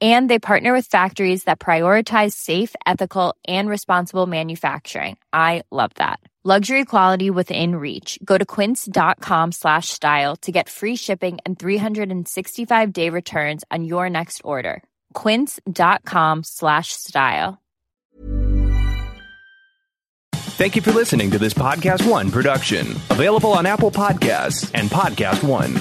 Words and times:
And 0.00 0.28
they 0.28 0.38
partner 0.38 0.74
with 0.74 0.86
factories 0.86 1.44
that 1.44 1.58
prioritize 1.58 2.32
safe, 2.32 2.74
ethical, 2.84 3.34
and 3.48 3.68
responsible 3.68 4.26
manufacturing. 4.26 5.16
I 5.32 5.62
love 5.70 5.92
that. 5.94 6.20
Luxury 6.44 6.84
quality 6.84 7.28
within 7.28 7.74
reach. 7.74 8.20
Go 8.24 8.38
to 8.38 8.46
quince.com 8.46 9.50
slash 9.50 9.88
style 9.88 10.36
to 10.42 10.52
get 10.52 10.68
free 10.68 10.94
shipping 10.94 11.38
and 11.44 11.58
365 11.58 12.92
day 12.92 13.10
returns 13.10 13.64
on 13.72 13.82
your 13.82 14.08
next 14.08 14.42
order. 14.44 14.80
Quince.com 15.12 16.44
slash 16.44 16.92
style. 16.92 17.60
Thank 20.56 20.76
you 20.76 20.82
for 20.82 20.92
listening 20.92 21.32
to 21.32 21.38
this 21.38 21.52
Podcast 21.52 22.08
One 22.08 22.30
production, 22.30 22.92
available 23.10 23.50
on 23.50 23.66
Apple 23.66 23.90
Podcasts 23.90 24.70
and 24.72 24.88
Podcast 24.88 25.42
One. 25.42 25.74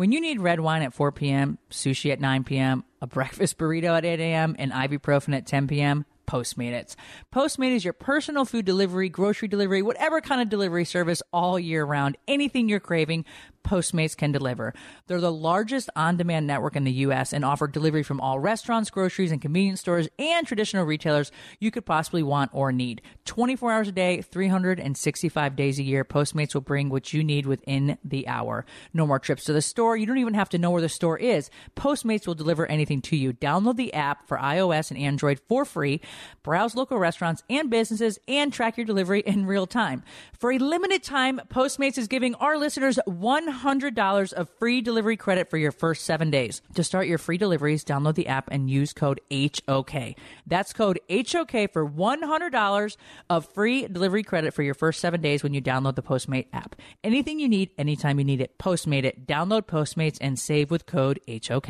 When 0.00 0.12
you 0.12 0.20
need 0.22 0.40
red 0.40 0.60
wine 0.60 0.80
at 0.80 0.94
4 0.94 1.12
p.m., 1.12 1.58
sushi 1.70 2.10
at 2.10 2.22
9 2.22 2.44
p.m., 2.44 2.84
a 3.02 3.06
breakfast 3.06 3.58
burrito 3.58 3.94
at 3.94 4.06
8 4.06 4.18
a.m., 4.18 4.56
and 4.58 4.72
ibuprofen 4.72 5.36
at 5.36 5.44
10 5.44 5.68
p.m., 5.68 6.06
Postmates. 6.26 6.96
Postmate 7.34 7.72
is 7.72 7.84
your 7.84 7.92
personal 7.92 8.46
food 8.46 8.64
delivery, 8.64 9.10
grocery 9.10 9.46
delivery, 9.46 9.82
whatever 9.82 10.22
kind 10.22 10.40
of 10.40 10.48
delivery 10.48 10.86
service 10.86 11.22
all 11.34 11.58
year 11.58 11.84
round. 11.84 12.16
Anything 12.26 12.66
you're 12.66 12.80
craving, 12.80 13.26
Postmates 13.64 14.16
can 14.16 14.32
deliver. 14.32 14.74
They're 15.06 15.20
the 15.20 15.32
largest 15.32 15.90
on 15.94 16.16
demand 16.16 16.46
network 16.46 16.76
in 16.76 16.84
the 16.84 16.92
U.S. 16.92 17.32
and 17.32 17.44
offer 17.44 17.66
delivery 17.66 18.02
from 18.02 18.20
all 18.20 18.38
restaurants, 18.38 18.90
groceries, 18.90 19.32
and 19.32 19.40
convenience 19.40 19.80
stores 19.80 20.08
and 20.18 20.46
traditional 20.46 20.84
retailers 20.84 21.30
you 21.58 21.70
could 21.70 21.86
possibly 21.86 22.22
want 22.22 22.50
or 22.52 22.72
need. 22.72 23.02
24 23.26 23.72
hours 23.72 23.88
a 23.88 23.92
day, 23.92 24.22
365 24.22 25.56
days 25.56 25.78
a 25.78 25.82
year, 25.82 26.04
Postmates 26.04 26.54
will 26.54 26.60
bring 26.60 26.88
what 26.88 27.12
you 27.12 27.22
need 27.22 27.46
within 27.46 27.98
the 28.04 28.26
hour. 28.26 28.64
No 28.92 29.06
more 29.06 29.18
trips 29.18 29.44
to 29.44 29.52
the 29.52 29.62
store. 29.62 29.96
You 29.96 30.06
don't 30.06 30.18
even 30.18 30.34
have 30.34 30.48
to 30.50 30.58
know 30.58 30.70
where 30.70 30.82
the 30.82 30.88
store 30.88 31.18
is. 31.18 31.50
Postmates 31.76 32.26
will 32.26 32.34
deliver 32.34 32.66
anything 32.66 33.00
to 33.02 33.16
you. 33.16 33.32
Download 33.32 33.76
the 33.76 33.94
app 33.94 34.26
for 34.26 34.38
iOS 34.38 34.90
and 34.90 34.98
Android 34.98 35.40
for 35.48 35.64
free. 35.64 36.00
Browse 36.42 36.74
local 36.74 36.98
restaurants 36.98 37.42
and 37.48 37.70
businesses 37.70 38.18
and 38.26 38.52
track 38.52 38.76
your 38.76 38.86
delivery 38.86 39.20
in 39.20 39.46
real 39.46 39.66
time. 39.66 40.02
For 40.38 40.50
a 40.50 40.58
limited 40.58 41.02
time, 41.02 41.40
Postmates 41.48 41.98
is 41.98 42.08
giving 42.08 42.34
our 42.36 42.58
listeners 42.58 42.98
one 43.04 43.48
$100 43.50 44.32
of 44.32 44.48
free 44.58 44.80
delivery 44.80 45.16
credit 45.16 45.50
for 45.50 45.58
your 45.58 45.72
first 45.72 46.04
seven 46.04 46.30
days. 46.30 46.62
To 46.74 46.84
start 46.84 47.06
your 47.06 47.18
free 47.18 47.38
deliveries, 47.38 47.84
download 47.84 48.14
the 48.14 48.28
app 48.28 48.48
and 48.50 48.70
use 48.70 48.92
code 48.92 49.20
HOK. 49.30 50.14
That's 50.46 50.72
code 50.72 51.00
HOK 51.10 51.72
for 51.72 51.88
$100 51.88 52.96
of 53.28 53.46
free 53.52 53.86
delivery 53.88 54.22
credit 54.22 54.54
for 54.54 54.62
your 54.62 54.74
first 54.74 55.00
seven 55.00 55.20
days 55.20 55.42
when 55.42 55.54
you 55.54 55.60
download 55.60 55.96
the 55.96 56.02
Postmate 56.02 56.46
app. 56.52 56.76
Anything 57.02 57.40
you 57.40 57.48
need, 57.48 57.70
anytime 57.78 58.18
you 58.18 58.24
need 58.24 58.40
it, 58.40 58.58
Postmate 58.58 59.04
it. 59.04 59.26
Download 59.26 59.62
Postmates 59.62 60.18
and 60.20 60.38
save 60.38 60.70
with 60.70 60.86
code 60.86 61.20
HOK. 61.28 61.68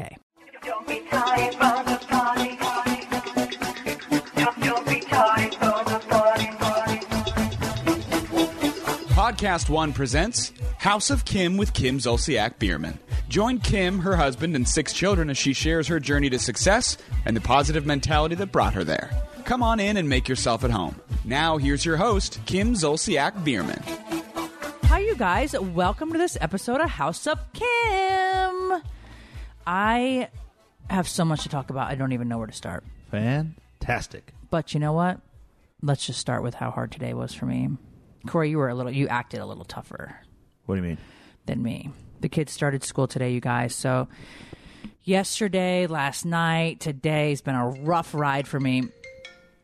Podcast 9.41 9.70
One 9.70 9.94
presents 9.94 10.52
House 10.77 11.08
of 11.08 11.24
Kim 11.24 11.56
with 11.56 11.72
Kim 11.72 11.96
Zolciak 11.96 12.58
Biermann. 12.58 12.98
Join 13.30 13.58
Kim, 13.58 14.00
her 14.00 14.14
husband, 14.14 14.55
and 14.55 14.69
six 14.69 14.92
children 14.92 15.30
as 15.30 15.38
she 15.38 15.55
shares 15.55 15.88
her 15.88 15.98
journey 15.98 16.28
to 16.28 16.38
success 16.38 16.98
and 17.24 17.34
the 17.34 17.41
positive 17.41 17.86
mentality 17.86 18.34
that 18.34 18.52
brought 18.52 18.74
her 18.74 18.84
there. 18.84 19.10
Come 19.44 19.62
on 19.62 19.81
in 19.81 19.97
and 19.97 20.10
make 20.10 20.28
yourself 20.28 20.62
at 20.62 20.70
home. 20.70 20.94
Now, 21.25 21.56
here's 21.56 21.87
your 21.87 21.97
host, 21.97 22.38
Kim 22.44 22.75
Zolciak 22.75 23.42
Biermann. 23.42 23.82
Hi, 24.84 24.98
you 24.98 25.14
guys. 25.16 25.59
Welcome 25.59 26.12
to 26.12 26.19
this 26.19 26.37
episode 26.38 26.82
of 26.82 26.91
House 26.91 27.26
of 27.26 27.38
Kim. 27.54 28.82
I 29.66 30.28
have 30.91 31.09
so 31.09 31.25
much 31.25 31.44
to 31.44 31.48
talk 31.48 31.70
about. 31.70 31.91
I 31.91 31.94
don't 31.94 32.12
even 32.12 32.28
know 32.28 32.37
where 32.37 32.47
to 32.47 32.53
start. 32.53 32.84
Fantastic. 33.10 34.34
But 34.50 34.75
you 34.75 34.81
know 34.81 34.93
what? 34.93 35.19
Let's 35.81 36.04
just 36.04 36.20
start 36.20 36.43
with 36.43 36.56
how 36.56 36.70
hard 36.70 36.93
today 36.93 37.14
was 37.14 37.32
for 37.32 37.47
me. 37.47 37.70
Kroy, 38.26 38.44
you 38.47 38.58
were 38.58 38.69
a 38.69 38.75
little, 38.75 38.92
you 38.92 39.08
acted 39.08 39.41
a 39.41 39.47
little 39.47 39.64
tougher 39.64 40.14
What 40.66 40.76
do 40.76 40.82
you 40.82 40.86
mean? 40.88 40.98
than 41.47 41.62
me. 41.62 41.91
The 42.20 42.28
kids 42.28 42.53
started 42.53 42.84
school 42.84 43.06
today, 43.06 43.32
you 43.32 43.41
guys. 43.41 43.75
So 43.75 44.08
yesterday, 45.03 45.86
last 45.86 46.25
night, 46.25 46.81
today's 46.81 47.41
been 47.41 47.54
a 47.54 47.69
rough 47.69 48.14
ride 48.14 48.47
for 48.47 48.60
me. 48.60 48.88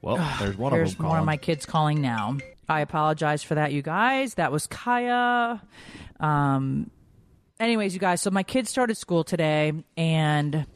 Well, 0.03 0.17
there's 0.41 0.56
one 0.56 0.72
Here's 0.72 0.93
of 0.93 0.97
them. 0.99 1.05
There's 1.05 1.11
one 1.11 1.19
of 1.19 1.25
my 1.27 1.37
kids 1.37 1.67
calling 1.67 2.00
now. 2.00 2.39
I 2.69 2.81
apologize 2.81 3.43
for 3.43 3.55
that, 3.56 3.72
you 3.72 3.83
guys. 3.83 4.34
That 4.34 4.50
was 4.50 4.67
Kaia. 4.67 5.61
Um, 6.19 6.91
anyways, 7.61 7.94
you 7.94 8.00
guys, 8.00 8.21
so 8.23 8.31
my 8.31 8.43
kids 8.43 8.71
started 8.71 8.97
school 8.97 9.23
today, 9.23 9.73
and 9.97 10.67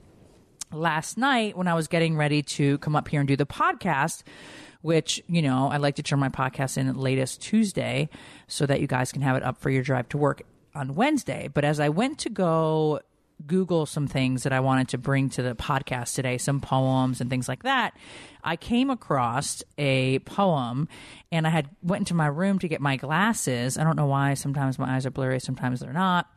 last 0.72 1.19
night 1.19 1.56
when 1.56 1.69
I 1.69 1.75
was 1.75 1.88
getting 1.88 2.16
ready 2.16 2.42
to 2.42 2.78
come 2.78 2.97
up 2.97 3.08
here 3.08 3.20
and 3.20 3.28
do 3.28 3.36
the 3.36 3.47
podcast, 3.47 4.22
which, 4.82 5.22
you 5.28 5.42
know, 5.42 5.69
I 5.69 5.76
like 5.76 5.97
to 5.97 6.03
turn 6.03 6.19
my 6.19 6.28
podcast 6.28 6.78
in 6.78 6.92
latest 6.94 7.42
Tuesday 7.42 8.08
so 8.47 8.66
that 8.66 8.80
you 8.80 8.86
guys 8.86 9.12
can 9.12 9.22
have 9.22 9.36
it 9.36 9.42
up 9.42 9.59
for 9.59 9.70
your 9.70 9.82
drive 9.82 10.09
to 10.10 10.19
work 10.19 10.42
on 10.75 10.94
Wednesday. 10.94 11.48
But 11.53 11.64
as 11.64 11.80
I 11.80 11.88
went 11.88 12.19
to 12.20 12.30
go 12.30 13.00
Google 13.47 13.86
some 13.86 14.06
things 14.06 14.42
that 14.42 14.53
I 14.53 14.60
wanted 14.60 14.88
to 14.88 14.98
bring 14.98 15.30
to 15.30 15.42
the 15.42 15.54
podcast 15.54 16.14
today, 16.14 16.38
some 16.38 16.60
poems 16.60 17.20
and 17.20 17.30
things 17.30 17.48
like 17.48 17.62
that, 17.62 17.97
I 18.44 18.56
came 18.56 18.91
across 18.91 19.62
a 19.78 20.19
poem 20.20 20.88
and 21.32 21.47
I 21.47 21.50
had 21.50 21.69
went 21.82 22.03
into 22.03 22.14
my 22.14 22.26
room 22.26 22.59
to 22.60 22.69
get 22.69 22.80
my 22.80 22.97
glasses. 22.97 23.78
I 23.78 23.84
don't 23.84 23.97
know 23.97 24.06
why. 24.06 24.34
Sometimes 24.34 24.78
my 24.78 24.94
eyes 24.94 25.06
are 25.06 25.10
blurry, 25.10 25.41
sometimes 25.41 25.80
they're 25.80 25.92
not. 25.92 26.28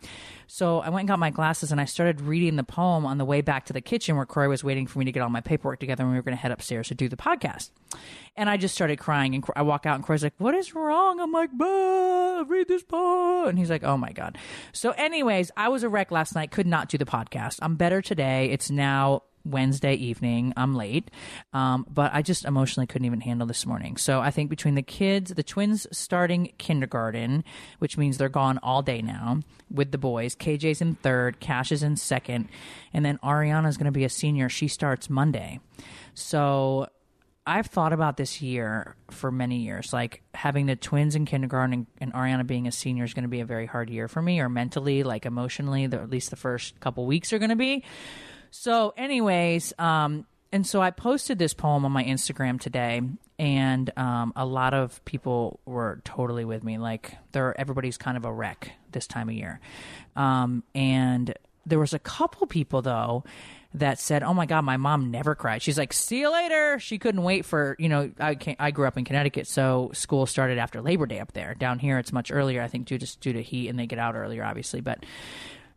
So 0.48 0.80
I 0.80 0.90
went 0.90 1.02
and 1.02 1.08
got 1.08 1.20
my 1.20 1.30
glasses 1.30 1.72
and 1.72 1.80
I 1.80 1.86
started 1.86 2.22
reading 2.22 2.56
the 2.56 2.64
poem 2.64 3.06
on 3.06 3.18
the 3.18 3.26
way 3.26 3.42
back 3.42 3.66
to 3.66 3.74
the 3.74 3.82
kitchen 3.82 4.16
where 4.16 4.26
Kroy 4.26 4.48
was 4.48 4.64
waiting 4.64 4.88
for 4.88 5.00
me 5.00 5.06
to 5.06 5.12
get 5.12 5.22
all 5.22 5.30
my 5.30 5.42
paperwork 5.42 5.80
together 5.80 6.04
and 6.04 6.12
we 6.12 6.18
were 6.18 6.24
going 6.24 6.36
to 6.36 6.42
head 6.42 6.52
upstairs 6.52 6.88
to 6.90 6.96
do 6.96 7.10
the 7.10 7.16
podcast. 7.16 7.72
And 8.36 8.50
I 8.50 8.58
just 8.58 8.74
started 8.76 9.00
crying 9.00 9.36
and 9.36 9.44
I 9.56 9.62
walk 9.62 9.86
out 9.86 9.96
and 9.96 10.04
Kroy's 10.04 10.24
like, 10.24 10.34
"What 10.38 10.56
is 10.56 10.74
wrong?" 10.74 11.20
I'm 11.20 11.32
like, 11.32 11.52
"Bah, 11.54 12.44
read 12.48 12.68
this 12.68 12.84
poem." 12.84 13.50
And 13.50 13.60
he's 13.60 13.70
like, 13.70 13.84
"Oh 13.84 13.98
my 13.98 14.12
god." 14.12 14.38
So 14.72 14.92
anyways, 14.92 15.52
I 15.56 15.70
was 15.70 15.84
a 15.84 15.90
wreck 15.90 16.12
last 16.12 16.34
night. 16.36 16.52
Could 16.52 16.68
not 16.68 16.90
do 16.90 16.98
the 16.98 17.06
podcast. 17.06 17.60
I'm 17.62 17.76
better 17.76 18.02
today. 18.02 18.50
It's 18.50 18.72
now 18.72 19.24
Wednesday 19.46 19.94
evening. 19.96 20.54
I'm 20.56 20.76
late, 20.76 21.12
um, 21.52 21.86
but 21.90 22.12
I 22.14 22.22
just 22.22 22.46
emotionally 22.46 22.88
couldn't 22.88 23.06
even 23.06 23.22
handle 23.22 23.46
this 23.46 23.66
morning. 23.66 23.98
So 23.98 24.22
I 24.22 24.32
think 24.32 24.50
between 24.50 24.76
the 24.76 24.82
kids, 24.82 25.34
the 25.34 25.44
twins 25.44 25.86
starting 25.92 26.54
kindergarten, 26.58 27.44
which 27.80 27.98
means 27.98 28.18
they're 28.18 28.30
gone 28.30 28.60
all 28.64 28.82
day 28.82 29.02
now 29.02 29.42
with 29.70 29.92
the 29.92 29.98
boys. 29.98 30.36
KJ's 30.36 30.82
in 30.82 30.96
third, 30.96 31.40
Kash 31.40 31.72
is 31.72 31.84
in 31.84 31.98
second, 31.98 32.48
and 32.94 33.04
then 33.06 33.18
Ariana's 33.24 33.78
going 33.78 33.86
to 33.86 33.92
be 33.92 34.06
a 34.06 34.10
senior. 34.10 34.50
She 34.50 34.68
starts 34.68 35.10
Monday. 35.10 35.60
So 36.14 36.88
I've 37.46 37.66
thought 37.66 37.92
about 37.92 38.16
this 38.16 38.42
year 38.42 38.96
for 39.12 39.30
many 39.30 39.58
years. 39.58 39.92
Like 39.92 40.24
having 40.34 40.66
the 40.66 40.78
twins 40.78 41.16
in 41.16 41.26
kindergarten 41.26 41.88
and, 42.00 42.14
Ariana 42.14 42.48
being 42.48 42.68
a 42.68 42.72
senior 42.72 43.04
is 43.04 43.14
going 43.14 43.24
to 43.24 43.30
be 43.30 43.42
a 43.42 43.46
very 43.46 43.66
hard 43.66 43.90
year 43.90 44.08
for 44.08 44.22
me, 44.22 44.40
or 44.40 44.48
mentally, 44.48 45.04
like 45.04 45.26
emotionally. 45.26 45.88
The, 45.88 46.00
at 46.00 46.10
least 46.10 46.30
the 46.30 46.38
first 46.38 46.80
couple 46.80 47.06
weeks 47.06 47.34
are 47.34 47.40
going 47.40 47.50
to 47.50 47.58
be. 47.58 47.84
So, 48.56 48.94
anyways, 48.96 49.74
um, 49.80 50.28
and 50.52 50.66
so 50.66 50.80
I 50.80 50.92
posted 50.92 51.40
this 51.40 51.56
poem 51.56 51.86
on 51.86 51.92
my 51.92 52.04
Instagram 52.04 52.60
today, 52.60 53.02
and 53.40 53.92
um, 53.98 54.32
a 54.36 54.46
lot 54.46 54.76
of 54.76 55.04
people 55.06 55.60
were 55.66 56.02
totally 56.06 56.46
with 56.46 56.64
me. 56.64 56.78
Like, 56.78 57.18
they're 57.32 57.60
everybody's 57.60 57.98
kind 57.98 58.16
of 58.16 58.26
a 58.26 58.32
wreck 58.32 58.72
this 58.92 59.08
time 59.08 59.28
of 59.28 59.34
year, 59.34 59.60
um, 60.16 60.62
and 60.76 61.34
there 61.66 61.80
was 61.80 61.96
a 61.96 62.00
couple 62.00 62.46
people 62.46 62.84
though 62.84 63.24
that 63.74 64.00
said, 64.00 64.22
"Oh 64.22 64.36
my 64.36 64.46
God, 64.46 64.62
my 64.62 64.78
mom 64.78 65.10
never 65.10 65.34
cried." 65.34 65.64
She's 65.64 65.80
like, 65.80 65.92
"See 65.92 66.20
you 66.20 66.32
later." 66.32 66.78
She 66.78 67.00
couldn't 67.00 67.24
wait 67.24 67.46
for 67.46 67.76
you 67.80 67.90
know. 67.90 68.12
I 68.20 68.36
can't, 68.36 68.62
I 68.62 68.70
grew 68.70 68.86
up 68.86 69.00
in 69.00 69.04
Connecticut, 69.04 69.48
so 69.48 69.90
school 69.96 70.28
started 70.28 70.60
after 70.60 70.80
Labor 70.80 71.08
Day 71.08 71.20
up 71.20 71.32
there. 71.32 71.56
Down 71.56 71.80
here, 71.80 71.98
it's 71.98 72.14
much 72.14 72.32
earlier. 72.32 72.62
I 72.62 72.68
think 72.68 72.86
due 72.86 73.00
to 73.00 73.20
due 73.20 73.34
to 73.34 73.42
heat, 73.42 73.70
and 73.70 73.80
they 73.80 73.88
get 73.88 73.98
out 73.98 74.14
earlier, 74.14 74.44
obviously, 74.44 74.80
but. 74.80 75.04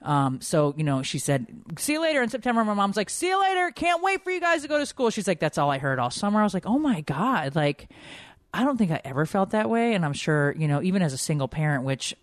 Um, 0.07 0.41
so 0.41 0.73
you 0.77 0.85
know, 0.85 1.03
she 1.03 1.19
said, 1.19 1.47
"See 1.79 1.95
you 1.95 2.01
later." 2.01 2.23
In 2.23 2.29
September, 2.29 2.65
my 2.65 2.75
mom's 2.75 2.97
like, 2.97 3.11
"See 3.11 3.27
you 3.27 3.41
later." 3.41 3.71
Can't 3.73 4.03
wait 4.03 4.23
for 4.23 4.31
you 4.31 4.41
guys 4.41 4.63
to 4.63 4.69
go 4.69 4.79
to 4.79 4.87
school. 4.87 5.11
She's 5.11 5.27
like, 5.27 5.41
"That's 5.41 5.59
all 5.59 5.71
I 5.71 5.79
heard 5.79 5.99
all 5.99 6.11
summer." 6.11 6.41
I 6.41 6.45
was 6.45 6.55
like, 6.55 6.65
"Oh 6.67 6.79
my 6.79 7.01
god!" 7.03 7.57
Like, 7.57 7.91
I 8.55 8.65
don't 8.65 8.77
think 8.77 8.93
I 8.93 9.01
ever 9.05 9.27
felt 9.27 9.51
that 9.51 9.69
way, 9.69 9.95
and 9.95 10.05
I'm 10.05 10.13
sure 10.13 10.55
you 10.57 10.69
know, 10.69 10.81
even 10.81 11.03
as 11.03 11.13
a 11.13 11.19
single 11.19 11.49
parent, 11.49 11.85
which 11.85 12.15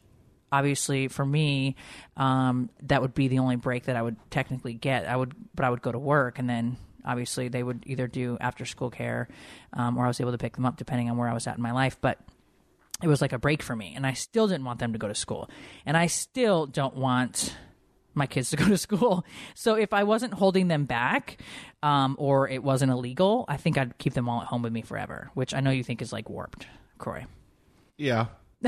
obviously 0.52 1.10
for 1.10 1.26
me, 1.26 1.76
um, 2.16 2.70
that 2.84 3.02
would 3.02 3.14
be 3.14 3.28
the 3.28 3.40
only 3.40 3.58
break 3.58 3.84
that 3.86 3.96
I 3.96 4.02
would 4.02 4.16
technically 4.32 4.74
get. 4.74 5.06
I 5.08 5.16
would, 5.16 5.34
but 5.54 5.66
I 5.66 5.70
would 5.70 5.82
go 5.82 5.92
to 5.92 6.00
work, 6.00 6.40
and 6.40 6.50
then 6.50 6.78
obviously 7.06 7.50
they 7.50 7.64
would 7.64 7.84
either 7.86 8.08
do 8.08 8.38
after 8.40 8.66
school 8.66 8.90
care, 8.90 9.28
um, 9.74 9.98
or 9.98 10.06
I 10.06 10.08
was 10.08 10.22
able 10.22 10.32
to 10.32 10.38
pick 10.38 10.56
them 10.56 10.66
up 10.66 10.78
depending 10.78 11.10
on 11.10 11.18
where 11.18 11.28
I 11.28 11.34
was 11.34 11.48
at 11.48 11.58
in 11.58 11.62
my 11.62 11.74
life, 11.74 11.98
but 12.00 12.20
it 13.02 13.08
was 13.08 13.22
like 13.22 13.34
a 13.34 13.38
break 13.38 13.62
for 13.62 13.76
me 13.76 13.94
and 13.96 14.08
I 14.08 14.14
still 14.14 14.48
didn't 14.48 14.64
want 14.64 14.80
them 14.80 14.94
to 14.94 15.00
go 15.00 15.10
to 15.10 15.16
school. 15.16 15.50
And 15.86 15.98
I 15.98 16.08
still 16.08 16.66
don't 16.66 16.96
want 16.96 17.56
my 18.16 18.26
kids 18.28 18.50
to 18.52 18.58
go 18.58 18.68
to 18.68 18.78
school. 18.78 19.26
So 19.56 19.76
if 19.76 19.94
I 19.94 20.04
wasn't 20.04 20.34
holding 20.34 20.68
them 20.68 20.86
back, 20.86 21.38
um, 21.82 22.16
or 22.20 22.48
it 22.50 22.64
wasn't 22.64 22.92
illegal, 22.92 23.46
I 23.48 23.58
think 23.58 23.78
I'd 23.78 23.98
keep 23.98 24.14
them 24.14 24.28
all 24.30 24.42
at 24.42 24.48
home 24.48 24.62
with 24.62 24.74
me 24.74 24.82
forever, 24.82 25.30
which 25.34 25.54
I 25.54 25.60
know 25.60 25.72
you 25.72 25.84
think 25.84 26.02
is 26.02 26.12
like 26.14 26.30
warped, 26.30 26.68
Kroy. 26.98 27.26
Yeah, 27.98 28.28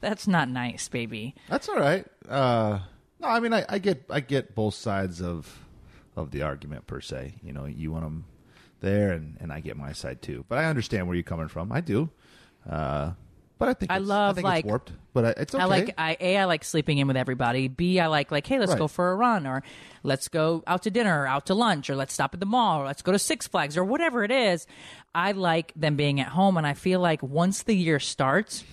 That's 0.00 0.26
not 0.26 0.48
nice, 0.48 0.88
baby. 0.88 1.34
that's 1.48 1.68
all 1.68 1.76
right. 1.78 2.06
Uh, 2.28 2.80
no, 3.20 3.28
I 3.28 3.40
mean, 3.40 3.52
I, 3.52 3.66
I 3.68 3.78
get 3.78 4.04
I 4.08 4.20
get 4.20 4.54
both 4.54 4.74
sides 4.74 5.20
of 5.20 5.58
of 6.16 6.30
the 6.30 6.42
argument 6.42 6.86
per 6.86 7.00
se. 7.00 7.34
You 7.42 7.52
know, 7.52 7.66
you 7.66 7.92
want 7.92 8.04
them 8.04 8.24
there, 8.80 9.12
and, 9.12 9.36
and 9.40 9.52
I 9.52 9.60
get 9.60 9.76
my 9.76 9.92
side 9.92 10.22
too. 10.22 10.44
But 10.48 10.58
I 10.58 10.64
understand 10.66 11.06
where 11.06 11.14
you're 11.14 11.22
coming 11.22 11.48
from. 11.48 11.70
I 11.70 11.80
do. 11.82 12.08
Uh, 12.68 13.12
but 13.60 13.68
I 13.68 13.74
think 13.74 13.92
I 13.92 13.98
it's, 13.98 14.06
love, 14.08 14.38
I 14.38 14.40
like- 14.40 14.64
it's 14.64 14.68
warped. 14.68 14.92
But 15.12 15.24
I- 15.24 15.34
it's 15.42 15.54
okay. 15.54 15.62
I 15.62 15.66
like 15.66 15.94
I 15.98 16.16
a 16.20 16.36
I 16.38 16.44
like 16.46 16.64
sleeping 16.64 16.98
in 16.98 17.06
with 17.06 17.16
everybody. 17.16 17.68
B 17.68 18.00
I 18.00 18.06
like 18.08 18.32
like 18.32 18.46
hey 18.46 18.58
let's 18.58 18.70
Right. 18.72 18.78
go 18.78 18.88
for 18.88 19.12
a 19.12 19.14
run 19.16 19.46
or 19.46 19.62
let's 20.02 20.26
go 20.28 20.64
out 20.66 20.82
to 20.84 20.90
dinner 20.90 21.22
or 21.22 21.26
out 21.28 21.46
to 21.46 21.54
lunch 21.54 21.88
or 21.90 21.94
let's 21.96 22.12
stop 22.14 22.34
at 22.34 22.40
the 22.40 22.46
mall 22.46 22.80
or 22.82 22.86
let's 22.86 23.02
go 23.02 23.12
to 23.12 23.18
Six 23.18 23.46
Flags 23.46 23.76
or 23.76 23.84
whatever 23.84 24.24
it 24.24 24.30
is. 24.32 24.66
I 25.14 25.32
like 25.32 25.72
them 25.76 25.94
being 25.96 26.20
at 26.20 26.28
home 26.28 26.56
and 26.56 26.66
I 26.66 26.74
feel 26.74 26.98
like 27.00 27.22
once 27.22 27.62
the 27.64 27.74
year 27.76 28.00
starts, 28.00 28.64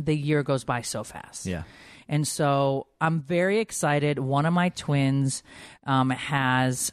the 0.00 0.16
year 0.16 0.42
goes 0.42 0.64
by 0.64 0.80
so 0.82 1.04
fast. 1.04 1.46
Yeah. 1.46 1.62
And 2.08 2.26
so 2.26 2.86
I'm 3.00 3.20
very 3.20 3.58
excited. 3.58 4.18
One 4.20 4.46
of 4.46 4.52
my 4.54 4.68
twins 4.70 5.42
um, 5.84 6.10
has 6.10 6.92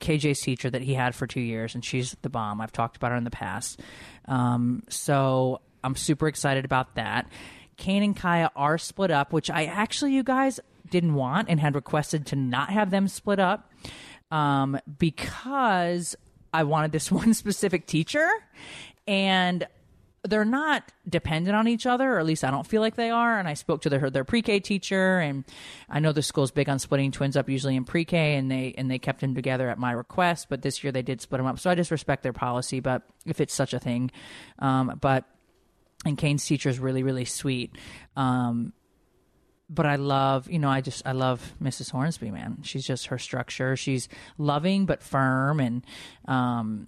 KJ's 0.00 0.40
teacher 0.42 0.68
that 0.68 0.82
he 0.82 0.92
had 0.92 1.14
for 1.14 1.26
two 1.26 1.40
years, 1.40 1.74
and 1.74 1.82
she's 1.82 2.14
the 2.20 2.28
bomb. 2.28 2.60
I've 2.60 2.72
talked 2.72 2.96
about 2.98 3.12
her 3.12 3.16
in 3.16 3.24
the 3.24 3.30
past. 3.30 3.80
Um, 4.26 4.82
so 4.90 5.62
I'm 5.86 5.96
super 5.96 6.28
excited 6.28 6.64
about 6.64 6.96
that. 6.96 7.28
Kane 7.76 8.02
and 8.02 8.16
Kaia 8.16 8.50
are 8.56 8.76
split 8.78 9.10
up, 9.10 9.32
which 9.32 9.50
I 9.50 9.66
actually, 9.66 10.12
you 10.12 10.22
guys, 10.22 10.60
didn't 10.90 11.14
want 11.14 11.48
and 11.48 11.60
had 11.60 11.74
requested 11.74 12.26
to 12.26 12.36
not 12.36 12.70
have 12.70 12.90
them 12.90 13.08
split 13.08 13.38
up 13.38 13.72
um, 14.30 14.78
because 14.98 16.16
I 16.52 16.64
wanted 16.64 16.92
this 16.92 17.10
one 17.22 17.34
specific 17.34 17.86
teacher. 17.86 18.28
And 19.06 19.66
they're 20.24 20.44
not 20.44 20.90
dependent 21.08 21.56
on 21.56 21.68
each 21.68 21.86
other, 21.86 22.14
or 22.14 22.18
at 22.18 22.26
least 22.26 22.42
I 22.42 22.50
don't 22.50 22.66
feel 22.66 22.80
like 22.80 22.96
they 22.96 23.10
are. 23.10 23.38
And 23.38 23.46
I 23.46 23.54
spoke 23.54 23.82
to 23.82 23.88
their 23.88 24.10
their 24.10 24.24
pre-K 24.24 24.58
teacher, 24.58 25.20
and 25.20 25.44
I 25.88 26.00
know 26.00 26.10
the 26.10 26.22
school's 26.22 26.50
big 26.50 26.68
on 26.68 26.80
splitting 26.80 27.12
twins 27.12 27.36
up 27.36 27.48
usually 27.48 27.76
in 27.76 27.84
pre-K, 27.84 28.34
and 28.34 28.50
they 28.50 28.74
and 28.76 28.90
they 28.90 28.98
kept 28.98 29.20
them 29.20 29.36
together 29.36 29.68
at 29.68 29.78
my 29.78 29.92
request. 29.92 30.48
But 30.48 30.62
this 30.62 30.82
year 30.82 30.92
they 30.92 31.02
did 31.02 31.20
split 31.20 31.38
them 31.38 31.46
up, 31.46 31.60
so 31.60 31.70
I 31.70 31.76
just 31.76 31.92
respect 31.92 32.24
their 32.24 32.32
policy. 32.32 32.80
But 32.80 33.02
if 33.24 33.40
it's 33.40 33.54
such 33.54 33.72
a 33.72 33.78
thing, 33.78 34.10
um, 34.58 34.98
but 35.00 35.24
and 36.04 36.18
Kane's 36.18 36.44
teacher 36.44 36.68
is 36.68 36.78
really 36.78 37.02
really 37.02 37.24
sweet. 37.24 37.74
Um, 38.16 38.72
but 39.68 39.86
I 39.86 39.96
love, 39.96 40.48
you 40.48 40.58
know, 40.58 40.68
I 40.68 40.80
just 40.80 41.06
I 41.06 41.12
love 41.12 41.54
Mrs. 41.60 41.90
Hornsby, 41.90 42.30
man. 42.30 42.58
She's 42.62 42.86
just 42.86 43.08
her 43.08 43.18
structure. 43.18 43.76
She's 43.76 44.08
loving 44.38 44.86
but 44.86 45.02
firm, 45.02 45.58
and 45.58 45.84
um, 46.26 46.86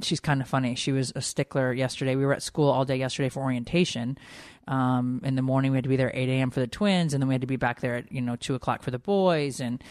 she's 0.00 0.20
kind 0.20 0.40
of 0.40 0.48
funny. 0.48 0.74
She 0.74 0.92
was 0.92 1.12
a 1.16 1.20
stickler 1.20 1.72
yesterday. 1.72 2.14
We 2.14 2.24
were 2.24 2.34
at 2.34 2.42
school 2.42 2.70
all 2.70 2.84
day 2.84 2.96
yesterday 2.96 3.28
for 3.28 3.42
orientation. 3.42 4.16
Um, 4.68 5.20
in 5.24 5.34
the 5.34 5.42
morning, 5.42 5.72
we 5.72 5.76
had 5.76 5.84
to 5.84 5.88
be 5.88 5.96
there 5.96 6.08
at 6.08 6.16
8 6.16 6.28
a.m. 6.28 6.50
for 6.50 6.60
the 6.60 6.68
twins, 6.68 7.14
and 7.14 7.22
then 7.22 7.28
we 7.28 7.34
had 7.34 7.40
to 7.40 7.48
be 7.48 7.56
back 7.56 7.80
there 7.80 7.96
at, 7.96 8.12
you 8.12 8.20
know, 8.20 8.36
2 8.36 8.54
o'clock 8.54 8.82
for 8.82 8.92
the 8.92 8.98
boys. 8.98 9.60
And 9.60 9.82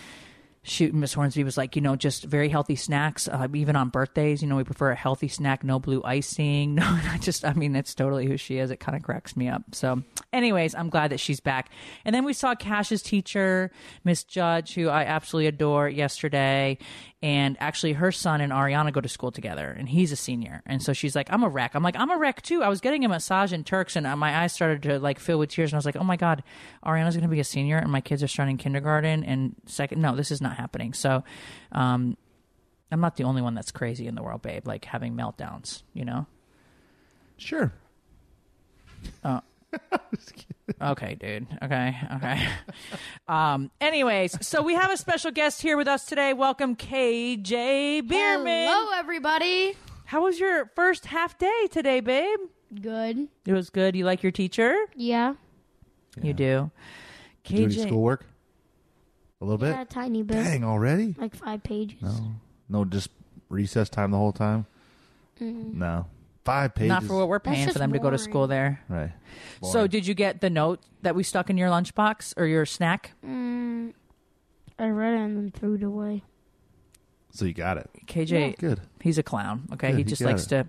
she, 0.63 0.91
Miss 0.91 1.13
Hornsby 1.13 1.43
was 1.43 1.57
like, 1.57 1.75
you 1.75 1.81
know, 1.81 1.95
just 1.95 2.23
very 2.23 2.47
healthy 2.47 2.75
snacks. 2.75 3.27
Uh, 3.27 3.47
even 3.53 3.75
on 3.75 3.89
birthdays, 3.89 4.43
you 4.43 4.47
know, 4.47 4.57
we 4.57 4.63
prefer 4.63 4.91
a 4.91 4.95
healthy 4.95 5.27
snack, 5.27 5.63
no 5.63 5.79
blue 5.79 6.01
icing. 6.03 6.75
No, 6.81 6.85
I 6.85 7.19
just, 7.19 7.45
I 7.45 7.53
mean, 7.53 7.73
that's 7.73 7.93
totally 7.93 8.25
who 8.25 8.37
she 8.37 8.57
is. 8.57 8.71
It 8.71 8.79
kind 8.79 8.95
of 8.95 9.03
cracks 9.03 9.35
me 9.35 9.47
up. 9.47 9.63
So, 9.73 10.01
anyways, 10.33 10.73
I'm 10.73 10.89
glad 10.89 11.11
that 11.11 11.19
she's 11.19 11.39
back. 11.39 11.69
And 12.05 12.15
then 12.15 12.25
we 12.25 12.33
saw 12.33 12.55
Kash's 12.55 13.03
teacher, 13.03 13.71
Miss 14.03 14.23
Judge, 14.23 14.73
who 14.73 14.89
I 14.89 15.03
absolutely 15.03 15.47
adore 15.47 15.87
yesterday. 15.89 16.77
And 17.23 17.55
actually, 17.59 17.93
her 17.93 18.11
son 18.11 18.41
and 18.41 18.51
Ariana 18.51 18.91
go 18.91 18.99
to 18.99 19.07
school 19.07 19.31
together, 19.31 19.69
and 19.69 19.87
he's 19.87 20.11
a 20.11 20.15
senior. 20.15 20.63
And 20.65 20.81
so 20.81 20.91
she's 20.91 21.15
like, 21.15 21.31
I'm 21.31 21.43
a 21.43 21.49
wreck. 21.49 21.75
I'm 21.75 21.83
like, 21.83 21.95
I'm 21.95 22.09
a 22.09 22.17
wreck 22.17 22.41
too. 22.41 22.63
I 22.63 22.69
was 22.69 22.81
getting 22.81 23.05
a 23.05 23.09
massage 23.09 23.53
in 23.53 23.63
Turks, 23.63 23.95
and 23.95 24.07
uh, 24.07 24.15
my 24.15 24.41
eyes 24.41 24.53
started 24.53 24.81
to 24.83 24.99
like 24.99 25.19
fill 25.19 25.37
with 25.37 25.51
tears. 25.51 25.71
And 25.71 25.75
I 25.75 25.77
was 25.77 25.85
like, 25.85 25.97
oh 25.97 26.03
my 26.03 26.15
God, 26.17 26.41
Ariana's 26.83 27.15
going 27.15 27.29
to 27.29 27.33
be 27.33 27.39
a 27.39 27.43
senior, 27.43 27.77
and 27.77 27.91
my 27.91 28.01
kids 28.01 28.23
are 28.23 28.27
starting 28.27 28.57
kindergarten 28.57 29.23
and 29.23 29.55
second. 29.67 30.01
No, 30.01 30.15
this 30.15 30.31
is 30.31 30.41
not 30.41 30.57
happening. 30.57 30.93
So, 30.93 31.23
um, 31.71 32.17
I'm 32.91 32.99
not 32.99 33.15
the 33.15 33.23
only 33.23 33.41
one 33.41 33.53
that's 33.53 33.71
crazy 33.71 34.07
in 34.07 34.15
the 34.15 34.23
world, 34.23 34.41
babe, 34.41 34.67
like 34.67 34.85
having 34.85 35.13
meltdowns, 35.15 35.83
you 35.93 36.03
know? 36.03 36.25
sure. 37.37 37.71
Okay, 40.81 41.15
dude. 41.15 41.47
Okay, 41.61 41.95
okay. 42.15 42.47
um, 43.27 43.69
anyways, 43.79 44.45
so 44.45 44.61
we 44.63 44.73
have 44.73 44.91
a 44.91 44.97
special 44.97 45.31
guest 45.31 45.61
here 45.61 45.77
with 45.77 45.87
us 45.87 46.05
today. 46.05 46.33
Welcome, 46.33 46.75
KJ 46.75 48.07
Biermann. 48.07 48.67
Hello, 48.67 48.91
everybody. 48.97 49.75
How 50.05 50.23
was 50.23 50.39
your 50.39 50.71
first 50.75 51.05
half 51.05 51.37
day 51.37 51.67
today, 51.71 51.99
babe? 51.99 52.39
Good. 52.81 53.27
It 53.45 53.53
was 53.53 53.69
good. 53.69 53.95
You 53.95 54.05
like 54.05 54.23
your 54.23 54.31
teacher? 54.31 54.75
Yeah. 54.95 55.35
You 56.21 56.33
do. 56.33 56.71
Did 57.43 57.51
you 57.51 57.57
do 57.57 57.63
any 57.65 57.75
KJ. 57.75 57.87
schoolwork? 57.87 58.25
A 59.41 59.45
little 59.45 59.65
Yeah, 59.67 59.75
a 59.75 59.77
bit. 59.85 59.89
tiny 59.89 60.23
bit. 60.23 60.35
Dang, 60.35 60.63
already? 60.63 61.15
Like 61.17 61.35
five 61.35 61.63
pages. 61.63 62.01
No, 62.01 62.31
no, 62.69 62.85
just 62.85 63.09
recess 63.49 63.89
time 63.89 64.11
the 64.11 64.17
whole 64.17 64.31
time. 64.33 64.65
No, 65.39 66.05
five 66.45 66.73
pages. 66.75 66.89
Not 66.89 67.03
for 67.03 67.15
what 67.17 67.27
we're 67.27 67.37
That's 67.39 67.53
paying 67.55 67.63
for 67.67 67.69
just 67.73 67.79
them 67.79 67.93
to 67.93 67.99
go 67.99 68.09
to 68.09 68.17
boring. 68.17 68.29
school 68.31 68.47
there. 68.47 68.81
Right. 68.89 69.11
So, 69.63 69.71
Boring. 69.73 69.87
did 69.89 70.07
you 70.07 70.13
get 70.13 70.41
the 70.41 70.49
note 70.49 70.79
that 71.03 71.15
we 71.15 71.23
stuck 71.23 71.49
in 71.49 71.57
your 71.57 71.69
lunchbox 71.69 72.33
or 72.37 72.45
your 72.45 72.65
snack? 72.65 73.11
Mm, 73.25 73.93
I 74.79 74.87
read 74.87 75.13
it 75.13 75.19
and 75.19 75.37
then 75.37 75.51
threw 75.51 75.75
it 75.75 75.83
away. 75.83 76.23
So 77.31 77.45
you 77.45 77.53
got 77.53 77.77
it. 77.77 77.89
KJ, 78.07 78.57
Good. 78.57 78.81
he's 79.01 79.17
a 79.17 79.23
clown. 79.23 79.67
Okay, 79.73 79.87
Good, 79.91 79.97
he 79.97 80.03
he 80.03 80.09
just 80.09 80.21
got 80.21 80.27
likes 80.29 80.43
it. 80.45 80.49
to 80.49 80.67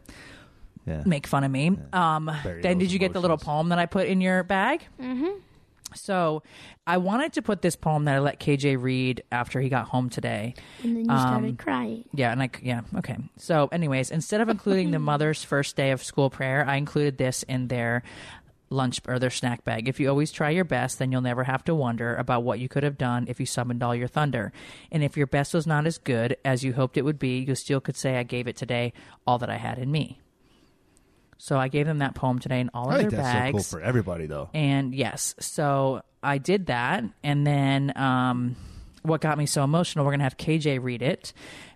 Yeah. 0.86 1.02
make 1.06 1.26
fun 1.26 1.42
of 1.44 1.50
me. 1.50 1.76
Um, 1.92 2.30
Bury 2.44 2.60
then 2.62 2.78
those 2.78 2.86
did 2.88 2.92
you 2.92 2.98
get 2.98 3.12
the 3.12 3.20
little 3.20 3.34
emotions. 3.36 3.46
poem 3.46 3.68
that 3.70 3.78
I 3.78 3.86
put 3.86 4.06
in 4.06 4.20
your 4.20 4.42
bag? 4.44 4.86
Mm-hmm. 5.00 5.38
So 5.94 6.42
I 6.86 6.96
wanted 6.98 7.32
to 7.34 7.42
put 7.42 7.62
this 7.62 7.76
poem 7.76 8.04
that 8.04 8.16
I 8.16 8.18
let 8.18 8.40
KJ 8.40 8.80
read 8.80 9.22
after 9.30 9.60
he 9.60 9.68
got 9.68 9.88
home 9.88 10.08
today. 10.10 10.54
And 10.82 10.96
then 10.96 11.04
you 11.04 11.10
Um, 11.10 11.18
started 11.20 11.58
crying. 11.58 12.04
Yeah, 12.12 12.32
and 12.32 12.42
I 12.42 12.50
yeah 12.62 12.82
okay. 12.96 13.16
So, 13.36 13.68
anyways, 13.72 14.10
instead 14.10 14.40
of 14.40 14.48
including 14.48 14.90
the 14.90 14.98
mother's 15.12 15.44
first 15.44 15.76
day 15.76 15.90
of 15.90 16.02
school 16.02 16.30
prayer, 16.30 16.64
I 16.66 16.76
included 16.76 17.18
this 17.18 17.42
in 17.44 17.68
their 17.68 18.02
lunch 18.70 19.00
or 19.06 19.18
their 19.18 19.28
snack 19.28 19.64
bag. 19.64 19.86
If 19.86 20.00
you 20.00 20.08
always 20.08 20.32
try 20.32 20.48
your 20.48 20.64
best, 20.64 20.98
then 20.98 21.12
you'll 21.12 21.20
never 21.20 21.44
have 21.44 21.62
to 21.64 21.74
wonder 21.74 22.16
about 22.16 22.42
what 22.42 22.58
you 22.58 22.70
could 22.70 22.82
have 22.84 22.96
done 22.96 23.26
if 23.28 23.38
you 23.38 23.44
summoned 23.44 23.82
all 23.82 23.94
your 23.94 24.08
thunder. 24.08 24.50
And 24.90 25.02
if 25.04 25.14
your 25.14 25.26
best 25.26 25.52
was 25.52 25.66
not 25.66 25.86
as 25.86 25.98
good 25.98 26.38
as 26.42 26.64
you 26.64 26.72
hoped 26.72 26.96
it 26.96 27.04
would 27.04 27.18
be, 27.18 27.40
you 27.40 27.54
still 27.54 27.80
could 27.82 27.96
say, 27.96 28.16
"I 28.16 28.22
gave 28.22 28.46
it 28.48 28.56
today 28.56 28.94
all 29.26 29.36
that 29.38 29.50
I 29.50 29.56
had 29.58 29.76
in 29.78 29.92
me." 29.92 30.20
So 31.42 31.58
I 31.58 31.66
gave 31.66 31.86
them 31.86 31.98
that 31.98 32.14
poem 32.14 32.38
today 32.38 32.60
in 32.60 32.70
all 32.72 32.88
I 32.88 32.94
of 32.94 32.98
think 33.00 33.10
their 33.10 33.20
that's 33.20 33.32
so 33.32 33.40
bags. 33.40 33.52
cool 33.52 33.80
for 33.80 33.84
everybody, 33.84 34.26
though. 34.26 34.48
And 34.54 34.94
yes, 34.94 35.34
so 35.40 36.02
I 36.22 36.38
did 36.38 36.66
that. 36.66 37.02
And 37.24 37.44
then 37.44 37.92
um, 37.96 38.54
what 39.02 39.20
got 39.20 39.36
me 39.38 39.46
so 39.46 39.64
emotional, 39.64 40.04
we're 40.04 40.12
going 40.12 40.20
to 40.20 40.24
have 40.24 40.36
KJ 40.36 40.80
read 40.80 41.02
it. 41.02 41.32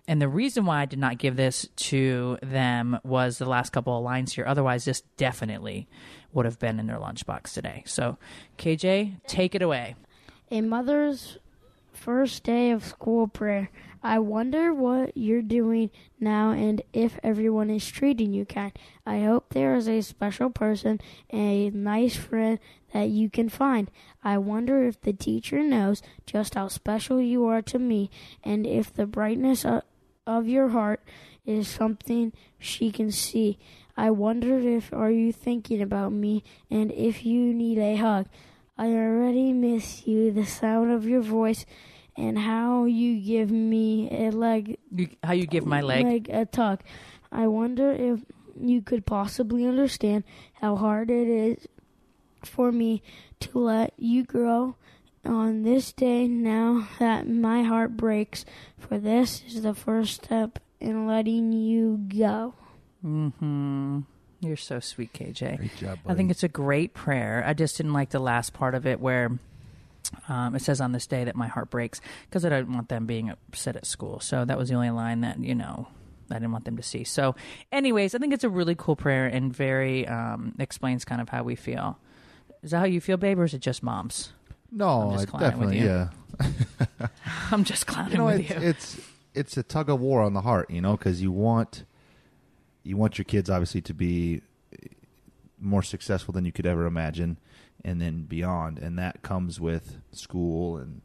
And 0.07 0.21
the 0.21 0.29
reason 0.29 0.65
why 0.65 0.83
I 0.83 0.85
did 0.85 0.99
not 0.99 1.17
give 1.17 1.35
this 1.35 1.67
to 1.75 2.37
them 2.41 2.97
was 3.03 3.39
the 3.39 3.45
last 3.45 3.71
couple 3.73 3.97
of 3.97 4.05
lines 4.05 4.31
here. 4.31 4.45
Otherwise, 4.47 4.85
this 4.85 5.01
definitely 5.17 5.89
would 6.31 6.45
have 6.45 6.59
been 6.59 6.79
in 6.79 6.87
their 6.87 6.99
lunchbox 6.99 7.53
today. 7.53 7.83
So, 7.85 8.17
KJ, 8.57 9.19
take 9.27 9.53
it 9.53 9.61
away. 9.61 9.95
A 10.49 10.61
mother's 10.61 11.39
first 11.91 12.43
day 12.43 12.71
of 12.71 12.85
school 12.85 13.27
prayer. 13.27 13.69
I 14.07 14.19
wonder 14.19 14.73
what 14.73 15.17
you're 15.17 15.41
doing 15.41 15.91
now 16.17 16.51
and 16.51 16.81
if 16.93 17.19
everyone 17.23 17.69
is 17.69 17.85
treating 17.85 18.31
you 18.31 18.45
kind. 18.45 18.71
I 19.05 19.19
hope 19.19 19.49
there 19.49 19.75
is 19.75 19.89
a 19.89 19.99
special 19.99 20.49
person, 20.49 21.01
a 21.29 21.69
nice 21.71 22.15
friend 22.15 22.57
that 22.93 23.09
you 23.09 23.29
can 23.29 23.49
find. 23.49 23.91
I 24.23 24.37
wonder 24.37 24.85
if 24.85 25.01
the 25.01 25.11
teacher 25.11 25.61
knows 25.61 26.01
just 26.25 26.55
how 26.55 26.69
special 26.69 27.19
you 27.19 27.47
are 27.47 27.61
to 27.63 27.77
me 27.79 28.09
and 28.45 28.65
if 28.65 28.93
the 28.93 29.05
brightness 29.05 29.65
of, 29.65 30.47
your 30.47 30.69
heart 30.69 31.03
is 31.45 31.67
something 31.67 32.31
she 32.57 32.91
can 32.91 33.11
see. 33.11 33.59
I 33.97 34.11
wonder 34.11 34.57
if 34.57 34.93
are 34.93 35.11
you 35.11 35.33
thinking 35.33 35.81
about 35.81 36.13
me 36.13 36.45
and 36.71 36.93
if 36.93 37.25
you 37.25 37.53
need 37.53 37.77
a 37.77 37.97
hug. 37.97 38.27
I 38.77 38.87
already 38.87 39.51
miss 39.51 40.07
you, 40.07 40.31
the 40.31 40.45
sound 40.45 40.91
of 40.91 41.05
your 41.05 41.21
voice, 41.21 41.65
and 42.17 42.37
how 42.37 42.85
you 42.85 43.19
give 43.19 43.51
me 43.51 44.09
a 44.11 44.31
leg, 44.31 44.77
You, 44.93 45.09
how 45.23 45.33
you 45.33 45.45
give 45.45 45.65
my 45.65 45.81
leg. 45.81 46.29
a 46.29 46.45
tug. 46.45 46.81
I 47.31 47.47
wonder 47.47 47.91
if 47.91 48.21
you 48.59 48.81
could 48.81 49.05
possibly 49.05 49.65
understand 49.65 50.23
how 50.53 50.75
hard 50.75 51.11
it 51.11 51.27
is 51.27 51.67
for 52.43 52.71
me 52.71 53.03
to 53.41 53.59
let 53.59 53.93
you 53.97 54.23
grow 54.23 54.75
on 55.23 55.61
this 55.63 55.91
day 55.91 56.27
now 56.27 56.87
that 56.99 57.27
my 57.27 57.63
heart 57.63 57.95
breaks, 57.97 58.45
for 58.79 58.97
this 58.97 59.43
is 59.47 59.61
the 59.61 59.73
first 59.75 60.23
step 60.25 60.59
in 60.79 61.05
letting 61.05 61.51
you 61.51 61.97
go. 61.97 62.53
Mm-hmm. 63.05 63.99
You're 64.39 64.55
so 64.55 64.79
sweet, 64.79 65.13
KJ. 65.13 65.57
Great 65.57 65.75
job, 65.77 65.99
I 66.05 66.13
think 66.13 66.31
it's 66.31 66.43
a 66.43 66.47
great 66.47 66.93
prayer. 66.93 67.43
I 67.45 67.53
just 67.53 67.77
didn't 67.77 67.93
like 67.93 68.09
the 68.09 68.19
last 68.19 68.53
part 68.53 68.75
of 68.75 68.85
it 68.85 68.99
where 68.99 69.37
um, 70.29 70.55
it 70.55 70.61
says 70.61 70.81
on 70.81 70.91
this 70.91 71.07
day 71.07 71.23
that 71.23 71.35
my 71.35 71.47
heart 71.47 71.69
breaks 71.69 72.01
because 72.29 72.45
I 72.45 72.49
don't 72.49 72.71
want 72.73 72.89
them 72.89 73.05
being 73.05 73.29
upset 73.29 73.75
at 73.75 73.85
school. 73.85 74.19
So 74.19 74.45
that 74.45 74.57
was 74.57 74.69
the 74.69 74.75
only 74.75 74.89
line 74.89 75.21
that, 75.21 75.39
you 75.39 75.55
know, 75.55 75.87
I 76.29 76.35
didn't 76.35 76.51
want 76.51 76.65
them 76.65 76.77
to 76.77 76.83
see. 76.83 77.03
So, 77.03 77.35
anyways, 77.71 78.13
I 78.13 78.17
think 78.17 78.33
it's 78.33 78.43
a 78.43 78.49
really 78.49 78.75
cool 78.75 78.95
prayer 78.95 79.27
and 79.27 79.53
very 79.55 80.05
um, 80.07 80.53
explains 80.59 81.05
kind 81.05 81.21
of 81.21 81.29
how 81.29 81.43
we 81.43 81.55
feel. 81.55 81.97
Is 82.63 82.71
that 82.71 82.79
how 82.79 82.85
you 82.85 82.99
feel, 82.99 83.17
babe, 83.17 83.39
or 83.39 83.45
is 83.45 83.53
it 83.53 83.61
just 83.61 83.81
moms? 83.83 84.33
No, 84.71 84.87
I'm 85.03 85.11
just 85.13 85.27
I 85.27 85.31
clowning 85.31 85.59
with 85.59 85.71
definitely, 85.71 85.79
you. 85.79 85.85
yeah. 86.99 87.07
I'm 87.51 87.63
just 87.63 87.87
clowning 87.87 88.11
You 88.11 88.17
know, 88.17 88.25
with 88.25 88.39
it's, 88.41 88.49
you. 88.49 88.69
it's 88.69 88.99
it's 89.33 89.57
a 89.57 89.63
tug 89.63 89.89
of 89.89 89.99
war 90.01 90.21
on 90.21 90.33
the 90.33 90.41
heart, 90.41 90.69
you 90.69 90.81
know, 90.81 90.97
because 90.97 91.21
you 91.21 91.31
want 91.31 91.85
you 92.83 92.97
want 92.97 93.17
your 93.17 93.25
kids 93.25 93.49
obviously 93.49 93.81
to 93.81 93.93
be 93.93 94.41
more 95.59 95.81
successful 95.83 96.33
than 96.33 96.43
you 96.45 96.51
could 96.51 96.65
ever 96.65 96.85
imagine, 96.85 97.37
and 97.83 98.01
then 98.01 98.23
beyond, 98.23 98.79
and 98.79 98.97
that 98.97 99.21
comes 99.21 99.59
with 99.59 99.97
school 100.11 100.77
and 100.77 101.01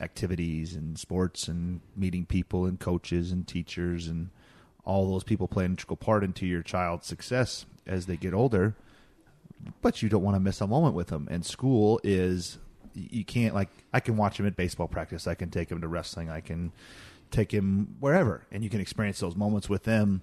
activities 0.00 0.74
and 0.74 0.98
sports 0.98 1.46
and 1.46 1.80
meeting 1.96 2.26
people 2.26 2.66
and 2.66 2.80
coaches 2.80 3.30
and 3.30 3.46
teachers 3.46 4.08
and 4.08 4.30
all 4.84 5.10
those 5.10 5.24
people 5.24 5.46
play 5.46 5.64
an 5.64 5.72
integral 5.72 5.96
part 5.96 6.24
into 6.24 6.46
your 6.46 6.62
child's 6.62 7.06
success 7.06 7.64
as 7.86 8.06
they 8.06 8.16
get 8.16 8.34
older 8.34 8.74
but 9.82 10.02
you 10.02 10.08
don't 10.08 10.22
want 10.22 10.34
to 10.36 10.40
miss 10.40 10.60
a 10.60 10.66
moment 10.66 10.94
with 10.94 11.08
them. 11.08 11.28
And 11.30 11.44
school 11.44 12.00
is 12.02 12.58
you 12.94 13.24
can't 13.24 13.54
like 13.54 13.70
I 13.92 14.00
can 14.00 14.16
watch 14.16 14.38
him 14.38 14.46
at 14.46 14.56
baseball 14.56 14.88
practice. 14.88 15.26
I 15.26 15.34
can 15.34 15.50
take 15.50 15.70
him 15.70 15.80
to 15.80 15.88
wrestling. 15.88 16.30
I 16.30 16.40
can 16.40 16.72
take 17.30 17.52
him 17.52 17.96
wherever, 18.00 18.42
and 18.52 18.62
you 18.62 18.70
can 18.70 18.80
experience 18.80 19.20
those 19.20 19.36
moments 19.36 19.68
with 19.68 19.84
them 19.84 20.22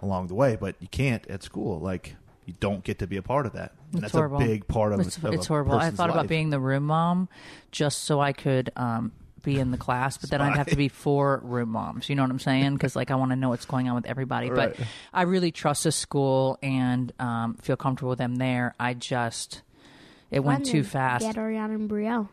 along 0.00 0.28
the 0.28 0.34
way. 0.34 0.56
But 0.56 0.76
you 0.80 0.88
can't 0.88 1.26
at 1.28 1.42
school. 1.42 1.80
Like 1.80 2.16
you 2.46 2.54
don't 2.60 2.82
get 2.82 2.98
to 3.00 3.06
be 3.06 3.16
a 3.16 3.22
part 3.22 3.46
of 3.46 3.52
that. 3.52 3.72
And 3.92 3.94
It's 3.94 4.00
that's 4.02 4.12
horrible. 4.12 4.42
a 4.42 4.46
big 4.46 4.66
part 4.66 4.92
of 4.92 5.00
it's, 5.00 5.16
of 5.18 5.32
it's 5.32 5.46
horrible. 5.46 5.74
I 5.74 5.80
person's 5.80 5.96
thought 5.96 6.10
about 6.10 6.22
life. 6.22 6.28
being 6.28 6.50
the 6.50 6.60
room 6.60 6.84
mom 6.84 7.28
just 7.70 8.02
so 8.04 8.20
I 8.20 8.32
could 8.32 8.70
um, 8.76 9.12
be 9.42 9.58
in 9.58 9.70
the 9.70 9.76
class, 9.76 10.18
but 10.18 10.30
then 10.30 10.40
I'd 10.40 10.56
have 10.56 10.68
to 10.68 10.76
be 10.76 10.88
four 10.88 11.40
room 11.44 11.70
moms. 11.70 12.08
You 12.08 12.14
know 12.16 12.22
what 12.22 12.30
I'm 12.30 12.38
saying? 12.38 12.74
Because 12.74 12.96
like 12.96 13.10
I 13.10 13.14
want 13.16 13.30
to 13.30 13.36
know 13.36 13.48
what's 13.50 13.64
going 13.64 13.88
on 13.88 13.94
with 13.94 14.06
everybody. 14.06 14.50
But 14.50 14.76
I 15.12 15.22
really 15.22 15.52
trust 15.52 15.84
the 15.84 15.92
school 15.92 16.58
and 16.62 17.12
um, 17.18 17.54
feel 17.54 17.76
comfortable 17.76 18.10
with 18.10 18.18
them 18.18 18.36
there. 18.36 18.74
I 18.78 18.94
just 18.94 19.62
it 20.30 20.40
went 20.40 20.66
too 20.66 20.78
didn't 20.78 20.86
fast. 20.86 21.24
Get 21.24 21.36
Ariana 21.36 21.74
and 21.74 21.90
Brielle. 21.90 22.28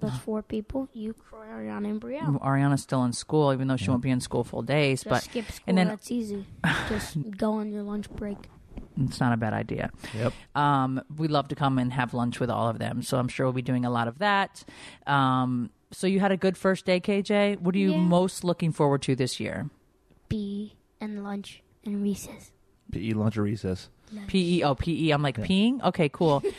Those 0.00 0.16
four 0.18 0.42
people. 0.42 0.88
You, 0.92 1.14
Kroy, 1.14 1.46
Ariana, 1.46 1.88
and 1.88 2.00
Brielle. 2.00 2.40
Ariana's 2.42 2.82
still 2.82 3.04
in 3.04 3.12
school, 3.12 3.52
even 3.52 3.68
though 3.68 3.76
she 3.76 3.88
won't 3.88 4.02
be 4.02 4.10
in 4.10 4.18
school 4.20 4.42
full 4.42 4.62
days. 4.62 5.04
Just 5.04 5.10
but 5.10 5.22
skip 5.22 5.44
school. 5.48 5.64
and 5.68 5.78
then 5.78 5.86
That's 5.86 6.10
easy. 6.10 6.44
Just 6.88 7.16
go 7.36 7.52
on 7.52 7.70
your 7.70 7.84
lunch 7.84 8.10
break. 8.10 8.48
It's 9.00 9.20
not 9.20 9.32
a 9.32 9.36
bad 9.36 9.52
idea. 9.52 9.90
Yep. 10.14 10.32
Um, 10.54 11.00
we 11.16 11.28
love 11.28 11.48
to 11.48 11.54
come 11.54 11.78
and 11.78 11.92
have 11.92 12.12
lunch 12.14 12.40
with 12.40 12.50
all 12.50 12.68
of 12.68 12.78
them, 12.78 13.02
so 13.02 13.18
I'm 13.18 13.28
sure 13.28 13.46
we'll 13.46 13.52
be 13.52 13.62
doing 13.62 13.84
a 13.84 13.90
lot 13.90 14.08
of 14.08 14.18
that. 14.18 14.64
Um, 15.06 15.70
so 15.90 16.06
you 16.06 16.20
had 16.20 16.32
a 16.32 16.36
good 16.36 16.56
first 16.56 16.84
day, 16.86 17.00
KJ. 17.00 17.58
What 17.60 17.74
are 17.74 17.78
you 17.78 17.92
Yeah. 17.92 17.98
most 17.98 18.44
looking 18.44 18.72
forward 18.72 19.02
to 19.02 19.14
this 19.16 19.38
year? 19.40 19.68
B 20.28 20.76
and 21.00 21.22
lunch 21.22 21.62
and 21.84 22.02
recess. 22.02 22.52
PE 22.90 23.12
lunch 23.12 23.36
or 23.36 23.42
recess. 23.42 23.88
PE. 24.26 24.62
Oh, 24.62 24.74
PE. 24.74 25.10
I'm 25.10 25.22
like 25.22 25.36
peeing. 25.38 25.82
Okay, 25.82 26.08
cool. 26.10 26.42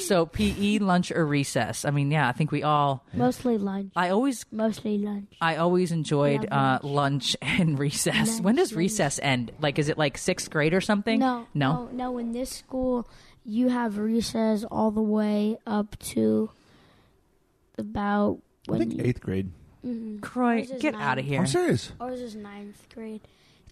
so 0.00 0.26
PE, 0.26 0.78
lunch, 0.78 1.10
or 1.12 1.26
recess. 1.26 1.84
I 1.84 1.90
mean, 1.90 2.10
yeah, 2.10 2.28
I 2.28 2.32
think 2.32 2.50
we 2.52 2.62
all. 2.62 3.04
Mostly 3.12 3.58
lunch. 3.58 3.92
I 3.96 4.10
always, 4.10 4.44
Mostly 4.50 4.98
lunch. 4.98 5.32
I 5.40 5.56
always 5.56 5.92
enjoyed 5.92 6.48
Love 6.50 6.82
uh, 6.84 6.86
lunch 6.86 7.36
and 7.42 7.78
recess. 7.78 8.28
Lunch, 8.28 8.42
when 8.42 8.54
does 8.56 8.72
lunch. 8.72 8.78
recess 8.78 9.20
end? 9.22 9.52
Like, 9.60 9.78
is 9.78 9.88
it 9.88 9.98
like 9.98 10.18
sixth 10.18 10.50
grade 10.50 10.74
or 10.74 10.80
something? 10.80 11.18
No, 11.20 11.46
no. 11.54 11.86
no, 11.86 11.88
no. 11.92 12.18
In 12.18 12.32
this 12.32 12.50
school, 12.50 13.08
you 13.44 13.68
have 13.68 13.98
recess 13.98 14.64
all 14.64 14.90
the 14.90 15.02
way 15.02 15.56
up 15.66 15.98
to 16.00 16.50
about 17.78 18.38
I 18.68 18.72
when 18.72 18.80
think 18.80 18.94
you, 18.94 19.02
eighth 19.04 19.20
grade. 19.20 19.50
Kroy, 20.20 20.58
Ours 20.60 20.70
is 20.70 20.82
get 20.82 20.94
nine. 20.94 21.02
out 21.02 21.18
of 21.18 21.24
here. 21.24 21.38
I'm 21.40 21.46
serious. 21.46 21.92
ours 22.00 22.20
is 22.20 22.34
this 22.34 22.42
ninth 22.42 22.86
grade. 22.92 23.20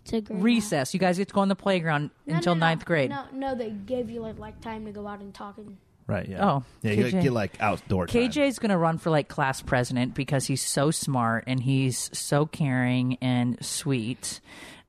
It's 0.05 0.13
a 0.13 0.21
grade 0.21 0.43
Recess. 0.43 0.95
You 0.95 1.01
guys 1.01 1.19
get 1.19 1.29
to 1.29 1.35
go 1.35 1.41
on 1.41 1.49
the 1.49 1.57
playground 1.57 2.11
No, 2.27 2.37
until 2.37 2.55
no, 2.55 2.61
no. 2.61 2.67
ninth 2.67 2.85
grade. 2.85 3.11
No, 3.11 3.25
no, 3.33 3.55
they 3.55 3.71
give 3.71 4.11
you 4.11 4.21
like 4.21 4.39
like 4.39 4.61
time 4.61 4.85
to 4.87 4.93
go 4.93 5.07
out 5.07 5.21
and 5.21 5.33
talk 5.35 5.59
and 5.59 5.77
Right. 6.07 6.29
Yeah. 6.29 6.47
Oh, 6.47 6.65
yeah. 6.83 6.93
You 6.93 7.05
KJ. 7.07 7.23
get 7.23 7.33
like 7.33 7.53
outdoor. 7.61 8.07
time. 8.07 8.23
KJ's 8.29 8.59
going 8.59 8.69
to 8.71 8.77
run 8.77 8.99
for 8.99 9.09
like 9.09 9.29
class 9.29 9.63
president 9.63 10.13
because 10.15 10.45
he's 10.47 10.61
so 10.61 10.91
smart 10.91 11.45
and 11.47 11.59
he's 11.63 12.11
so 12.13 12.45
caring 12.45 13.17
and 13.23 13.57
sweet. 13.65 14.41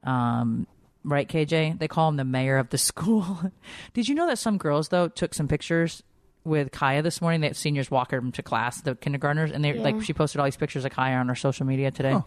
Um, 0.04 0.68
right, 1.06 1.26
KJ? 1.28 1.80
They 1.80 1.88
call 1.88 2.10
him 2.10 2.18
the 2.18 2.26
mayor 2.26 2.58
of 2.58 2.70
the 2.70 2.78
school. 2.92 3.50
Did 3.94 4.10
you 4.10 4.16
know 4.16 4.28
that 4.28 4.40
some 4.40 4.58
girls 4.58 4.90
though 4.90 5.08
took 5.08 5.34
some 5.34 5.48
pictures 5.48 6.04
with 6.44 6.72
Kaia 6.72 7.02
this 7.02 7.22
morning? 7.22 7.40
That 7.42 7.56
seniors 7.56 7.90
walked 7.90 8.12
her 8.12 8.20
to 8.20 8.44
class, 8.44 8.82
the 8.82 8.96
kindergartners, 8.96 9.52
and 9.52 9.64
they 9.64 9.74
Yeah. 9.74 9.84
like 9.84 10.02
she 10.02 10.12
posted 10.14 10.40
all 10.40 10.46
these 10.46 10.58
pictures 10.58 10.84
of 10.84 10.92
Kaia 10.92 11.18
on 11.18 11.30
her 11.30 11.36
social 11.36 11.66
media 11.66 11.92
today. 11.92 12.18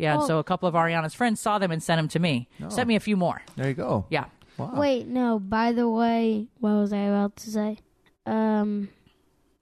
Oh. 0.00 0.02
Yeah, 0.02 0.14
and 0.14 0.22
Oh. 0.22 0.26
so 0.26 0.38
a 0.38 0.44
couple 0.44 0.68
of 0.68 0.74
Ariana's 0.74 1.14
friends 1.14 1.40
saw 1.40 1.58
them 1.58 1.70
and 1.70 1.82
sent 1.82 1.98
them 1.98 2.08
to 2.08 2.18
me. 2.18 2.48
Sent 2.68 2.88
me 2.88 2.96
a 2.96 3.00
few 3.00 3.16
more. 3.16 3.42
There 3.56 3.68
you 3.68 3.74
go. 3.74 4.06
Yeah. 4.10 4.26
Wow. 4.58 4.72
Wait, 4.74 5.06
no. 5.06 5.38
By 5.38 5.72
the 5.72 5.88
way, 5.88 6.48
what 6.58 6.72
was 6.72 6.92
I 6.92 6.98
about 6.98 7.36
to 7.36 7.50
say? 7.50 7.78
Um, 8.26 8.88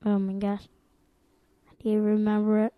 oh 0.04 0.18
my 0.18 0.32
gosh, 0.34 0.62
do 1.82 1.90
you 1.90 2.00
remember 2.00 2.64
it? 2.64 2.74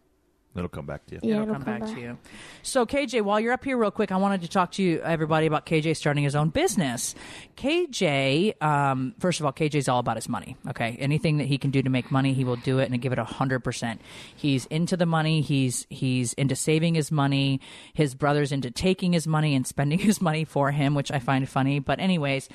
It'll 0.57 0.69
come 0.69 0.85
back 0.85 1.07
to 1.07 1.14
you. 1.14 1.21
Yeah, 1.23 1.35
it'll 1.35 1.42
it'll 1.45 1.54
come 1.54 1.64
back, 1.64 1.95
to 1.95 2.00
you. 2.00 2.19
So, 2.62 2.85
KJ, 2.85 3.23
while 3.23 3.38
you're 3.38 3.52
up 3.52 3.64
here, 3.64 3.76
real 3.76 3.92
quick, 3.92 4.11
I 4.11 4.16
wanted 4.16 4.40
to 4.42 4.49
talk 4.49 4.73
to 4.73 4.83
you, 4.83 5.00
everybody, 5.00 5.47
about 5.47 5.64
KJ 5.64 5.97
starting 5.97 6.25
his 6.25 6.35
own 6.35 6.49
business. 6.50 7.14
KJ, 7.57 8.61
um, 8.62 9.14
first 9.21 9.38
of 9.38 9.47
all, 9.47 9.52
KJ's 9.52 9.88
all 9.88 10.00
about 10.00 10.16
his 10.16 10.28
money. 10.28 10.57
Okay, 10.69 10.97
anything 10.99 11.38
that 11.38 11.45
he 11.47 11.57
can 11.57 11.71
do 11.71 11.83
to 11.83 11.90
make 11.90 12.11
money, 12.11 12.33
he 12.33 12.42
will 12.45 12.57
do 12.57 12.80
it 12.80 12.90
and 12.90 13.00
give 13.00 13.12
it 13.12 13.19
hundred 13.21 13.61
percent. 13.61 14.00
He's 14.35 14.66
into 14.66 14.97
the 14.97 15.07
money. 15.07 15.40
He's 15.40 15.87
he's 15.88 16.33
into 16.33 16.57
saving 16.57 16.95
his 16.97 17.12
money. 17.12 17.61
His 17.92 18.14
brother's 18.16 18.50
into 18.50 18.71
taking 18.73 19.12
his 19.12 19.26
money 19.28 19.54
and 19.54 19.64
spending 19.66 19.99
his 20.11 20.21
money 20.21 20.45
for 20.45 20.73
him, 20.73 20.95
which 20.95 21.12
I 21.12 21.19
find 21.21 21.49
funny. 21.49 21.78
But, 21.78 22.00
anyways. 22.00 22.49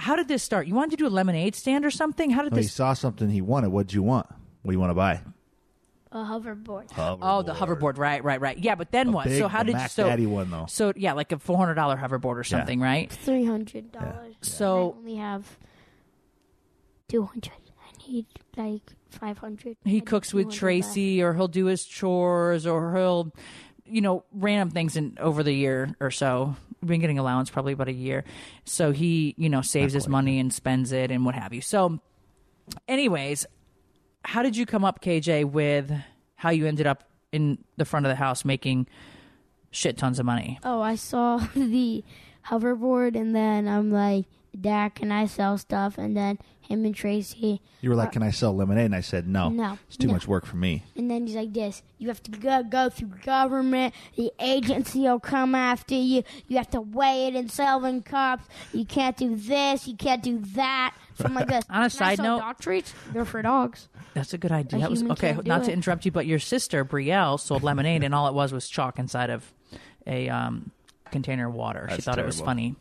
How 0.00 0.16
did 0.16 0.26
this 0.26 0.42
start? 0.42 0.66
You 0.66 0.74
wanted 0.74 0.90
to 0.90 0.96
do 0.96 1.06
a 1.06 1.08
lemonade 1.08 1.54
stand 1.54 1.84
or 1.84 1.90
something? 1.92 2.30
How 2.30 2.42
did 2.42 2.52
Oh, 2.52 2.56
he 2.56 2.64
saw 2.64 2.94
something 2.94 3.30
he 3.30 3.40
wanted. 3.40 3.68
What'd 3.70 3.92
you 3.92 4.02
want? 4.02 4.26
What 4.62 4.72
do 4.72 4.74
you 4.74 4.80
want 4.80 4.90
to 4.90 4.94
buy? 4.94 5.20
A 6.14 6.18
hoverboard. 6.18 6.90
Oh, 6.96 7.42
the 7.42 7.52
hoverboard, 7.52 7.98
right, 7.98 8.22
right, 8.22 8.40
right. 8.40 8.56
Yeah, 8.56 8.76
but 8.76 8.92
then 8.92 9.08
A 9.08 9.10
what? 9.10 9.26
big- 9.26 9.38
so 9.40 9.48
how 9.48 9.58
the 9.58 9.66
did 9.66 9.72
Mac 9.74 9.90
so 9.90 10.04
Daddy 10.04 10.26
one, 10.26 10.48
though. 10.48 10.66
So 10.68 10.92
yeah, 10.94 11.12
like 11.12 11.32
a 11.32 11.38
four 11.40 11.58
hundred 11.58 11.74
dollar 11.74 11.96
hoverboard 11.96 12.36
or 12.36 12.44
something, 12.44 12.80
right? 12.80 13.10
Three 13.10 13.44
hundred 13.44 13.90
dollars. 13.90 14.36
So- 14.40 14.92
I 14.94 14.98
only 14.98 15.16
have 15.16 15.58
two 17.08 17.24
hundred. 17.24 17.52
I 17.82 18.08
need 18.08 18.26
like 18.56 18.82
five 19.10 19.38
hundred. 19.38 19.76
He 19.84 20.00
cooks 20.00 20.32
with 20.32 20.50
Tracy, 20.52 21.20
or 21.20 21.34
he'll 21.34 21.48
do 21.48 21.64
his 21.66 21.84
chores, 21.84 22.64
or 22.64 22.94
he'll, 22.94 23.32
you 23.84 24.00
know, 24.00 24.24
random 24.32 24.70
things 24.70 24.96
in 24.96 25.16
over 25.20 25.42
the 25.42 25.52
year 25.52 25.96
or 26.00 26.12
so. 26.12 26.54
We've 26.80 26.88
been 26.90 27.00
getting 27.00 27.18
allowance 27.18 27.50
probably 27.50 27.72
about 27.72 27.88
a 27.88 27.92
year, 27.92 28.22
so 28.64 28.92
he, 28.92 29.34
you 29.36 29.48
know, 29.48 29.62
saves 29.62 29.94
his 29.94 30.06
money 30.06 30.38
and 30.38 30.52
spends 30.52 30.92
it 30.92 31.10
and 31.10 31.24
what 31.24 31.34
have 31.34 31.52
you. 31.54 31.60
So, 31.60 31.98
anyways, 32.86 33.46
how 34.24 34.42
did 34.42 34.56
you 34.56 34.66
come 34.66 34.84
up, 34.84 35.00
KJ, 35.00 35.44
with 35.50 35.92
how 36.36 36.50
you 36.50 36.66
ended 36.66 36.86
up 36.86 37.04
in 37.32 37.58
the 37.76 37.84
front 37.84 38.06
of 38.06 38.10
the 38.10 38.16
house 38.16 38.44
making 38.44 38.86
shit 39.70 39.96
tons 39.96 40.18
of 40.18 40.26
money? 40.26 40.58
Oh, 40.62 40.80
I 40.80 40.94
saw 40.94 41.38
the 41.54 42.04
hoverboard, 42.46 43.16
and 43.16 43.34
then 43.34 43.68
I'm 43.68 43.90
like, 43.90 44.26
Dad, 44.58 44.94
can 44.94 45.10
I 45.10 45.26
sell 45.26 45.58
stuff? 45.58 45.98
And 45.98 46.16
then 46.16 46.38
him 46.68 46.84
and 46.84 46.94
Tracy, 46.94 47.60
You 47.80 47.90
were 47.90 47.96
like, 47.96 48.12
"Can 48.12 48.22
I 48.22 48.30
sell 48.30 48.54
lemonade?" 48.54 48.86
And 48.86 48.94
I 48.94 49.00
said, 49.00 49.28
"No, 49.28 49.48
No, 49.50 49.78
it's 49.86 49.96
too 49.96 50.06
no. 50.08 50.14
much 50.14 50.26
work 50.26 50.46
for 50.46 50.56
me." 50.56 50.82
and 50.96 51.10
then 51.10 51.26
he's 51.26 51.36
like, 51.36 51.52
this, 51.52 51.82
you 51.98 52.08
have 52.08 52.22
to 52.24 52.30
go, 52.30 52.62
go 52.62 52.88
through 52.88 53.08
government, 53.24 53.94
the 54.16 54.32
agency 54.40 55.00
will 55.00 55.20
come 55.20 55.54
after 55.54 55.94
you, 55.94 56.22
you 56.48 56.56
have 56.56 56.70
to 56.70 56.80
weigh 56.80 57.26
it 57.28 57.34
in 57.36 57.48
selling 57.48 58.02
cups, 58.02 58.46
you 58.72 58.84
can't 58.84 59.16
do 59.16 59.36
this, 59.36 59.86
you 59.86 59.94
can't 59.96 60.22
do 60.22 60.38
that. 60.54 60.94
So 61.16 61.24
I'm 61.26 61.34
like 61.34 61.48
this. 61.48 61.64
On 61.70 61.76
a 61.76 61.78
"Can 61.78 61.82
I 61.84 61.88
side 61.88 62.16
sell 62.16 62.24
note- 62.38 62.40
dog 62.40 62.58
treats? 62.58 62.94
They're 63.12 63.24
for 63.24 63.42
dogs. 63.42 63.88
That's 64.14 64.32
a 64.32 64.38
good 64.38 64.52
idea. 64.52 64.78
A 64.78 64.82
That 64.82 64.90
was 64.90 65.02
okay. 65.02 65.32
can't 65.32 65.44
do 65.44 65.48
Not 65.48 65.64
to 65.64 65.72
interrupt 65.72 66.04
you, 66.04 66.12
but 66.12 66.26
your 66.26 66.38
sister 66.38 66.84
Brielle 66.84 67.38
sold 67.38 67.62
lemonade, 67.62 68.02
and 68.04 68.14
all 68.14 68.28
it 68.28 68.34
was 68.34 68.52
was 68.52 68.68
chalk 68.68 68.98
inside 68.98 69.30
of 69.30 69.52
a 70.06 70.28
um, 70.28 70.70
container 71.10 71.48
of 71.48 71.54
water. 71.54 71.86
she 71.88 71.94
That's 71.96 72.04
thought 72.04 72.18
it 72.18 72.26
was 72.26 72.40
funny. 72.40 72.76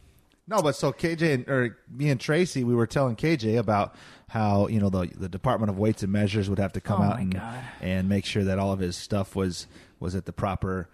No, 0.48 0.62
but 0.62 0.76
so 0.76 0.92
KJ 0.92 1.34
and 1.34 1.50
or 1.50 1.78
me 1.90 2.10
and 2.10 2.20
Tracy, 2.20 2.64
we 2.64 2.76
were 2.76 2.88
telling 2.88 3.16
KJ 3.16 3.58
about 3.58 3.96
how 4.30 4.68
you 4.68 4.80
know 4.80 4.90
the 4.90 5.10
the 5.16 5.30
Department 5.30 5.70
of 5.70 5.78
Weights 5.78 6.04
and 6.04 6.12
Measures 6.12 6.50
would 6.50 6.60
have 6.60 6.74
to 6.74 6.82
come 6.82 7.02
Oh, 7.02 7.06
out 7.06 7.20
and 7.20 7.34
God. 7.34 7.64
and 7.82 8.10
make 8.10 8.26
sure 8.26 8.44
that 8.44 8.60
all 8.60 8.72
of 8.74 8.80
his 8.80 8.96
stuff 8.98 9.36
was 9.36 9.68
was 10.00 10.16
at 10.16 10.26
the 10.26 10.34
proper 10.34 10.90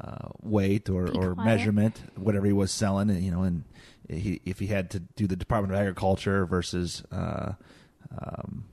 uh, 0.00 0.28
weight 0.40 0.88
or, 0.88 1.04
Be 1.04 1.18
or 1.18 1.34
quiet. 1.34 1.44
measurement, 1.46 2.02
whatever 2.16 2.46
he 2.46 2.52
was 2.54 2.70
selling, 2.70 3.10
and 3.10 3.22
you 3.22 3.30
know, 3.30 3.42
and 3.42 3.64
he, 4.08 4.40
if 4.46 4.58
he 4.58 4.68
had 4.68 4.90
to 4.92 5.00
do 5.00 5.26
the 5.26 5.36
Department 5.36 5.74
of 5.74 5.78
Agriculture 5.78 6.46
versus 6.46 7.02
uh, 7.12 7.52
um, 8.18 8.64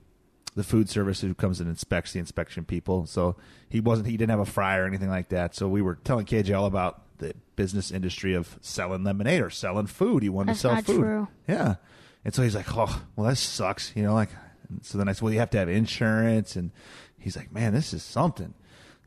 the 0.56 0.64
food 0.64 0.90
service 0.90 1.20
who 1.22 1.34
comes 1.34 1.60
and 1.60 1.70
inspects 1.70 2.14
the 2.14 2.20
inspection 2.20 2.64
people. 2.66 3.06
So 3.06 3.36
he 3.70 3.80
wasn't 3.82 4.08
he 4.08 4.16
didn't 4.18 4.32
have 4.32 4.40
a 4.40 4.46
fryer 4.46 4.84
or 4.84 4.88
anything 4.88 5.10
like 5.10 5.30
that. 5.30 5.56
So 5.56 5.68
we 5.68 5.82
were 5.82 5.96
telling 5.96 6.26
KJ 6.26 6.58
all 6.58 6.66
about 6.66 7.01
the 7.22 7.34
business 7.56 7.92
industry 7.92 8.34
of 8.34 8.58
selling 8.62 9.04
lemonade 9.06 9.42
or 9.42 9.50
selling 9.50 9.88
food. 9.88 10.24
He 10.24 10.30
wanted 10.30 10.50
That's 10.50 10.60
to 10.60 10.68
sell 10.68 10.76
not 10.76 10.86
food. 10.86 10.98
true. 10.98 11.28
Yeah. 11.48 11.76
And 12.26 12.34
so 12.34 12.44
he's 12.44 12.56
like, 12.56 12.68
oh, 12.76 13.02
well, 13.16 13.30
that 13.30 13.38
sucks. 13.38 13.94
You 13.96 14.04
know, 14.04 14.14
like, 14.14 14.30
so 14.82 14.98
then 14.98 15.08
I 15.08 15.14
said, 15.14 15.22
well, 15.22 15.34
you 15.34 15.40
have 15.40 15.50
to 15.52 15.58
have 15.58 15.70
insurance. 15.70 16.56
And 16.56 16.72
he's 17.18 17.38
like, 17.38 17.52
man, 17.52 17.74
this 17.74 17.94
is 17.94 18.04
something. 18.04 18.54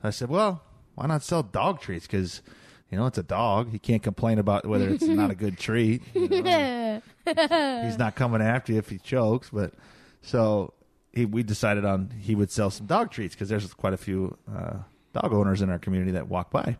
I 0.02 0.10
said, 0.10 0.28
well, 0.28 0.62
why 0.94 1.06
not 1.06 1.22
sell 1.22 1.42
dog 1.42 1.80
treats? 1.80 2.06
Because, 2.06 2.42
you 2.90 2.98
know, 2.98 3.06
it's 3.06 3.18
a 3.18 3.22
dog. 3.22 3.70
He 3.70 3.78
can't 3.78 4.02
complain 4.02 4.38
about 4.38 4.66
whether 4.66 4.88
it's 4.88 5.04
not 5.04 5.30
a 5.30 5.34
good 5.34 5.58
treat. 5.58 6.02
you 6.14 6.42
know. 6.42 7.02
He's 7.26 7.98
not 7.98 8.14
coming 8.14 8.42
after 8.42 8.72
you 8.72 8.78
if 8.78 8.90
he 8.90 8.98
chokes. 8.98 9.50
But 9.52 9.74
so 10.22 10.74
he, 11.12 11.24
we 11.24 11.42
decided 11.42 11.84
on 11.84 12.10
he 12.20 12.34
would 12.34 12.50
sell 12.50 12.70
some 12.70 12.86
dog 12.86 13.10
treats 13.10 13.34
because 13.34 13.48
there's 13.48 13.72
quite 13.74 13.94
a 13.94 13.98
few 13.98 14.36
uh, 14.54 14.78
dog 15.14 15.32
owners 15.32 15.62
in 15.62 15.70
our 15.70 15.78
community 15.78 16.12
that 16.12 16.28
walk 16.28 16.50
by. 16.50 16.76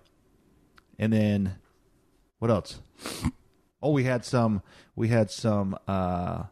And 0.99 1.13
then 1.13 1.57
what 2.39 2.51
else? 2.51 2.81
Oh, 3.83 3.91
we 3.91 4.05
had 4.05 4.25
some 4.25 4.63
we 4.97 5.09
had 5.09 5.31
some 5.31 5.77
uh, 5.87 6.45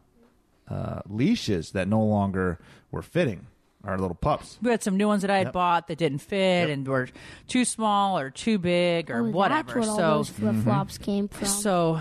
uh, 0.69 1.01
leashes 1.07 1.71
that 1.71 1.87
no 1.87 2.01
longer 2.03 2.59
were 2.91 3.01
fitting 3.01 3.47
our 3.83 3.97
little 3.97 4.15
pups. 4.15 4.57
We 4.61 4.71
had 4.71 4.81
some 4.83 4.95
new 4.97 5.07
ones 5.07 5.23
that 5.23 5.31
I 5.31 5.37
had 5.39 5.47
Yep. 5.47 5.53
bought 5.53 5.87
that 5.87 5.97
didn't 5.97 6.19
fit 6.19 6.61
Yep. 6.61 6.69
and 6.69 6.87
were 6.87 7.09
too 7.47 7.65
small 7.65 8.17
or 8.17 8.29
too 8.29 8.57
big 8.57 9.11
or 9.11 9.19
Oh, 9.19 9.23
whatever. 9.31 9.73
That's 9.79 9.87
what 9.87 9.89
all 9.89 9.95
so 9.97 10.17
those 10.17 10.29
flip 10.29 10.55
flops 10.63 10.97
came 10.97 11.27
from. 11.27 11.47
so 11.47 11.99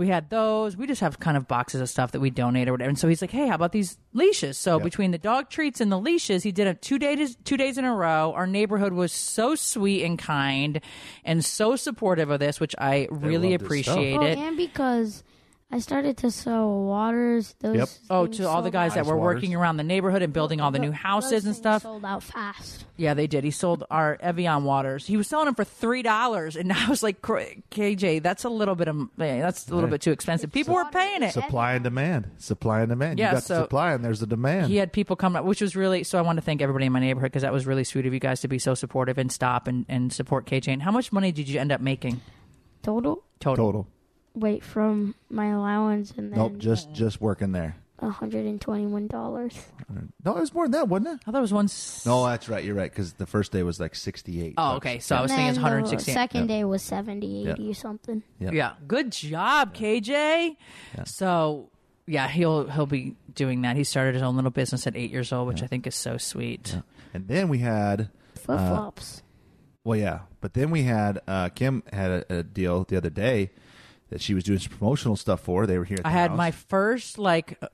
we 0.00 0.08
had 0.08 0.30
those. 0.30 0.78
We 0.78 0.86
just 0.86 1.02
have 1.02 1.20
kind 1.20 1.36
of 1.36 1.46
boxes 1.46 1.82
of 1.82 1.88
stuff 1.90 2.12
that 2.12 2.20
we 2.20 2.30
donate 2.30 2.68
or 2.68 2.72
whatever. 2.72 2.88
And 2.88 2.98
so 2.98 3.06
he's 3.06 3.20
like, 3.20 3.30
"Hey, 3.30 3.46
how 3.46 3.54
about 3.54 3.72
these 3.72 3.98
leashes?" 4.14 4.56
So 4.56 4.76
Yep. 4.76 4.84
between 4.84 5.10
the 5.10 5.18
dog 5.18 5.50
treats 5.50 5.78
and 5.78 5.92
the 5.92 5.98
leashes, 5.98 6.42
he 6.42 6.52
did 6.52 6.66
it 6.66 6.80
two 6.80 6.98
days 6.98 7.36
two 7.44 7.58
days 7.58 7.76
in 7.76 7.84
a 7.84 7.94
row. 7.94 8.32
Our 8.32 8.46
neighborhood 8.46 8.94
was 8.94 9.12
so 9.12 9.54
sweet 9.54 10.02
and 10.02 10.18
kind 10.18 10.80
and 11.22 11.44
so 11.44 11.76
supportive 11.76 12.30
of 12.30 12.40
this, 12.40 12.58
which 12.58 12.74
I 12.78 13.08
really 13.10 13.50
loved 13.50 13.70
his 13.70 13.82
stuff. 13.82 13.94
appreciate 13.96 14.16
oh, 14.16 14.22
it. 14.22 14.38
and 14.38 14.56
because 14.56 15.22
I 15.72 15.78
started 15.78 16.16
to 16.18 16.32
sell 16.32 16.68
waters. 16.82 17.54
Those 17.60 17.76
Yep. 17.76 17.88
Oh, 18.10 18.24
things 18.24 18.38
to 18.38 18.48
all 18.48 18.56
the 18.62 18.66
sold 18.66 18.72
guys 18.72 18.94
that 18.94 19.06
were 19.06 19.14
Ice 19.16 19.20
working 19.22 19.54
around 19.54 19.76
the 19.76 19.84
neighborhood 19.84 20.20
and 20.20 20.32
building 20.32 20.60
all 20.60 20.72
the 20.72 20.80
new 20.80 20.88
Those 20.90 20.96
houses 20.96 21.32
and 21.44 21.54
things 21.54 21.56
stuff. 21.58 21.82
Sold 21.82 22.04
out 22.04 22.24
fast. 22.24 22.86
Yeah, 22.96 23.14
they 23.14 23.28
did. 23.28 23.44
He 23.44 23.52
sold 23.52 23.84
our 23.88 24.18
Evian 24.20 24.64
waters. 24.64 25.06
He 25.06 25.16
was 25.16 25.28
selling 25.28 25.44
them 25.46 25.54
for 25.54 25.62
three 25.62 26.02
dollars, 26.02 26.56
and 26.56 26.72
I 26.72 26.88
was 26.88 27.04
like, 27.04 27.22
"Cr- 27.22 27.38
"KJ, 27.70 28.20
that's 28.20 28.42
a 28.42 28.48
little 28.48 28.74
bit 28.74 28.88
of 28.88 28.96
that's 29.16 29.68
a 29.68 29.74
little 29.74 29.84
Right. 29.88 29.92
bit 29.92 30.00
too 30.02 30.10
expensive." 30.10 30.50
People 30.50 30.74
were 30.74 30.84
paying 30.86 31.22
it. 31.22 31.32
Supply 31.34 31.74
and 31.74 31.84
demand. 31.84 32.30
Supply 32.38 32.80
and 32.80 32.88
demand. 32.88 33.20
Yeah, 33.20 33.28
you 33.28 33.32
got 33.36 33.42
so- 33.44 33.54
the 33.54 33.60
supply 33.62 33.92
and 33.92 34.04
there's 34.04 34.18
the 34.20 34.26
demand. 34.26 34.66
He 34.66 34.76
had 34.76 34.92
people 34.92 35.14
come 35.14 35.36
up, 35.36 35.44
which 35.44 35.60
was 35.60 35.76
really 35.76 36.02
so. 36.02 36.18
I 36.18 36.22
want 36.22 36.36
to 36.38 36.42
thank 36.42 36.60
everybody 36.62 36.86
in 36.86 36.92
my 36.92 36.98
neighborhood 37.00 37.30
because 37.30 37.42
that 37.42 37.52
was 37.52 37.64
really 37.64 37.84
sweet 37.84 38.06
of 38.06 38.12
you 38.12 38.18
guys 38.20 38.40
to 38.40 38.48
be 38.48 38.58
so 38.58 38.74
supportive 38.74 39.18
and 39.18 39.30
stop 39.30 39.68
and, 39.68 39.86
and 39.88 40.12
support 40.12 40.46
KJ. 40.46 40.72
And 40.72 40.82
how 40.82 40.90
much 40.90 41.12
money 41.12 41.30
did 41.30 41.48
you 41.48 41.60
end 41.60 41.70
up 41.70 41.80
making 41.80 42.20
Total. 42.82 43.22
total? 43.38 43.66
Total. 43.66 43.88
Wait, 44.34 44.62
from 44.64 45.14
my 45.28 45.46
allowance 45.48 46.12
and 46.16 46.30
then 46.32 46.38
Nope, 46.38 46.58
just 46.58 46.92
just 46.92 47.20
working 47.20 47.52
there. 47.52 47.76
hundred 48.00 48.46
and 48.46 48.60
twenty-one 48.60 49.08
dollars. 49.08 49.54
No, 50.24 50.36
it 50.36 50.40
was 50.40 50.54
more 50.54 50.64
than 50.66 50.72
that, 50.72 50.88
wasn't 50.88 51.08
it? 51.08 51.20
I 51.26 51.30
thought 51.32 51.38
it 51.38 51.42
was 51.42 51.52
one. 51.52 51.64
s- 51.66 52.04
No, 52.06 52.24
that's 52.26 52.48
right. 52.48 52.62
You're 52.64 52.76
right 52.76 52.90
because 52.90 53.14
the 53.14 53.26
first 53.26 53.50
day 53.52 53.62
was 53.64 53.80
like 53.80 53.94
68. 53.96 54.54
Oh, 54.56 54.76
okay. 54.76 55.00
So 55.00 55.16
I 55.16 55.20
was 55.20 55.30
And 55.32 55.36
thinking 55.38 55.48
it's 55.50 55.56
then 55.56 55.62
160. 55.64 56.10
The 56.12 56.14
second 56.14 56.40
Yep. 56.42 56.48
day 56.48 56.64
was 56.64 56.82
70, 56.82 57.26
Yep. 57.26 57.54
80 57.58 57.72
something. 57.74 58.22
Yep. 58.38 58.52
Yeah, 58.54 58.72
good 58.86 59.10
job, 59.12 59.74
KJ. 59.74 60.56
So 61.04 61.70
yeah, 62.06 62.28
he'll 62.28 62.68
he'll 62.68 62.86
be 62.86 63.16
doing 63.34 63.62
that. 63.62 63.76
He 63.76 63.84
started 63.84 64.14
his 64.14 64.22
own 64.22 64.36
little 64.36 64.50
business 64.50 64.86
at 64.86 64.96
eight 64.96 65.10
years 65.10 65.32
old, 65.32 65.48
which 65.48 65.62
I 65.62 65.66
think 65.66 65.86
is 65.86 65.94
so 65.94 66.16
sweet. 66.16 66.78
And 67.12 67.26
then 67.28 67.48
we 67.48 67.58
had 67.58 68.10
Flip 68.34 68.58
flops. 68.58 69.22
Well, 69.84 69.98
yeah, 69.98 70.20
but 70.40 70.54
then 70.54 70.70
we 70.70 70.82
had 70.84 71.20
uh, 71.26 71.48
Kim 71.48 71.82
had 71.92 72.10
a, 72.10 72.38
a 72.38 72.42
deal 72.42 72.84
the 72.84 72.96
other 72.96 73.10
day 73.10 73.50
that 74.10 74.20
she 74.20 74.34
was 74.34 74.44
doing 74.44 74.58
some 74.58 74.72
promotional 74.76 75.16
stuff 75.16 75.40
for. 75.40 75.66
They 75.66 75.78
were 75.78 75.84
here. 75.84 75.96
At 75.98 76.04
the 76.04 76.08
I 76.08 76.12
had 76.12 76.30
house. 76.30 76.36
my 76.38 76.50
first 76.50 77.18
like 77.18 77.58
uh, 77.62 77.68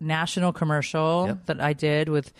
national 0.00 0.52
commercial 0.52 1.26
Yep. 1.28 1.46
that 1.46 1.60
I 1.60 1.72
did 1.72 2.08
with 2.08 2.32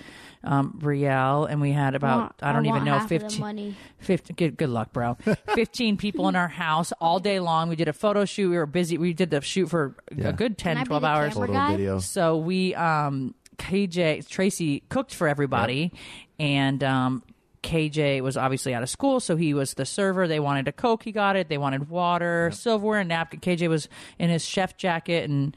um, 0.45 0.79
Brielle, 0.81 1.49
and 1.51 1.61
we 1.61 1.73
had 1.73 1.95
about 1.95 2.19
want- 2.21 2.35
I 2.43 2.53
don't 2.53 2.67
I 2.67 2.69
even 2.71 2.85
know 2.85 2.93
half 2.93 3.05
of 3.05 3.09
the 3.09 3.19
fifteen. 3.21 3.41
money. 3.41 3.75
50 3.99 4.33
good, 4.35 4.57
good 4.57 4.69
luck, 4.69 4.93
bro. 4.93 5.15
15 5.55 5.97
people 5.97 6.29
in 6.29 6.37
our 6.37 6.47
house 6.49 6.93
all 7.01 7.19
day 7.19 7.41
long. 7.41 7.69
We 7.69 7.75
did 7.77 7.89
a 7.89 7.93
photo 7.93 8.25
shoot. 8.25 8.51
We 8.51 8.57
were 8.57 8.67
busy. 8.67 8.97
We 8.99 9.13
did 9.13 9.31
the 9.31 9.41
shoot 9.41 9.69
for 9.69 9.97
Yeah. 10.15 10.29
a 10.29 10.33
good 10.33 10.57
10, 10.59 10.75
Can 10.75 10.79
I 10.79 10.85
be 10.85 10.89
12 10.89 11.05
hours. 11.05 11.33
camera 11.35 11.49
photo 11.49 11.71
video. 11.73 11.99
So 11.99 12.37
we, 12.37 12.75
um, 12.77 13.35
KJ, 13.59 14.29
Tracy 14.29 14.83
cooked 14.89 15.15
for 15.15 15.27
everybody, 15.27 15.93
and 16.39 16.85
um, 16.85 17.23
KJ 17.67 18.21
was 18.23 18.37
obviously 18.37 18.75
out 18.75 18.83
of 18.83 18.89
school, 18.89 19.21
so 19.21 19.37
he 19.37 19.53
was 19.55 19.75
the 19.75 19.85
server. 19.85 20.27
They 20.29 20.41
wanted 20.41 20.69
a 20.69 20.73
Coke, 20.73 21.03
he 21.03 21.13
got 21.13 21.37
it. 21.37 21.49
They 21.49 21.59
wanted 21.59 21.89
water, 21.91 22.51
silverware, 22.53 23.01
and 23.01 23.09
napkin. 23.09 23.41
KJ 23.41 23.69
was 23.69 23.89
in 24.19 24.31
his 24.31 24.45
chef 24.45 24.77
jacket, 24.77 25.29
and 25.29 25.57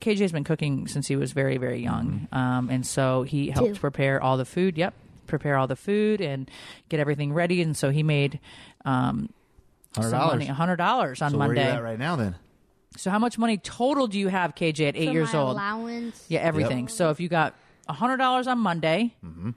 KJ's 0.00 0.32
been 0.32 0.44
cooking 0.44 0.86
since 0.86 1.08
he 1.08 1.16
was 1.16 1.32
very, 1.32 1.56
very 1.58 1.82
young. 1.82 2.28
Um, 2.32 2.70
and 2.70 2.86
so 2.86 3.22
he 3.24 3.50
helped 3.50 3.74
Two. 3.74 3.80
prepare 3.80 4.22
all 4.22 4.36
the 4.36 4.44
food. 4.44 4.78
Yep. 4.78 4.94
Prepare 5.26 5.56
all 5.58 5.66
the 5.66 5.76
food 5.76 6.20
and 6.20 6.50
get 6.88 7.00
everything 7.00 7.32
ready. 7.34 7.60
And 7.60 7.76
so 7.76 7.90
he 7.90 8.02
made 8.02 8.38
um, 8.84 9.28
$100. 9.94 10.46
$100 10.46 11.22
on 11.22 11.30
So 11.32 11.36
Monday. 11.36 11.54
where 11.64 11.66
are 11.66 11.72
you 11.72 11.76
at 11.78 11.82
right 11.82 11.98
now? 11.98 12.16
Then 12.16 12.34
So 12.96 13.10
how 13.10 13.18
much 13.18 13.36
money 13.38 13.58
total 13.58 14.06
do 14.06 14.18
you 14.18 14.28
have, 14.28 14.54
KJ, 14.54 14.88
at 14.88 14.96
eight 14.96 15.06
For 15.08 15.12
years 15.12 15.32
my 15.32 15.38
old? 15.40 15.52
allowance. 15.56 16.24
Yeah, 16.28 16.40
everything. 16.40 16.88
So 16.88 17.10
if 17.10 17.20
you 17.20 17.28
got 17.28 17.54
hundred 17.88 18.18
dollars 18.18 18.46
on 18.46 18.58
Monday, 18.58 19.14
Mm-hmm. 19.24 19.50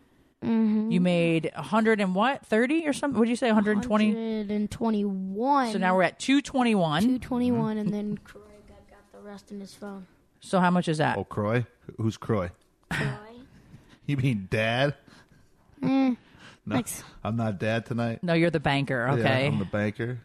You 0.43 0.99
made 0.99 1.51
a 1.55 1.61
hundred 1.61 2.01
and 2.01 2.15
what 2.15 2.45
thirty 2.45 2.87
or 2.87 2.93
something? 2.93 3.17
What 3.19 3.25
did 3.25 3.29
you 3.31 3.35
say? 3.35 3.47
One 3.47 3.55
hundred 3.55 3.73
and 3.77 3.83
twenty. 3.83 4.13
121. 4.13 5.71
So 5.71 5.77
now 5.77 5.95
we're 5.95 6.03
at 6.03 6.19
two 6.19 6.41
twenty 6.41 6.73
one. 6.75 7.01
221, 7.03 7.77
and 7.77 7.93
then 7.93 8.17
Craig 8.23 8.43
got, 8.67 8.89
got 8.89 9.11
the 9.11 9.19
rest 9.27 9.51
in 9.51 9.59
his 9.59 9.73
phone. 9.75 10.07
So 10.39 10.59
how 10.59 10.71
much 10.71 10.87
is 10.87 10.97
that? 10.97 11.17
oh, 11.17 11.23
Kroy, 11.23 11.65
who's 11.97 12.17
Kroy? 12.17 12.49
Troy? 12.91 13.07
You 14.07 14.17
mean 14.17 14.47
Dad? 14.49 14.95
no, 15.81 16.17
Thanks. 16.67 17.03
I'm 17.23 17.37
not 17.37 17.59
Dad 17.59 17.85
tonight. 17.85 18.23
No, 18.23 18.33
you're 18.33 18.49
the 18.49 18.59
banker. 18.59 19.07
Okay. 19.09 19.21
Yeah, 19.43 19.47
I'm 19.47 19.59
the 19.59 19.65
banker. 19.65 20.19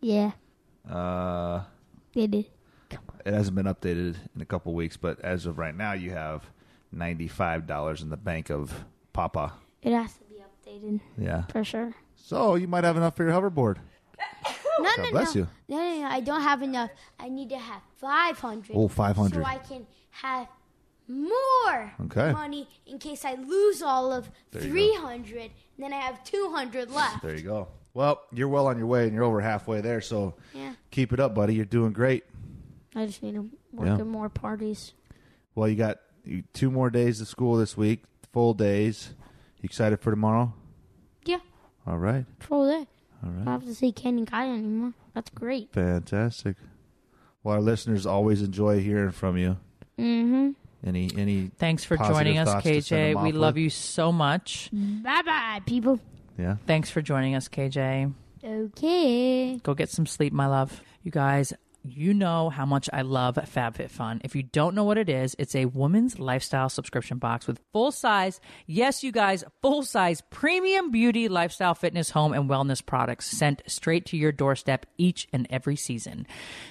Yeah, 0.00 0.32
Uh, 0.88 1.62
they 2.14 2.26
did. 2.26 2.46
it 3.24 3.32
hasn't 3.34 3.56
been 3.56 3.64
updated 3.66 4.16
in 4.36 4.42
a 4.42 4.44
couple 4.44 4.74
weeks, 4.74 4.98
but 4.98 5.20
as 5.22 5.46
of 5.46 5.56
right 5.58 5.74
now, 5.74 5.94
you 5.94 6.10
have 6.10 6.44
ninety-five 6.92 7.66
dollars 7.66 8.02
in 8.02 8.10
the 8.10 8.16
bank 8.18 8.50
of 8.50 8.84
Papa. 9.18 9.54
It 9.80 9.92
has 9.94 10.12
to 10.18 10.24
be 10.24 10.42
updated 10.44 11.00
Yeah. 11.16 11.44
for 11.44 11.64
sure. 11.64 11.94
So 12.16 12.56
you 12.56 12.68
might 12.68 12.84
have 12.84 12.98
enough 12.98 13.16
for 13.16 13.24
your 13.24 13.32
hoverboard. 13.32 13.78
No, 14.80 14.90
God 14.96 15.04
no, 15.04 15.10
bless 15.12 15.34
no. 15.36 15.42
you. 15.42 15.48
No, 15.68 15.76
no, 15.76 16.00
no. 16.02 16.06
I 16.08 16.18
don't 16.20 16.40
have 16.40 16.60
enough. 16.60 16.90
I 17.20 17.28
need 17.28 17.48
to 17.50 17.58
have 17.58 17.80
500. 17.98 18.72
Oh, 18.74 18.88
500. 18.88 19.34
So 19.36 19.44
I 19.48 19.58
can 19.58 19.86
have 20.10 20.48
more 21.06 21.92
Okay. 22.06 22.32
money 22.32 22.68
in 22.84 22.98
case 22.98 23.24
I 23.24 23.34
lose 23.34 23.82
all 23.82 24.12
of 24.12 24.28
There 24.50 24.62
go. 24.62 24.68
300. 24.68 25.42
And 25.42 25.50
then 25.78 25.92
I 25.92 25.98
have 26.00 26.24
200 26.24 26.90
left. 26.90 27.22
There 27.22 27.36
you 27.36 27.42
go. 27.42 27.68
Well, 27.94 28.20
you're 28.32 28.48
well 28.48 28.66
on 28.66 28.76
your 28.76 28.88
way, 28.88 29.04
and 29.04 29.14
you're 29.14 29.22
over 29.22 29.40
halfway 29.40 29.80
there. 29.80 30.00
So 30.00 30.34
Yeah. 30.52 30.74
keep 30.90 31.12
it 31.12 31.20
up, 31.20 31.36
buddy. 31.36 31.54
You're 31.54 31.64
doing 31.66 31.92
great. 31.92 32.24
I 32.96 33.06
just 33.06 33.22
need 33.22 33.34
to 33.34 33.48
work 33.72 33.86
Yeah. 33.86 33.98
in 34.00 34.08
more 34.08 34.28
parties. 34.28 34.92
Well, 35.54 35.68
you 35.68 35.76
got 35.76 36.00
two 36.52 36.70
more 36.72 36.90
days 36.90 37.20
of 37.20 37.28
school 37.28 37.56
this 37.56 37.76
week, 37.76 38.02
full 38.34 38.52
days. 38.52 39.14
You 39.62 39.66
excited 39.66 40.00
for 40.00 40.10
tomorrow? 40.10 40.52
Yeah, 41.24 41.38
All 41.86 41.96
right. 41.96 42.26
full 42.40 42.68
day. 42.68 42.86
All 43.22 43.30
I 43.30 43.36
don't 43.36 43.46
have 43.46 43.64
to 43.64 43.74
see 43.74 43.92
Ken 43.92 44.18
and 44.18 44.26
Kai 44.26 44.48
anymore. 44.50 44.92
That's 45.14 45.30
great. 45.30 45.72
Fantastic. 45.72 46.56
Well, 47.42 47.54
our 47.54 47.60
listeners 47.62 48.04
always 48.04 48.42
enjoy 48.42 48.80
hearing 48.80 49.12
from 49.12 49.38
you. 49.38 49.56
Mm-hmm. 49.98 50.50
Any 50.86 51.10
any 51.16 51.50
Thanks 51.56 51.84
for 51.84 51.96
positive 51.96 52.16
joining 52.18 52.38
us, 52.38 52.48
thoughts 52.48 52.64
to 52.64 52.82
send 52.82 53.00
KJ. 53.00 53.14
them 53.14 53.22
We 53.22 53.30
off 53.30 53.34
love 53.36 53.54
with? 53.54 53.62
you 53.62 53.70
so 53.70 54.12
much. 54.12 54.68
Bye 54.72 55.22
bye, 55.24 55.60
people. 55.64 56.00
Yeah. 56.36 56.56
Thanks 56.66 56.90
for 56.90 57.00
joining 57.00 57.34
us, 57.36 57.48
KJ. 57.48 58.12
Okay. 58.44 59.56
Go 59.62 59.72
get 59.74 59.88
some 59.88 60.04
sleep, 60.06 60.32
my 60.34 60.46
love. 60.46 60.82
You 61.02 61.10
guys, 61.10 61.54
you 61.84 62.14
know 62.14 62.48
how 62.48 62.64
much 62.64 62.88
I 62.92 63.02
love 63.02 63.34
FabFitFun. 63.36 64.22
If 64.24 64.34
you 64.34 64.42
don't 64.42 64.74
know 64.74 64.84
what 64.84 64.96
it 64.96 65.10
is, 65.10 65.36
it's 65.38 65.54
a 65.54 65.66
woman's 65.66 66.18
lifestyle 66.18 66.70
subscription 66.70 67.18
box 67.18 67.46
with 67.46 67.60
full 67.72 67.92
size, 67.92 68.40
yes, 68.66 69.04
you 69.04 69.12
guys, 69.12 69.44
full 69.60 69.82
size 69.82 70.22
premium 70.30 70.90
beauty, 70.90 71.28
lifestyle, 71.28 71.74
fitness, 71.74 72.10
home, 72.10 72.32
and 72.32 72.48
wellness 72.48 72.84
products 72.84 73.26
sent 73.26 73.62
straight 73.66 74.06
to 74.06 74.16
your 74.16 74.32
doorstep 74.32 74.86
each 74.96 75.28
and 75.32 75.46
every 75.50 75.76
season. 75.76 76.26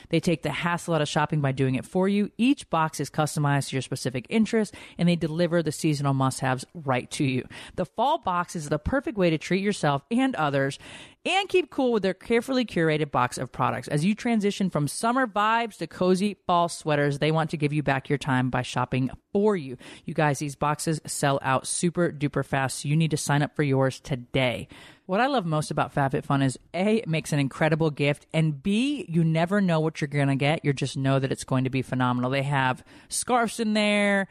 They 0.09 0.19
take 0.19 0.41
the 0.41 0.51
hassle 0.51 0.95
out 0.95 1.01
of 1.01 1.07
shopping 1.07 1.41
by 1.41 1.51
doing 1.51 1.75
it 1.75 1.85
for 1.85 2.07
you. 2.07 2.31
Each 2.37 2.67
box 2.69 2.99
is 2.99 3.09
customized 3.09 3.69
to 3.69 3.75
your 3.75 3.81
specific 3.83 4.25
interests, 4.29 4.75
and 4.97 5.07
they 5.07 5.15
deliver 5.15 5.61
the 5.61 5.71
seasonal 5.71 6.13
must 6.13 6.39
haves 6.39 6.65
right 6.73 7.09
to 7.11 7.23
you. 7.23 7.47
The 7.75 7.85
fall 7.85 8.17
box 8.17 8.55
is 8.55 8.69
the 8.69 8.79
perfect 8.79 9.17
way 9.17 9.29
to 9.29 9.37
treat 9.37 9.61
yourself 9.61 10.03
and 10.09 10.35
others 10.35 10.79
and 11.25 11.47
keep 11.47 11.69
cool 11.69 11.93
with 11.93 12.03
their 12.03 12.13
carefully 12.13 12.65
curated 12.65 13.09
box 13.09 13.37
of 13.37 13.51
products. 13.51 13.87
As 13.87 14.03
you 14.03 14.13
transition 14.13 14.69
from 14.69 14.87
summer 14.87 15.25
vibes 15.25 15.77
to 15.77 15.87
cozy 15.87 16.37
fall 16.45 16.67
sweaters, 16.67 17.19
they 17.19 17.31
want 17.31 17.49
to 17.51 17.57
give 17.57 17.71
you 17.71 17.81
back 17.81 18.09
your 18.09 18.17
time 18.17 18.49
by 18.49 18.61
shopping 18.61 19.09
for 19.31 19.55
you. 19.55 19.77
You 20.03 20.13
guys, 20.13 20.39
these 20.39 20.55
boxes 20.55 20.99
sell 21.05 21.39
out 21.41 21.65
super 21.65 22.11
duper 22.11 22.45
fast, 22.45 22.79
so 22.79 22.89
you 22.89 22.97
need 22.97 23.11
to 23.11 23.17
sign 23.17 23.41
up 23.41 23.55
for 23.55 23.63
yours 23.63 24.01
today. 24.01 24.67
What 25.05 25.21
I 25.21 25.27
love 25.27 25.45
most 25.45 25.71
about 25.71 25.93
FabFitFun 25.93 26.43
is 26.43 26.59
A, 26.73 26.97
it 26.97 27.07
makes 27.07 27.31
an 27.33 27.39
incredible 27.39 27.89
gift, 27.89 28.25
and 28.33 28.61
B, 28.61 29.05
you 29.07 29.23
never 29.23 29.61
know 29.61 29.79
what 29.79 30.01
you're 30.01 30.07
going 30.07 30.27
to 30.27 30.35
get. 30.35 30.63
You 30.63 30.73
just 30.73 30.97
know 30.97 31.19
that 31.19 31.31
it's 31.31 31.43
going 31.43 31.65
to 31.65 31.69
be 31.69 31.81
phenomenal. 31.81 32.31
They 32.31 32.43
have 32.43 32.83
scarves 33.09 33.59
in 33.59 33.73
there, 33.73 34.27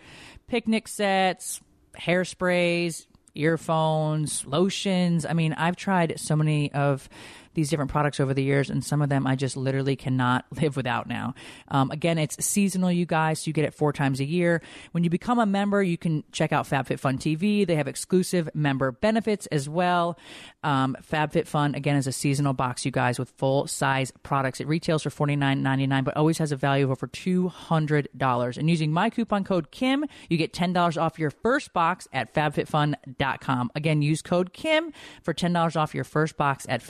picnic 0.46 0.88
sets, 0.88 1.61
hairsprays, 1.98 3.07
earphones, 3.34 4.44
lotions. 4.46 5.24
I 5.26 5.32
mean, 5.32 5.52
I've 5.54 5.76
tried 5.76 6.18
so 6.18 6.36
many 6.36 6.72
of 6.72 7.08
these 7.54 7.70
different 7.70 7.90
products 7.90 8.20
over 8.20 8.34
the 8.34 8.42
years, 8.42 8.70
and 8.70 8.84
some 8.84 9.02
of 9.02 9.08
them 9.08 9.26
I 9.26 9.36
just 9.36 9.56
literally 9.56 9.96
cannot 9.96 10.44
live 10.60 10.76
without 10.76 11.08
now. 11.08 11.34
Um, 11.68 11.90
again, 11.90 12.18
it's 12.18 12.44
seasonal, 12.44 12.90
you 12.92 13.06
guys, 13.06 13.40
so 13.40 13.48
you 13.48 13.52
get 13.52 13.64
it 13.64 13.74
four 13.74 13.92
times 13.92 14.20
a 14.20 14.24
year. 14.24 14.62
When 14.92 15.04
you 15.04 15.10
become 15.10 15.38
a 15.38 15.46
member, 15.46 15.82
you 15.82 15.98
can 15.98 16.24
check 16.32 16.52
out 16.52 16.68
FabFitFun 16.68 17.18
TV. 17.18 17.66
They 17.66 17.76
have 17.76 17.88
exclusive 17.88 18.48
member 18.54 18.92
benefits 18.92 19.46
as 19.46 19.68
well. 19.68 20.18
Um, 20.64 20.96
FabFitFun, 21.10 21.76
again, 21.76 21.96
is 21.96 22.06
a 22.06 22.12
seasonal 22.12 22.52
box, 22.52 22.84
you 22.84 22.90
guys, 22.90 23.18
with 23.18 23.30
full 23.30 23.66
size 23.66 24.12
products. 24.22 24.60
It 24.60 24.68
retails 24.68 25.02
for 25.02 25.10
$49.99, 25.10 26.04
but 26.04 26.16
always 26.16 26.38
has 26.38 26.52
a 26.52 26.56
value 26.56 26.84
of 26.84 26.90
over 26.90 27.06
$200. 27.06 28.56
And 28.56 28.70
using 28.70 28.92
my 28.92 29.10
coupon 29.10 29.44
code 29.44 29.70
KIM, 29.70 30.04
you 30.28 30.36
get 30.36 30.52
$10 30.52 31.00
off 31.00 31.18
your 31.18 31.30
first 31.30 31.72
box 31.72 32.06
at 32.12 32.32
fabfitfun.com. 32.32 33.70
Again, 33.74 34.02
use 34.02 34.22
code 34.22 34.52
KIM 34.52 34.92
for 35.22 35.34
$10 35.34 35.76
off 35.76 35.94
your 35.94 36.04
first 36.04 36.36
box 36.36 36.66
at 36.68 36.82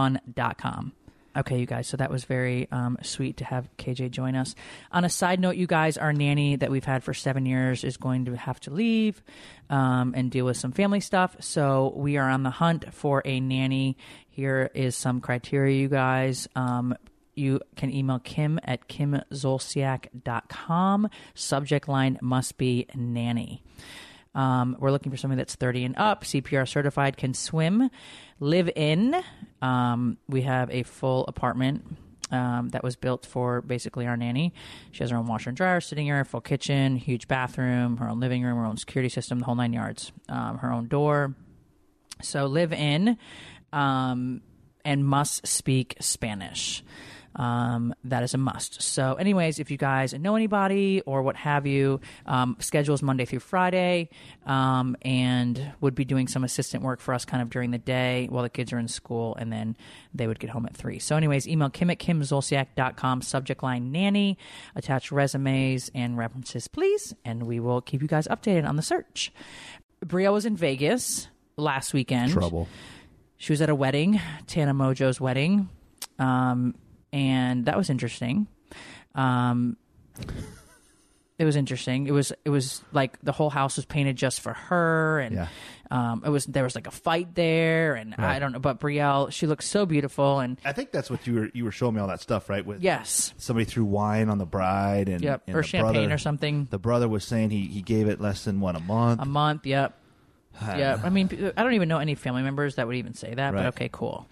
fabfitfun.com. 0.00 0.92
Okay, 1.36 1.60
you 1.60 1.66
guys, 1.66 1.86
so 1.86 1.96
that 1.96 2.10
was 2.10 2.24
very 2.24 2.66
um, 2.72 2.98
sweet 3.02 3.36
to 3.36 3.44
have 3.44 3.68
KJ 3.78 4.10
join 4.10 4.34
us. 4.34 4.56
On 4.90 5.04
a 5.04 5.08
side 5.08 5.38
note, 5.38 5.54
you 5.54 5.68
guys, 5.68 5.96
our 5.96 6.12
nanny 6.12 6.56
that 6.56 6.72
we've 6.72 6.84
had 6.84 7.04
for 7.04 7.14
seven 7.14 7.46
years 7.46 7.84
is 7.84 7.96
going 7.96 8.24
to 8.24 8.36
have 8.36 8.58
to 8.60 8.72
leave 8.72 9.22
um, 9.68 10.12
and 10.16 10.32
deal 10.32 10.44
with 10.44 10.56
some 10.56 10.72
family 10.72 10.98
stuff. 10.98 11.36
So 11.38 11.92
we 11.94 12.16
are 12.16 12.28
on 12.28 12.42
the 12.42 12.50
hunt 12.50 12.92
for 12.92 13.22
a 13.24 13.38
nanny. 13.38 13.96
Here 14.28 14.72
is 14.74 14.96
some 14.96 15.20
criteria, 15.20 15.78
you 15.78 15.88
guys. 15.88 16.48
Um, 16.56 16.96
you 17.36 17.60
can 17.76 17.94
email 17.94 18.18
Kim 18.18 18.58
at 18.64 18.88
kimzolciak.com. 18.88 21.10
Subject 21.34 21.88
line 21.88 22.18
must 22.20 22.58
be 22.58 22.88
nanny. 22.96 23.62
Um, 24.34 24.76
we're 24.78 24.90
looking 24.90 25.10
for 25.10 25.18
somebody 25.18 25.38
that's 25.38 25.56
30 25.56 25.86
and 25.86 25.96
up, 25.96 26.24
CPR 26.24 26.68
certified, 26.68 27.16
can 27.16 27.34
swim, 27.34 27.90
live 28.40 28.70
in. 28.74 29.14
Um, 29.62 30.16
we 30.28 30.42
have 30.42 30.70
a 30.70 30.82
full 30.82 31.26
apartment 31.26 31.84
um, 32.30 32.70
that 32.70 32.82
was 32.82 32.96
built 32.96 33.26
for 33.26 33.60
basically 33.60 34.06
our 34.06 34.16
nanny. 34.16 34.54
She 34.92 35.02
has 35.02 35.10
her 35.10 35.16
own 35.16 35.26
washer 35.26 35.50
and 35.50 35.56
dryer, 35.56 35.80
sitting 35.80 36.08
area, 36.08 36.24
full 36.24 36.40
kitchen, 36.40 36.96
huge 36.96 37.28
bathroom, 37.28 37.98
her 37.98 38.08
own 38.08 38.20
living 38.20 38.42
room, 38.42 38.56
her 38.56 38.64
own 38.64 38.76
security 38.76 39.08
system, 39.08 39.38
the 39.38 39.44
whole 39.44 39.54
nine 39.54 39.72
yards, 39.72 40.12
um, 40.28 40.58
her 40.58 40.72
own 40.72 40.88
door. 40.88 41.34
So 42.22 42.46
live 42.46 42.72
in 42.72 43.18
um, 43.72 44.42
and 44.84 45.04
must 45.04 45.46
speak 45.46 45.96
Spanish. 46.00 46.82
Um, 47.36 47.94
that 48.04 48.22
is 48.22 48.34
a 48.34 48.38
must. 48.38 48.82
So, 48.82 49.14
anyways, 49.14 49.58
if 49.58 49.70
you 49.70 49.76
guys 49.76 50.12
know 50.12 50.34
anybody 50.34 51.00
or 51.06 51.22
what 51.22 51.36
have 51.36 51.66
you, 51.66 52.00
um, 52.26 52.56
schedules 52.58 53.02
Monday 53.02 53.24
through 53.24 53.40
Friday, 53.40 54.10
um, 54.46 54.96
and 55.02 55.72
would 55.80 55.94
be 55.94 56.04
doing 56.04 56.26
some 56.26 56.42
assistant 56.42 56.82
work 56.82 57.00
for 57.00 57.14
us 57.14 57.24
kind 57.24 57.42
of 57.42 57.50
during 57.50 57.70
the 57.70 57.78
day 57.78 58.26
while 58.30 58.42
the 58.42 58.50
kids 58.50 58.72
are 58.72 58.78
in 58.78 58.88
school, 58.88 59.36
and 59.36 59.52
then 59.52 59.76
they 60.12 60.26
would 60.26 60.40
get 60.40 60.50
home 60.50 60.66
at 60.66 60.76
three. 60.76 60.98
So, 60.98 61.16
anyways, 61.16 61.46
email 61.46 61.70
Kim 61.70 61.90
at 61.90 61.98
kimzolciak.com, 61.98 63.22
subject 63.22 63.62
line 63.62 63.92
nanny, 63.92 64.36
attach 64.74 65.12
resumes 65.12 65.90
and 65.94 66.18
references, 66.18 66.66
please, 66.68 67.14
and 67.24 67.44
we 67.44 67.60
will 67.60 67.80
keep 67.80 68.02
you 68.02 68.08
guys 68.08 68.26
updated 68.28 68.68
on 68.68 68.76
the 68.76 68.82
search. 68.82 69.32
Brielle 70.04 70.32
was 70.32 70.46
in 70.46 70.56
Vegas 70.56 71.28
last 71.56 71.92
weekend. 71.92 72.32
Trouble. 72.32 72.68
She 73.36 73.52
was 73.52 73.62
at 73.62 73.70
a 73.70 73.74
wedding, 73.74 74.20
Tana 74.46 74.74
Mongeau's 74.74 75.20
wedding, 75.20 75.68
um, 76.18 76.74
and 77.12 77.66
that 77.66 77.76
was 77.76 77.90
interesting. 77.90 78.46
Um, 79.14 79.76
it 81.38 81.44
was 81.46 81.56
interesting. 81.56 82.06
It 82.06 82.12
was 82.12 82.32
it 82.44 82.50
was 82.50 82.82
like 82.92 83.18
the 83.22 83.32
whole 83.32 83.48
house 83.48 83.76
was 83.76 83.86
painted 83.86 84.16
just 84.16 84.40
for 84.40 84.52
her, 84.52 85.20
and 85.20 85.34
Yeah. 85.36 85.46
um, 85.90 86.22
it 86.24 86.28
was 86.28 86.44
there 86.44 86.64
was 86.64 86.74
like 86.74 86.86
a 86.86 86.90
fight 86.90 87.34
there, 87.34 87.94
and 87.94 88.14
I 88.16 88.38
don't 88.38 88.52
know. 88.52 88.58
But 88.58 88.78
Brielle, 88.78 89.32
she 89.32 89.46
looks 89.46 89.66
so 89.66 89.86
beautiful, 89.86 90.40
and 90.40 90.58
I 90.66 90.72
think 90.72 90.90
that's 90.92 91.08
what 91.10 91.26
you 91.26 91.34
were 91.34 91.50
you 91.54 91.64
were 91.64 91.72
showing 91.72 91.94
me 91.94 92.00
all 92.02 92.08
that 92.08 92.20
stuff, 92.20 92.50
right? 92.50 92.64
With 92.64 92.82
yes, 92.82 93.32
somebody 93.38 93.64
threw 93.64 93.86
wine 93.86 94.28
on 94.28 94.36
the 94.36 94.44
bride 94.44 95.08
and, 95.08 95.22
Yep, 95.22 95.44
and 95.46 95.56
or 95.56 95.62
the 95.62 95.66
champagne 95.68 95.92
brother- 95.94 96.14
or 96.14 96.18
something. 96.18 96.68
The 96.70 96.78
brother 96.78 97.08
was 97.08 97.24
saying 97.24 97.50
he, 97.50 97.62
he 97.68 97.80
gave 97.80 98.06
it 98.06 98.20
less 98.20 98.44
than 98.44 98.60
what 98.60 98.76
a 98.76 98.80
month. 98.80 99.22
a 99.22 99.26
month. 99.26 99.64
Yep. 99.66 99.96
Yeah, 100.76 101.00
I 101.02 101.08
mean, 101.08 101.52
I 101.56 101.62
don't 101.62 101.72
even 101.74 101.88
know 101.88 101.98
any 102.00 102.16
family 102.16 102.42
members 102.42 102.74
that 102.74 102.86
would 102.86 102.96
even 102.96 103.14
say 103.14 103.32
that, 103.32 103.52
but 103.52 103.60
Right. 103.60 103.66
okay, 103.68 103.88
cool. 103.90 104.26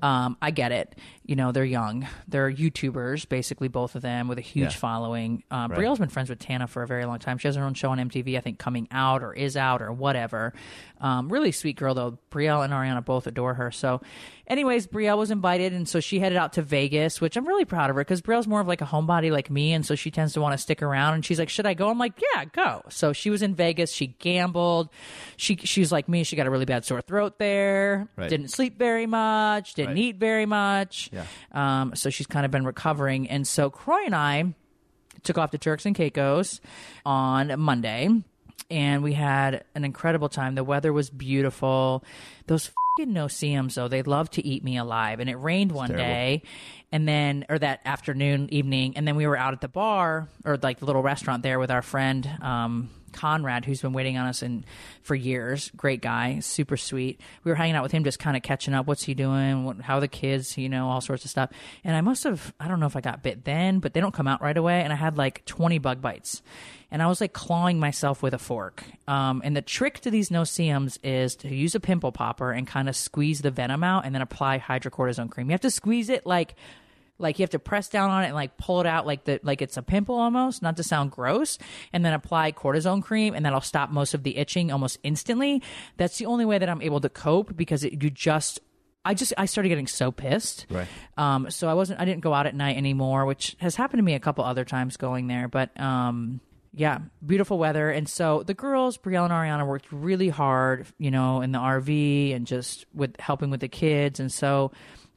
Um, 0.00 0.36
I 0.40 0.50
get 0.52 0.72
it. 0.72 0.94
You 1.26 1.34
know, 1.34 1.50
they're 1.50 1.64
young. 1.64 2.06
They're 2.28 2.50
YouTubers, 2.50 3.28
basically, 3.28 3.66
both 3.66 3.96
of 3.96 4.02
them 4.02 4.28
with 4.28 4.38
a 4.38 4.42
huge 4.42 4.74
Yeah. 4.74 4.78
following. 4.78 5.42
Um, 5.50 5.72
Right. 5.72 5.80
Brielle's 5.80 5.98
been 5.98 6.08
friends 6.08 6.30
with 6.30 6.38
Tana 6.38 6.68
for 6.68 6.82
a 6.84 6.86
very 6.86 7.04
long 7.04 7.18
time. 7.18 7.38
She 7.38 7.48
has 7.48 7.56
her 7.56 7.64
own 7.64 7.74
show 7.74 7.90
on 7.90 7.98
MTV, 7.98 8.36
I 8.36 8.40
think, 8.40 8.58
coming 8.60 8.86
out 8.92 9.22
or 9.24 9.32
is 9.34 9.56
out 9.56 9.82
or 9.82 9.92
whatever. 9.92 10.52
Um, 11.00 11.28
really 11.28 11.50
sweet 11.52 11.76
girl, 11.76 11.94
though. 11.94 12.18
Brielle 12.30 12.64
and 12.64 12.72
Ariana 12.72 13.04
both 13.04 13.26
adore 13.26 13.54
her. 13.54 13.70
So, 13.70 14.00
anyways, 14.46 14.86
Brielle 14.86 15.18
was 15.18 15.30
invited, 15.30 15.72
and 15.72 15.86
so 15.88 16.00
she 16.00 16.20
headed 16.20 16.38
out 16.38 16.54
to 16.54 16.62
Vegas, 16.62 17.20
which 17.20 17.36
I'm 17.36 17.46
really 17.46 17.64
proud 17.66 17.90
of 17.90 17.96
her 17.96 18.02
because 18.02 18.22
Brielle's 18.22 18.46
more 18.46 18.60
of 18.60 18.68
like 18.68 18.80
a 18.80 18.86
homebody 18.86 19.30
like 19.32 19.50
me, 19.50 19.72
and 19.72 19.84
so 19.84 19.94
she 19.94 20.10
tends 20.10 20.32
to 20.34 20.40
want 20.40 20.52
to 20.54 20.58
stick 20.58 20.80
around. 20.80 21.14
And 21.14 21.24
she's 21.24 21.38
like, 21.38 21.48
"Should 21.50 21.66
I 21.66 21.74
go?" 21.74 21.90
I'm 21.90 21.98
like, 21.98 22.14
"Yeah, 22.34 22.44
go." 22.46 22.82
So 22.88 23.12
she 23.12 23.28
was 23.30 23.42
in 23.42 23.54
Vegas. 23.54 23.92
She 23.92 24.06
gambled. 24.06 24.88
She 25.36 25.56
she's 25.56 25.90
like 25.92 26.08
me. 26.08 26.22
She 26.24 26.36
got 26.36 26.46
a 26.46 26.50
really 26.50 26.64
bad 26.64 26.84
sore 26.84 27.02
throat 27.02 27.38
there. 27.38 28.08
Right. 28.16 28.30
Didn't 28.30 28.48
sleep 28.48 28.78
very 28.78 29.06
much. 29.06 29.74
Didn't 29.74 29.88
Right. 29.96 29.98
eat 29.98 30.16
very 30.16 30.46
much. 30.46 31.10
Yeah. 31.16 31.80
Um, 31.80 31.94
so 31.96 32.10
she's 32.10 32.26
kind 32.26 32.44
of 32.44 32.52
been 32.52 32.64
recovering, 32.64 33.28
and 33.28 33.46
so 33.46 33.70
Kroy 33.70 34.04
and 34.04 34.14
I 34.14 34.54
took 35.22 35.38
off 35.38 35.50
to 35.50 35.58
Turks 35.58 35.86
and 35.86 35.96
Caicos 35.96 36.60
on 37.04 37.58
Monday, 37.58 38.08
and 38.70 39.02
we 39.02 39.14
had 39.14 39.64
an 39.74 39.84
incredible 39.84 40.28
time. 40.28 40.54
The 40.54 40.62
weather 40.62 40.92
was 40.92 41.10
beautiful. 41.10 42.04
Those 42.46 42.70
fucking 42.98 43.12
no-see-ums, 43.12 43.74
though, 43.74 43.88
they 43.88 44.02
love 44.02 44.30
to 44.30 44.44
eat 44.46 44.62
me 44.62 44.76
alive. 44.76 45.20
And 45.20 45.28
it 45.28 45.36
rained 45.36 45.72
one 45.72 45.88
terrible. 45.88 46.04
day, 46.04 46.42
and 46.92 47.08
then, 47.08 47.44
or 47.48 47.58
that 47.58 47.80
afternoon, 47.84 48.48
evening, 48.52 48.96
and 48.96 49.06
then 49.06 49.16
we 49.16 49.26
were 49.26 49.36
out 49.36 49.52
at 49.52 49.60
the 49.60 49.68
bar, 49.68 50.28
or 50.44 50.58
like 50.62 50.78
the 50.78 50.86
little 50.86 51.02
restaurant 51.02 51.42
there 51.42 51.58
with 51.58 51.70
our 51.70 51.82
friend, 51.82 52.28
um, 52.40 52.90
Conrad, 53.16 53.64
who's 53.64 53.82
been 53.82 53.92
waiting 53.92 54.16
on 54.16 54.26
us 54.26 54.42
in 54.42 54.64
for 55.02 55.14
years. 55.14 55.70
Great 55.76 56.00
guy, 56.00 56.38
super 56.40 56.76
sweet. 56.76 57.20
We 57.42 57.50
were 57.50 57.56
hanging 57.56 57.74
out 57.74 57.82
with 57.82 57.92
him, 57.92 58.04
just 58.04 58.18
kind 58.18 58.36
of 58.36 58.42
catching 58.42 58.74
up. 58.74 58.86
What's 58.86 59.02
he 59.02 59.14
doing? 59.14 59.64
What, 59.64 59.80
how 59.80 59.96
are 59.96 60.00
the 60.00 60.08
kids? 60.08 60.56
You 60.56 60.68
know, 60.68 60.88
all 60.88 61.00
sorts 61.00 61.24
of 61.24 61.30
stuff. 61.30 61.50
And 61.82 61.96
I 61.96 62.00
must 62.00 62.24
have, 62.24 62.54
I 62.60 62.68
don't 62.68 62.78
know 62.78 62.86
if 62.86 62.96
I 62.96 63.00
got 63.00 63.22
bit 63.22 63.44
then, 63.44 63.80
but 63.80 63.94
they 63.94 64.00
don't 64.00 64.14
come 64.14 64.28
out 64.28 64.40
right 64.40 64.56
away. 64.56 64.82
And 64.82 64.92
I 64.92 64.96
had 64.96 65.16
like 65.18 65.44
20 65.46 65.78
bug 65.78 66.00
bites. 66.00 66.42
And 66.90 67.02
I 67.02 67.08
was 67.08 67.20
like 67.20 67.32
clawing 67.32 67.80
myself 67.80 68.22
with 68.22 68.32
a 68.32 68.38
fork. 68.38 68.84
Um, 69.08 69.42
and 69.44 69.56
the 69.56 69.62
trick 69.62 70.00
to 70.00 70.10
these 70.10 70.30
no-see-ums 70.30 70.98
is 71.02 71.34
to 71.36 71.52
use 71.52 71.74
a 71.74 71.80
pimple 71.80 72.12
popper 72.12 72.52
and 72.52 72.66
kind 72.66 72.88
of 72.88 72.94
squeeze 72.94 73.40
the 73.40 73.50
venom 73.50 73.82
out 73.82 74.04
and 74.04 74.14
then 74.14 74.22
apply 74.22 74.60
hydrocortisone 74.60 75.30
cream. 75.30 75.48
You 75.48 75.54
have 75.54 75.60
to 75.62 75.70
squeeze 75.70 76.08
it 76.08 76.26
like 76.26 76.54
like 77.18 77.38
you 77.38 77.42
have 77.42 77.50
to 77.50 77.58
press 77.58 77.88
down 77.88 78.10
on 78.10 78.24
it 78.24 78.26
and 78.26 78.34
like 78.34 78.56
pull 78.56 78.80
it 78.80 78.86
out 78.86 79.06
like 79.06 79.24
the 79.24 79.40
like 79.42 79.62
it's 79.62 79.76
a 79.76 79.82
pimple 79.82 80.16
almost, 80.16 80.62
not 80.62 80.76
to 80.76 80.82
sound 80.82 81.10
gross, 81.10 81.58
and 81.92 82.04
then 82.04 82.12
apply 82.12 82.52
cortisone 82.52 83.02
cream 83.02 83.34
and 83.34 83.44
that'll 83.44 83.60
stop 83.60 83.90
most 83.90 84.14
of 84.14 84.22
the 84.22 84.36
itching 84.36 84.70
almost 84.70 84.98
instantly. 85.02 85.62
That's 85.96 86.18
the 86.18 86.26
only 86.26 86.44
way 86.44 86.58
that 86.58 86.68
I'm 86.68 86.82
able 86.82 87.00
to 87.00 87.08
cope 87.08 87.56
because 87.56 87.84
it, 87.84 88.02
you 88.02 88.10
just 88.10 88.60
I 89.04 89.14
just 89.14 89.32
I 89.38 89.46
started 89.46 89.68
getting 89.68 89.86
so 89.86 90.12
pissed. 90.12 90.66
Right. 90.68 90.88
Um 91.16 91.50
so 91.50 91.68
I 91.68 91.74
wasn't 91.74 92.00
I 92.00 92.04
didn't 92.04 92.20
go 92.20 92.34
out 92.34 92.46
at 92.46 92.54
night 92.54 92.76
anymore, 92.76 93.24
which 93.24 93.56
has 93.60 93.76
happened 93.76 93.98
to 93.98 94.04
me 94.04 94.14
a 94.14 94.20
couple 94.20 94.44
other 94.44 94.64
times 94.64 94.96
going 94.96 95.26
there, 95.26 95.48
but 95.48 95.78
um 95.80 96.40
yeah, 96.76 96.98
beautiful 97.24 97.58
weather. 97.58 97.88
And 97.90 98.06
so 98.06 98.42
the 98.42 98.52
girls, 98.52 98.98
Brielle 98.98 99.24
and 99.24 99.32
Ariana, 99.32 99.66
worked 99.66 99.90
really 99.90 100.28
hard, 100.28 100.86
you 100.98 101.10
know, 101.10 101.40
in 101.40 101.50
the 101.50 101.58
RV 101.58 102.36
and 102.36 102.46
just 102.46 102.84
with 102.92 103.18
helping 103.18 103.48
with 103.48 103.60
the 103.60 103.68
kids. 103.68 104.20
And 104.20 104.30
so 104.30 104.72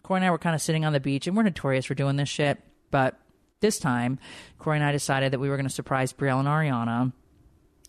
Kroy 0.09 0.15
and 0.15 0.25
I 0.25 0.31
were 0.31 0.39
kind 0.39 0.55
of 0.55 0.61
sitting 0.63 0.85
on 0.85 0.93
the 0.93 0.99
beach, 0.99 1.27
and 1.27 1.37
we're 1.37 1.43
notorious 1.43 1.85
for 1.85 1.93
doing 1.93 2.15
this 2.15 2.27
shit. 2.27 2.59
But 2.89 3.19
this 3.59 3.77
time, 3.77 4.17
Kroy 4.57 4.73
and 4.73 4.83
I 4.83 4.91
decided 4.91 5.33
that 5.33 5.39
we 5.39 5.49
were 5.49 5.55
going 5.55 5.67
to 5.67 5.71
surprise 5.71 6.13
Brielle 6.13 6.39
and 6.39 6.47
Ariana 6.47 7.13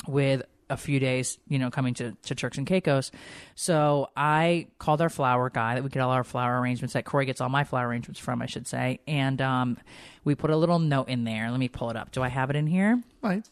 with 0.06 0.42
a 0.68 0.76
few 0.76 1.00
days, 1.00 1.38
you 1.48 1.58
know, 1.58 1.70
coming 1.70 1.94
to, 1.94 2.14
to 2.24 2.34
Turks 2.34 2.58
and 2.58 2.66
Caicos. 2.66 3.10
So 3.54 4.10
I 4.14 4.66
called 4.78 5.00
our 5.00 5.08
flower 5.08 5.48
guy 5.48 5.76
that 5.76 5.82
we 5.82 5.88
get 5.88 6.02
all 6.02 6.10
our 6.10 6.22
flower 6.22 6.60
arrangements 6.60 6.92
that 6.92 7.06
Kroy 7.06 7.24
gets 7.24 7.40
all 7.40 7.48
my 7.48 7.64
flower 7.64 7.88
arrangements 7.88 8.20
from, 8.20 8.42
I 8.42 8.46
should 8.46 8.66
say. 8.66 9.00
And 9.08 9.40
um, 9.40 9.78
we 10.22 10.34
put 10.34 10.50
a 10.50 10.56
little 10.58 10.78
note 10.78 11.08
in 11.08 11.24
there. 11.24 11.50
Let 11.50 11.58
me 11.58 11.68
pull 11.68 11.88
it 11.88 11.96
up. 11.96 12.12
Do 12.12 12.22
I 12.22 12.28
have 12.28 12.50
it 12.50 12.56
in 12.56 12.66
here? 12.66 13.02
Right. 13.22 13.48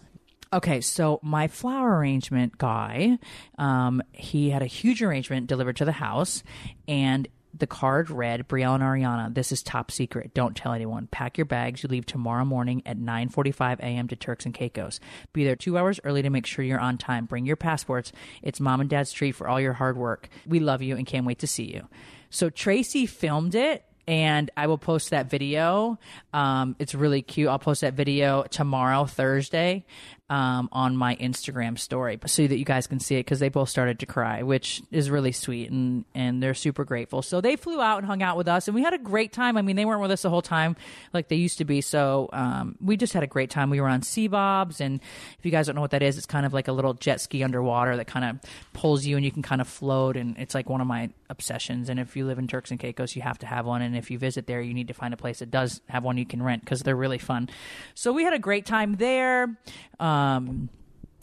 Okay, 0.52 0.82
so 0.82 1.20
my 1.22 1.48
flower 1.48 1.96
arrangement 1.96 2.58
guy, 2.58 3.18
um, 3.56 4.02
he 4.12 4.50
had 4.50 4.60
a 4.60 4.66
huge 4.66 5.02
arrangement 5.02 5.46
delivered 5.46 5.76
to 5.76 5.86
the 5.86 5.92
house, 5.92 6.42
and 6.86 7.28
the 7.54 7.66
card 7.66 8.10
read, 8.10 8.48
Brielle 8.48 8.74
and 8.74 8.82
Ariana, 8.82 9.34
this 9.34 9.52
is 9.52 9.62
top 9.62 9.90
secret. 9.90 10.34
Don't 10.34 10.56
tell 10.56 10.72
anyone. 10.72 11.06
Pack 11.08 11.38
your 11.38 11.44
bags. 11.44 11.82
You 11.82 11.88
leave 11.88 12.06
tomorrow 12.06 12.44
morning 12.44 12.82
at 12.86 12.98
9.45 12.98 13.80
a.m. 13.80 14.08
to 14.08 14.16
Turks 14.16 14.44
and 14.44 14.54
Caicos. 14.54 15.00
Be 15.32 15.44
there 15.44 15.56
two 15.56 15.78
hours 15.78 16.00
early 16.04 16.22
to 16.22 16.30
make 16.30 16.46
sure 16.46 16.64
you're 16.64 16.80
on 16.80 16.98
time. 16.98 17.26
Bring 17.26 17.46
your 17.46 17.56
passports. 17.56 18.12
It's 18.42 18.60
mom 18.60 18.80
and 18.80 18.90
dad's 18.90 19.12
treat 19.12 19.32
for 19.32 19.48
all 19.48 19.60
your 19.60 19.72
hard 19.72 19.96
work. 19.96 20.28
We 20.46 20.60
love 20.60 20.82
you 20.82 20.96
and 20.96 21.06
can't 21.06 21.26
wait 21.26 21.40
to 21.40 21.46
see 21.46 21.64
you. 21.64 21.88
So 22.30 22.50
Tracy 22.50 23.06
filmed 23.06 23.54
it 23.54 23.84
and 24.08 24.50
I 24.56 24.68
will 24.68 24.78
post 24.78 25.10
that 25.10 25.28
video. 25.28 25.98
Um, 26.32 26.76
it's 26.78 26.94
really 26.94 27.20
cute. 27.20 27.48
I'll 27.48 27.58
post 27.58 27.82
that 27.82 27.92
video 27.92 28.42
tomorrow, 28.44 29.04
Thursday, 29.04 29.84
um, 30.30 30.68
on 30.72 30.96
my 30.96 31.16
Instagram 31.16 31.78
story, 31.78 32.18
so 32.26 32.46
that 32.46 32.58
you 32.58 32.64
guys 32.64 32.86
can 32.86 33.00
see 33.00 33.16
it 33.16 33.20
because 33.20 33.38
they 33.38 33.48
both 33.48 33.70
started 33.70 34.00
to 34.00 34.06
cry, 34.06 34.42
which 34.42 34.82
is 34.90 35.10
really 35.10 35.32
sweet, 35.32 35.70
and 35.70 36.04
and 36.14 36.42
they're 36.42 36.54
super 36.54 36.84
grateful. 36.84 37.22
So 37.22 37.40
they 37.40 37.56
flew 37.56 37.80
out 37.80 37.98
and 37.98 38.06
hung 38.06 38.22
out 38.22 38.36
with 38.36 38.46
us, 38.46 38.68
and 38.68 38.74
we 38.74 38.82
had 38.82 38.92
a 38.92 38.98
great 38.98 39.32
time. 39.32 39.56
I 39.56 39.62
mean, 39.62 39.76
they 39.76 39.86
weren't 39.86 40.02
with 40.02 40.10
us 40.10 40.22
the 40.22 40.30
whole 40.30 40.42
time 40.42 40.76
like 41.14 41.28
they 41.28 41.36
used 41.36 41.58
to 41.58 41.64
be, 41.64 41.80
so 41.80 42.28
um, 42.32 42.76
we 42.80 42.98
just 42.98 43.14
had 43.14 43.22
a 43.22 43.26
great 43.26 43.48
time. 43.48 43.70
We 43.70 43.80
were 43.80 43.88
on 43.88 44.02
sea 44.02 44.28
bobs, 44.28 44.82
and 44.82 45.00
if 45.38 45.44
you 45.44 45.50
guys 45.50 45.66
don't 45.66 45.76
know 45.76 45.80
what 45.80 45.92
that 45.92 46.02
is, 46.02 46.18
it's 46.18 46.26
kind 46.26 46.44
of 46.44 46.52
like 46.52 46.68
a 46.68 46.72
little 46.72 46.92
jet 46.92 47.22
ski 47.22 47.42
underwater 47.42 47.96
that 47.96 48.06
kind 48.06 48.24
of 48.24 48.50
pulls 48.74 49.06
you, 49.06 49.16
and 49.16 49.24
you 49.24 49.32
can 49.32 49.42
kind 49.42 49.62
of 49.62 49.68
float, 49.68 50.18
and 50.18 50.36
it's 50.38 50.54
like 50.54 50.68
one 50.68 50.82
of 50.82 50.86
my 50.86 51.08
obsessions. 51.30 51.88
And 51.88 51.98
if 51.98 52.16
you 52.16 52.26
live 52.26 52.38
in 52.38 52.48
Turks 52.48 52.70
and 52.70 52.78
Caicos, 52.78 53.16
you 53.16 53.22
have 53.22 53.38
to 53.38 53.46
have 53.46 53.64
one, 53.64 53.80
and 53.80 53.96
if 53.96 54.10
you 54.10 54.18
visit 54.18 54.46
there, 54.46 54.60
you 54.60 54.74
need 54.74 54.88
to 54.88 54.94
find 54.94 55.14
a 55.14 55.16
place 55.16 55.38
that 55.38 55.50
does 55.50 55.80
have 55.88 56.04
one 56.04 56.18
you 56.18 56.26
can 56.26 56.42
rent 56.42 56.62
because 56.62 56.82
they're 56.82 56.96
really 56.96 57.16
fun. 57.16 57.48
So 57.94 58.12
we 58.12 58.24
had 58.24 58.34
a 58.34 58.38
great 58.38 58.66
time 58.66 58.96
there. 58.96 59.56
Um, 59.98 60.17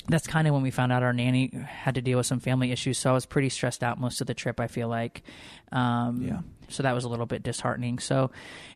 that's 0.07 0.27
kind 0.27 0.47
of 0.47 0.53
when 0.53 0.61
we 0.61 0.69
found 0.71 0.91
out 0.91 1.01
our 1.01 1.13
nanny 1.13 1.49
had 1.67 1.95
to 1.95 2.01
deal 2.01 2.17
with 2.17 2.27
some 2.27 2.39
family 2.39 2.71
issues. 2.71 2.97
So 2.97 3.09
I 3.09 3.13
was 3.13 3.25
pretty 3.25 3.49
stressed 3.49 3.83
out 3.83 3.99
most 3.99 4.21
of 4.21 4.27
the 4.27 4.35
trip. 4.35 4.59
I 4.59 4.67
feel 4.67 4.87
like, 4.87 5.23
um, 5.71 6.21
Yeah. 6.21 6.39
So 6.67 6.83
that 6.83 6.93
was 6.93 7.03
a 7.03 7.09
little 7.09 7.27
bit 7.27 7.43
disheartening. 7.43 7.99
So, 7.99 8.31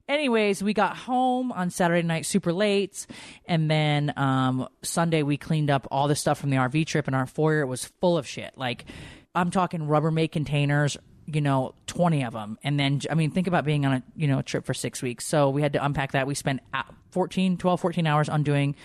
anyways, 0.07 0.61
we 0.61 0.73
got 0.75 0.95
home 0.95 1.51
on 1.51 1.71
Saturday 1.71 2.05
night 2.07 2.27
super 2.27 2.53
late, 2.53 3.07
and 3.47 3.69
then 3.69 4.13
um, 4.15 4.67
Sunday 4.83 5.23
we 5.23 5.37
cleaned 5.37 5.71
up 5.71 5.87
all 5.89 6.07
the 6.07 6.15
stuff 6.15 6.39
from 6.39 6.51
the 6.51 6.57
RV 6.57 6.85
trip, 6.85 7.07
and 7.07 7.15
our 7.15 7.25
foyer 7.25 7.65
was 7.65 7.85
full 7.99 8.15
of 8.17 8.27
shit. 8.27 8.53
Like, 8.55 8.85
I'm 9.33 9.49
talking 9.49 9.81
Rubbermaid 9.81 10.31
containers. 10.31 10.97
You 11.31 11.41
know, 11.41 11.75
20 11.85 12.23
of 12.25 12.33
them. 12.33 12.57
And 12.63 12.79
then, 12.79 13.01
I 13.07 13.13
mean, 13.13 13.29
think 13.29 13.45
about 13.45 13.63
being 13.63 13.85
on 13.85 13.93
a, 13.93 14.03
you 14.15 14.27
know, 14.27 14.41
trip 14.41 14.65
for 14.65 14.73
six 14.73 15.03
weeks. 15.03 15.27
So 15.27 15.51
we 15.51 15.61
had 15.61 15.73
to 15.73 15.85
unpack 15.85 16.13
that. 16.13 16.25
We 16.25 16.33
spent 16.33 16.61
uh, 16.73 16.81
14, 17.11 17.57
12, 17.57 17.79
14 17.79 18.07
hours 18.07 18.29
undoing 18.29 18.75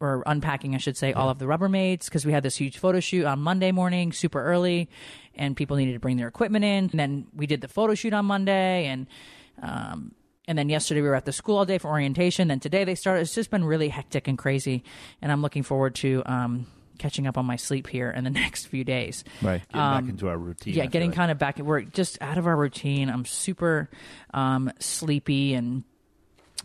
or 0.00 0.22
unpacking, 0.26 0.74
I 0.74 0.78
should 0.78 0.96
say, 0.96 1.12
all 1.12 1.28
of 1.28 1.38
the 1.38 1.44
Rubbermaids 1.44 2.06
because 2.06 2.24
we 2.24 2.32
had 2.32 2.42
this 2.42 2.56
huge 2.56 2.78
photo 2.78 3.00
shoot 3.00 3.26
on 3.26 3.38
Monday 3.40 3.70
morning, 3.70 4.12
super 4.12 4.42
early, 4.42 4.88
and 5.34 5.54
people 5.56 5.76
needed 5.76 5.92
to 5.92 6.00
bring 6.00 6.16
their 6.16 6.26
equipment 6.28 6.64
in. 6.64 6.88
And 6.90 6.98
then 6.98 7.26
we 7.36 7.46
did 7.46 7.60
the 7.60 7.68
photo 7.68 7.94
shoot 7.94 8.12
on 8.14 8.24
Monday, 8.24 8.86
and 8.86 9.06
um, 9.62 10.12
and 10.48 10.56
then 10.58 10.68
yesterday 10.68 11.02
we 11.02 11.08
were 11.08 11.14
at 11.14 11.26
the 11.26 11.32
school 11.32 11.58
all 11.58 11.64
day 11.66 11.78
for 11.78 11.88
orientation. 11.88 12.48
Then 12.48 12.60
today 12.60 12.84
they 12.84 12.94
started. 12.94 13.20
It's 13.20 13.34
just 13.34 13.50
been 13.50 13.64
really 13.64 13.88
hectic 13.90 14.26
and 14.26 14.36
crazy, 14.38 14.82
and 15.20 15.30
I'm 15.30 15.42
looking 15.42 15.62
forward 15.62 15.94
to 15.96 16.22
um, 16.26 16.66
catching 16.98 17.26
up 17.26 17.36
on 17.38 17.44
my 17.46 17.56
sleep 17.56 17.86
here 17.86 18.10
in 18.10 18.24
the 18.24 18.30
next 18.42 18.66
few 18.66 18.84
days. 18.84 19.22
Right. 19.42 19.60
Getting 19.68 19.80
Um, 19.80 20.04
back 20.04 20.10
into 20.10 20.28
our 20.28 20.38
routine. 20.38 20.74
Yeah, 20.74 20.86
getting 20.86 21.10
like. 21.10 21.16
kind 21.16 21.30
of 21.30 21.38
back. 21.38 21.58
We're 21.58 21.82
just 21.82 22.20
out 22.22 22.38
of 22.38 22.46
our 22.46 22.56
routine. 22.56 23.10
I'm 23.10 23.26
super 23.26 23.90
um, 24.32 24.72
sleepy 24.78 25.52
and 25.54 25.84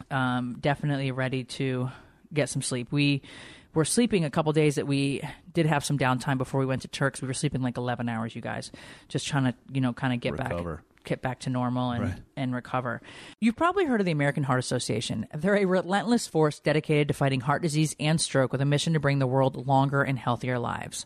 um, 0.09 0.57
definitely 0.59 1.11
ready 1.11 1.43
to 1.43 1.89
get 2.35 2.49
some 2.49 2.61
sleep. 2.61 2.91
We 2.91 3.21
were 3.73 3.85
sleeping 3.85 4.23
a 4.23 4.29
couple 4.29 4.53
days 4.53 4.75
that 4.75 4.87
we 4.87 5.21
did 5.53 5.65
have 5.65 5.83
some 5.83 5.97
downtime 5.97 6.37
before 6.37 6.59
we 6.59 6.65
went 6.65 6.83
to 6.83 6.87
Turks. 6.87 7.21
We 7.21 7.27
were 7.27 7.33
sleeping 7.33 7.61
like 7.61 7.77
11 7.77 8.07
hours, 8.07 8.35
you 8.35 8.41
guys, 8.41 8.71
just 9.09 9.27
trying 9.27 9.45
to, 9.45 9.53
you 9.71 9.81
know, 9.81 9.93
kind 9.93 10.13
of 10.13 10.19
get 10.19 10.33
Recover. 10.33 10.75
back 10.77 10.83
get 11.05 11.21
back 11.21 11.39
to 11.41 11.51
normal 11.51 11.91
and, 11.91 12.03
Right. 12.03 12.13
and 12.35 12.51
recover. 12.55 12.99
You've 13.39 13.55
probably 13.55 13.85
heard 13.85 13.99
of 13.99 14.07
the 14.07 14.11
American 14.11 14.41
Heart 14.41 14.57
Association. 14.57 15.27
They're 15.35 15.55
a 15.55 15.65
relentless 15.65 16.25
force 16.25 16.59
dedicated 16.59 17.09
to 17.09 17.13
fighting 17.13 17.41
heart 17.41 17.61
disease 17.61 17.95
and 17.99 18.19
stroke 18.19 18.51
with 18.51 18.59
a 18.59 18.65
mission 18.65 18.93
to 18.93 18.99
bring 18.99 19.19
the 19.19 19.27
world 19.27 19.67
longer 19.67 20.01
and 20.01 20.17
healthier 20.17 20.57
lives. 20.57 21.05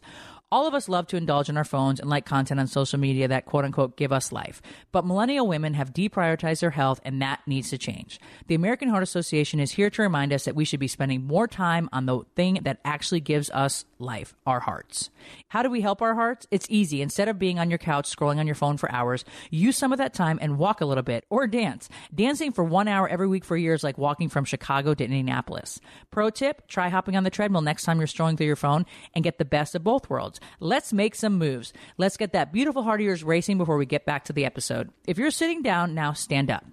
All 0.51 0.67
of 0.67 0.73
us 0.73 0.89
love 0.89 1.05
to 1.07 1.17
indulge 1.17 1.47
in 1.47 1.57
our 1.57 1.63
phones 1.63 1.99
and 1.99 2.09
like 2.09 2.25
content 2.25 2.59
on 2.59 2.67
social 2.67 2.99
media 2.99 3.27
that 3.27 3.45
quote 3.45 3.65
unquote 3.65 3.97
give 3.97 4.11
us 4.11 4.31
life. 4.31 4.61
But 4.91 5.05
millennial 5.05 5.47
women 5.47 5.75
have 5.75 5.93
deprioritized 5.93 6.61
their 6.61 6.71
health 6.71 6.99
and 7.05 7.21
that 7.21 7.41
needs 7.45 7.69
to 7.69 7.77
change. 7.77 8.19
The 8.47 8.55
American 8.55 8.89
Heart 8.89 9.03
Association 9.03 9.59
is 9.59 9.71
here 9.71 9.89
to 9.91 10.01
remind 10.01 10.33
us 10.33 10.45
that 10.45 10.55
we 10.55 10.65
should 10.65 10.79
be 10.79 10.87
spending 10.87 11.27
more 11.27 11.47
time 11.47 11.87
on 11.93 12.07
the 12.07 12.21
thing 12.35 12.59
that 12.63 12.79
actually 12.83 13.19
gives 13.19 13.51
us 13.51 13.85
life, 13.99 14.33
our 14.47 14.59
hearts. 14.59 15.11
How 15.49 15.61
do 15.61 15.69
we 15.69 15.81
help 15.81 16.01
our 16.01 16.15
hearts? 16.15 16.47
It's 16.49 16.65
easy. 16.69 17.01
Instead 17.01 17.27
of 17.27 17.37
being 17.37 17.59
on 17.59 17.69
your 17.69 17.77
couch 17.77 18.09
scrolling 18.09 18.37
on 18.37 18.47
your 18.47 18.55
phone 18.55 18.77
for 18.77 18.91
hours, 18.91 19.25
use 19.51 19.77
some 19.77 19.91
of 19.91 19.99
that 19.99 20.13
time 20.13 20.39
and 20.41 20.57
walk 20.57 20.81
a 20.81 20.85
little 20.85 21.03
bit 21.03 21.25
or 21.29 21.45
dance. 21.45 21.89
Dancing 22.13 22.51
for 22.51 22.63
one 22.63 22.87
hour 22.87 23.07
every 23.07 23.27
week 23.27 23.45
for 23.45 23.57
years 23.57 23.83
like 23.83 23.97
walking 23.97 24.29
from 24.29 24.45
Chicago 24.45 24.93
to 24.93 25.03
Indianapolis. 25.03 25.79
Pro 26.09 26.29
tip, 26.29 26.67
try 26.67 26.89
hopping 26.89 27.15
on 27.15 27.23
the 27.23 27.29
treadmill 27.29 27.61
next 27.61 27.83
time 27.83 27.99
you're 27.99 28.07
strolling 28.07 28.37
through 28.37 28.47
your 28.47 28.55
phone 28.55 28.85
and 29.13 29.23
get 29.23 29.37
the 29.37 29.45
best 29.45 29.75
of 29.75 29.83
both 29.83 30.09
worlds. 30.09 30.38
Let's 30.59 30.93
make 30.93 31.15
some 31.15 31.37
moves. 31.37 31.73
Let's 31.97 32.17
get 32.17 32.33
that 32.33 32.51
beautiful 32.51 32.83
heart 32.83 32.99
of 32.99 33.05
yours 33.05 33.23
racing 33.23 33.57
before 33.57 33.77
we 33.77 33.85
get 33.85 34.05
back 34.05 34.25
to 34.25 34.33
the 34.33 34.45
episode. 34.45 34.89
If 35.07 35.17
you're 35.17 35.31
sitting 35.31 35.61
down, 35.61 35.93
now 35.93 36.13
stand 36.13 36.49
up. 36.49 36.65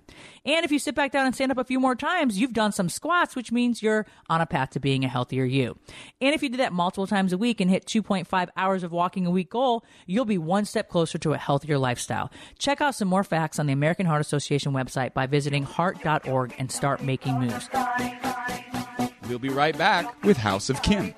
And 0.45 0.65
if 0.65 0.71
you 0.71 0.79
sit 0.79 0.95
back 0.95 1.13
down 1.13 1.27
and 1.27 1.35
stand 1.35 1.51
up 1.51 1.59
a 1.59 1.65
few 1.65 1.81
more 1.81 1.95
times, 1.95 2.39
you've 2.39 2.53
done 2.53 2.73
some 2.73 2.89
squats, 2.89 3.35
which 3.35 3.53
means 3.53 3.83
you're 3.83 4.07
on 4.29 4.41
a 4.41 4.47
path 4.47 4.71
to 4.71 4.81
being 4.81 5.05
a 5.05 5.09
healthier 5.09 5.45
you. 5.45 5.77
And 6.21 6.35
if 6.35 6.43
you 6.43 6.49
do 6.49 6.59
that 6.59 6.73
multiple 6.73 7.07
times 7.07 7.33
a 7.33 7.39
week 7.39 7.61
and 7.61 7.71
hit 7.71 7.87
2.5 7.87 8.49
hours 8.57 8.83
of 8.83 8.93
walking 8.93 9.27
a 9.27 9.31
week 9.31 9.51
goal, 9.51 9.85
you'll 10.07 10.25
be 10.25 10.39
one 10.39 10.65
step 10.65 10.89
closer 10.89 11.19
to 11.19 11.33
a 11.33 11.39
healthier 11.39 11.79
lifestyle. 11.79 12.31
Check 12.59 12.81
out 12.81 12.95
some 12.95 13.09
more 13.09 13.25
facts 13.25 13.59
on 13.59 13.67
the 13.67 13.73
American 13.73 14.07
Heart 14.07 14.21
Association 14.21 14.73
website 14.73 15.15
by 15.15 15.27
visiting 15.27 15.65
heart.org 15.65 16.55
and 16.59 16.71
start 16.71 17.03
making 17.03 17.41
moves. 17.41 17.69
We'll 19.29 19.39
be 19.39 19.49
right 19.49 19.77
back 19.77 20.23
with 20.25 20.37
House 20.37 20.71
of 20.71 20.83
Kim. 20.83 21.15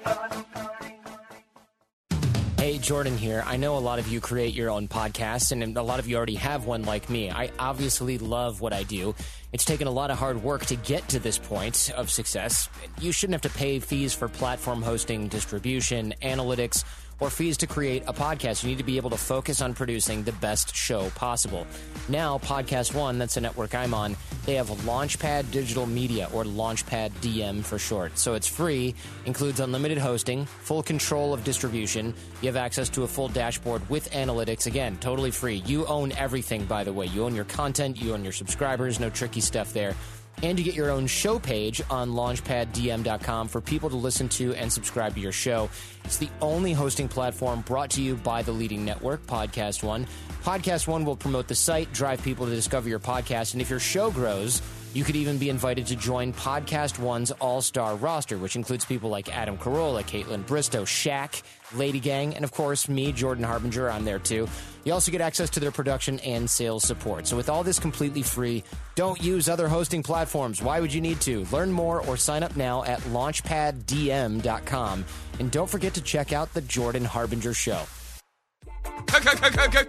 Hey, 2.69 2.77
Jordan 2.77 3.17
here. 3.17 3.43
I 3.47 3.57
know 3.57 3.79
a 3.79 3.81
lot 3.81 3.99
of 3.99 4.09
you 4.09 4.21
create 4.21 4.53
your 4.53 4.69
own 4.69 4.89
podcasts, 4.89 5.53
and 5.53 5.75
a 5.75 5.83
lot 5.83 6.01
of 6.01 6.07
you 6.07 6.19
already 6.19 6.35
have 6.35 6.67
one 6.67 6.83
like 6.83 7.09
me. 7.09 7.31
I 7.31 7.51
obviously 7.59 8.19
love 8.19 8.61
what 8.61 8.75
I 8.75 8.83
do. 8.83 9.15
It's 9.55 9.65
taken 9.65 9.87
a 9.87 9.91
lot 9.91 10.11
of 10.11 10.19
hard 10.19 10.43
work 10.43 10.67
to 10.67 10.77
get 10.77 11.09
to 11.09 11.19
this 11.19 11.39
point 11.39 11.91
of 11.97 12.11
success. 12.11 12.69
You 13.01 13.11
shouldn't 13.11 13.43
have 13.43 13.51
to 13.51 13.59
pay 13.59 13.79
fees 13.79 14.13
for 14.13 14.29
platform 14.29 14.83
hosting, 14.83 15.29
distribution, 15.29 16.13
analytics, 16.21 16.85
or 17.21 17.31
fees 17.31 17.57
to 17.59 17.67
create 17.67 18.03
a 18.07 18.13
podcast. 18.13 18.63
You 18.63 18.71
need 18.71 18.79
to 18.79 18.85
be 18.85 18.97
able 18.97 19.11
to 19.11 19.17
focus 19.17 19.61
on 19.61 19.75
producing 19.75 20.23
the 20.23 20.33
best 20.33 20.75
show 20.75 21.11
possible. 21.11 21.67
Now, 22.09 22.39
Podcast 22.39 22.95
One, 22.95 23.19
that's 23.19 23.37
a 23.37 23.41
network 23.41 23.75
I'm 23.75 23.95
on, 23.95 24.17
they 24.47 24.55
have 24.55 24.69
Launchpad 24.69 25.51
Digital 25.51 25.87
Media, 25.87 26.29
or 26.33 26.45
Launchpad 26.45 27.11
DM 27.21 27.63
for 27.63 27.79
short. 27.79 28.17
So 28.19 28.35
it's 28.35 28.47
free, 28.47 28.95
includes 29.27 29.61
unlimited 29.61 29.99
hosting, 29.99 30.47
full 30.47 30.83
control 30.83 31.35
of 31.35 31.45
distribution. 31.45 32.15
You 32.41 32.47
have 32.49 32.57
access 32.57 32.89
to 32.91 33.03
a 33.03 33.09
full 33.09 33.29
dashboard 33.29 33.89
with 33.91 34.11
analytics. 34.13 34.67
Again, 34.67 34.97
totally 34.99 35.31
free. 35.31 35.57
You 35.67 35.87
own 35.87 36.13
everything, 36.13 36.65
by 36.65 36.85
the 36.85 36.93
way. 36.93 37.07
You 37.07 37.25
own 37.25 37.35
your 37.35 37.45
content, 37.45 38.01
you 38.01 38.15
own 38.15 38.25
your 38.25 38.33
subscribers, 38.33 39.01
no 39.01 39.11
tricky 39.11 39.41
stuff 39.41 39.73
there. 39.73 39.95
And 40.43 40.59
you 40.59 40.65
get 40.65 40.75
your 40.75 40.91
own 40.91 41.07
show 41.07 41.39
page 41.39 41.83
on 41.91 42.11
launchpaddm.com 42.11 43.49
for 43.49 43.61
people 43.61 43.91
to 43.91 43.97
listen 43.97 44.29
to 44.31 44.55
and 44.55 44.73
subscribe 44.73 45.15
to 45.15 45.21
your 45.21 45.33
show. 45.33 45.69
It's 46.05 46.19
the 46.19 46.29
only 46.41 46.73
hosting 46.73 47.09
platform 47.09 47.63
brought 47.63 47.91
to 47.91 48.03
you 48.03 48.15
by 48.15 48.43
the 48.43 48.53
leading 48.53 48.85
network, 48.85 49.27
Podcast 49.27 49.83
One. 49.83 50.07
Podcast 50.43 50.87
One 50.87 51.05
will 51.05 51.17
promote 51.17 51.49
the 51.49 51.55
site, 51.55 51.93
drive 51.93 52.23
people 52.23 52.47
to 52.47 52.55
discover 52.55 52.89
your 52.89 53.01
podcast, 53.01 53.55
and 53.55 53.61
if 53.61 53.69
your 53.69 53.81
show 53.81 54.11
grows, 54.11 54.63
you 54.95 55.05
could 55.05 55.17
even 55.17 55.39
be 55.39 55.51
invited 55.51 55.87
to 55.87 55.97
join 55.97 56.33
Podcast 56.33 56.99
One's 56.99 57.31
all 57.33 57.63
star 57.63 57.97
roster, 57.97 58.39
which 58.39 58.57
includes 58.57 58.85
people 58.85 59.11
like 59.11 59.35
Adam 59.35 59.59
Carolla, 59.59 60.03
Kaitlyn 60.03 60.45
Bristowe, 60.45 60.85
Shaq, 60.85 61.43
Lady 61.75 62.01
Gang, 62.01 62.35
and 62.35 62.45
of 62.45 62.53
course, 62.53 62.89
me, 62.89 63.13
Jordan 63.13 63.45
Harbinger. 63.45 63.91
I'm 63.91 64.05
there 64.05 64.19
too. 64.19 64.49
You 64.85 64.93
also 64.93 65.13
get 65.13 65.21
access 65.21 65.51
to 65.51 65.61
their 65.61 65.71
production 65.71 66.19
and 66.21 66.49
sales 66.49 66.85
support. 66.85 67.27
So, 67.27 67.37
with 67.37 67.51
all 67.51 67.63
this 67.63 67.79
completely 67.79 68.23
free, 68.23 68.65
don't 68.95 69.23
use 69.23 69.49
other 69.49 69.69
hosting 69.69 70.03
platforms. 70.03 70.63
Why 70.63 70.81
would 70.81 70.95
you 70.95 71.01
need 71.01 71.21
to? 71.23 71.45
Learn 71.53 71.71
more 71.71 72.01
or 72.07 72.17
sign 72.17 72.43
up 72.43 72.57
now 72.57 72.85
at 72.85 73.01
launchpaddm.com. 73.01 75.05
And 75.41 75.51
don't 75.51 75.71
forget 75.71 75.95
to 75.95 76.01
check 76.01 76.33
out 76.33 76.53
The 76.55 76.63
Jordan 76.63 77.05
Harbinger 77.05 77.55
Show. 77.55 77.83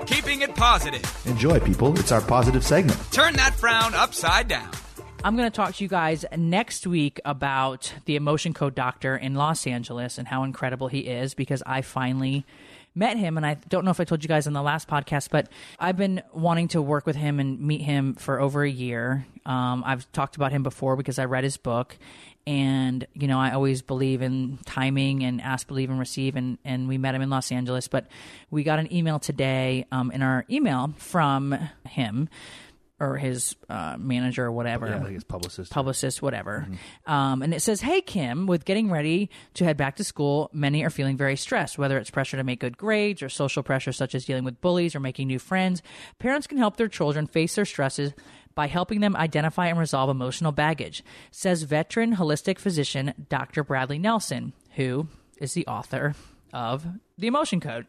Keeping 0.05 0.41
it 0.41 0.55
positive. 0.55 1.21
Enjoy, 1.25 1.59
people. 1.59 1.97
It's 1.99 2.11
our 2.11 2.21
positive 2.21 2.65
segment. 2.65 2.99
Turn 3.11 3.33
that 3.33 3.53
frown 3.55 3.93
upside 3.93 4.47
down. 4.47 4.69
I'm 5.21 5.35
going 5.35 5.51
to 5.51 5.55
talk 5.55 5.75
to 5.75 5.83
you 5.83 5.89
guys 5.89 6.23
next 6.37 6.87
week 6.87 7.19
about 7.25 7.93
the 8.05 8.15
emotion 8.15 8.53
code 8.53 8.73
doctor 8.73 9.17
in 9.17 9.35
Los 9.35 9.67
Angeles 9.67 10.17
and 10.17 10.25
how 10.25 10.43
incredible 10.43 10.87
he 10.87 10.99
is 10.99 11.33
because 11.33 11.61
I 11.65 11.81
finally 11.81 12.45
met 12.95 13.17
him, 13.17 13.35
and 13.35 13.45
I 13.45 13.55
don't 13.67 13.83
know 13.83 13.91
if 13.91 13.99
I 13.99 14.05
told 14.05 14.23
you 14.23 14.29
guys 14.29 14.47
in 14.47 14.53
the 14.53 14.61
last 14.61 14.87
podcast, 14.87 15.29
but 15.29 15.49
I've 15.77 15.97
been 15.97 16.21
wanting 16.33 16.69
to 16.69 16.81
work 16.81 17.05
with 17.05 17.17
him 17.17 17.39
and 17.41 17.59
meet 17.59 17.81
him 17.81 18.13
for 18.15 18.39
over 18.39 18.63
a 18.63 18.69
year. 18.69 19.25
Um, 19.45 19.83
I've 19.85 20.09
talked 20.13 20.37
about 20.37 20.53
him 20.53 20.63
before 20.63 20.95
because 20.95 21.19
I 21.19 21.25
read 21.25 21.43
his 21.43 21.57
book, 21.57 21.97
and 22.47 23.05
you 23.13 23.27
know 23.27 23.39
I 23.39 23.51
always 23.51 23.81
believe 23.81 24.21
in 24.21 24.57
timing 24.65 25.23
and 25.23 25.41
ask, 25.41 25.67
believe, 25.67 25.89
and 25.89 25.99
receive. 25.99 26.37
And 26.37 26.57
and 26.63 26.87
we 26.87 26.97
met 26.97 27.13
him 27.13 27.21
in 27.21 27.29
Los 27.29 27.51
Angeles, 27.51 27.89
but 27.89 28.07
we 28.51 28.63
got 28.63 28.79
an 28.79 28.91
email 28.91 29.19
today 29.19 29.85
um, 29.91 30.11
in 30.11 30.21
our 30.21 30.45
email 30.49 30.93
from 30.97 31.57
him 31.87 32.29
or 32.99 33.17
his 33.17 33.55
uh, 33.69 33.95
manager 33.99 34.45
or 34.45 34.51
whatever 34.51 34.87
Yeah, 34.87 34.99
like 35.03 35.13
his 35.13 35.23
publicist. 35.23 35.71
publicist, 35.71 36.21
whatever. 36.21 36.67
Um, 37.05 37.41
and 37.41 37.53
it 37.53 37.61
says, 37.61 37.81
Hey, 37.81 38.01
Kim, 38.01 38.45
with 38.45 38.65
getting 38.65 38.91
ready 38.91 39.29
to 39.55 39.63
head 39.63 39.77
back 39.77 39.95
to 39.97 40.03
school, 40.03 40.49
many 40.53 40.83
are 40.83 40.89
feeling 40.89 41.17
very 41.17 41.35
stressed, 41.35 41.77
whether 41.77 41.97
it's 41.97 42.09
pressure 42.09 42.37
to 42.37 42.43
make 42.43 42.59
good 42.59 42.77
grades 42.77 43.21
or 43.23 43.29
social 43.29 43.63
pressure 43.63 43.91
such 43.91 44.13
as 44.15 44.25
dealing 44.25 44.43
with 44.43 44.59
bullies 44.61 44.95
or 44.95 44.99
making 44.99 45.27
new 45.27 45.39
friends. 45.39 45.81
Parents 46.19 46.47
can 46.47 46.57
help 46.57 46.77
their 46.77 46.87
children 46.87 47.25
face 47.27 47.55
their 47.55 47.65
stresses 47.65 48.13
by 48.55 48.67
helping 48.67 48.99
them 48.99 49.15
identify 49.15 49.67
and 49.67 49.79
resolve 49.79 50.09
emotional 50.09 50.51
baggage, 50.51 51.03
says 51.31 51.63
veteran 51.63 52.15
holistic 52.17 52.59
physician 52.59 53.13
Dr. 53.29 53.63
Bradley 53.63 53.99
Nelson, 53.99 54.51
who 54.75 55.07
is 55.37 55.53
the 55.53 55.65
author 55.67 56.15
of 56.51 56.85
The 57.19 57.27
Emotion 57.27 57.59
Code. 57.59 57.87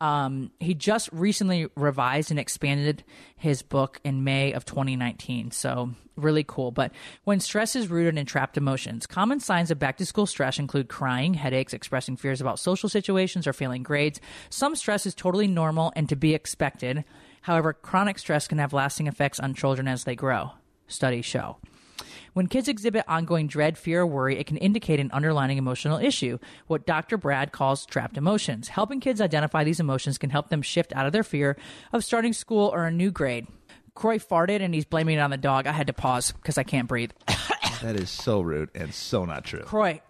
Um, 0.00 0.50
he 0.58 0.74
just 0.74 1.08
recently 1.12 1.68
revised 1.76 2.30
and 2.30 2.40
expanded 2.40 3.04
his 3.36 3.62
book 3.62 4.00
in 4.02 4.24
May 4.24 4.52
of 4.52 4.64
2019. 4.64 5.52
So, 5.52 5.90
really 6.16 6.44
cool. 6.44 6.72
But 6.72 6.92
when 7.22 7.38
stress 7.38 7.76
is 7.76 7.88
rooted 7.88 8.18
in 8.18 8.26
trapped 8.26 8.56
emotions, 8.56 9.06
common 9.06 9.38
signs 9.38 9.70
of 9.70 9.78
back 9.78 9.98
to 9.98 10.06
school 10.06 10.26
stress 10.26 10.58
include 10.58 10.88
crying, 10.88 11.34
headaches, 11.34 11.72
expressing 11.72 12.16
fears 12.16 12.40
about 12.40 12.58
social 12.58 12.88
situations, 12.88 13.46
or 13.46 13.52
failing 13.52 13.84
grades. 13.84 14.20
Some 14.50 14.74
stress 14.74 15.06
is 15.06 15.14
totally 15.14 15.46
normal 15.46 15.92
and 15.94 16.08
to 16.08 16.16
be 16.16 16.34
expected. 16.34 17.04
However, 17.42 17.72
chronic 17.72 18.18
stress 18.18 18.48
can 18.48 18.58
have 18.58 18.72
lasting 18.72 19.06
effects 19.06 19.38
on 19.38 19.54
children 19.54 19.86
as 19.86 20.04
they 20.04 20.16
grow. 20.16 20.50
Studies 20.88 21.24
show. 21.24 21.58
When 22.32 22.46
kids 22.46 22.68
exhibit 22.68 23.04
ongoing 23.08 23.46
dread, 23.46 23.76
fear, 23.76 24.02
or 24.02 24.06
worry, 24.06 24.38
it 24.38 24.46
can 24.46 24.56
indicate 24.56 25.00
an 25.00 25.10
underlying 25.12 25.58
emotional 25.58 25.98
issue, 25.98 26.38
what 26.66 26.86
Dr. 26.86 27.18
Brad 27.18 27.52
calls 27.52 27.84
trapped 27.84 28.16
emotions. 28.16 28.68
Helping 28.68 29.00
kids 29.00 29.20
identify 29.20 29.64
these 29.64 29.80
emotions 29.80 30.18
can 30.18 30.30
help 30.30 30.48
them 30.48 30.62
shift 30.62 30.92
out 30.94 31.06
of 31.06 31.12
their 31.12 31.24
fear 31.24 31.56
of 31.92 32.04
starting 32.04 32.32
school 32.32 32.68
or 32.68 32.84
a 32.84 32.90
new 32.90 33.10
grade. 33.10 33.46
Kroy 33.94 34.18
farted 34.18 34.62
and 34.62 34.74
he's 34.74 34.86
blaming 34.86 35.18
it 35.18 35.20
on 35.20 35.30
the 35.30 35.36
dog. 35.36 35.66
I 35.66 35.72
had 35.72 35.88
to 35.88 35.92
pause 35.92 36.32
because 36.32 36.56
I 36.56 36.62
can't 36.62 36.88
breathe. 36.88 37.10
That 37.82 37.96
is 37.96 38.10
so 38.10 38.40
rude 38.40 38.70
and 38.76 38.94
so 38.94 39.24
not 39.24 39.44
true. 39.44 39.64
Kroy, 39.64 40.00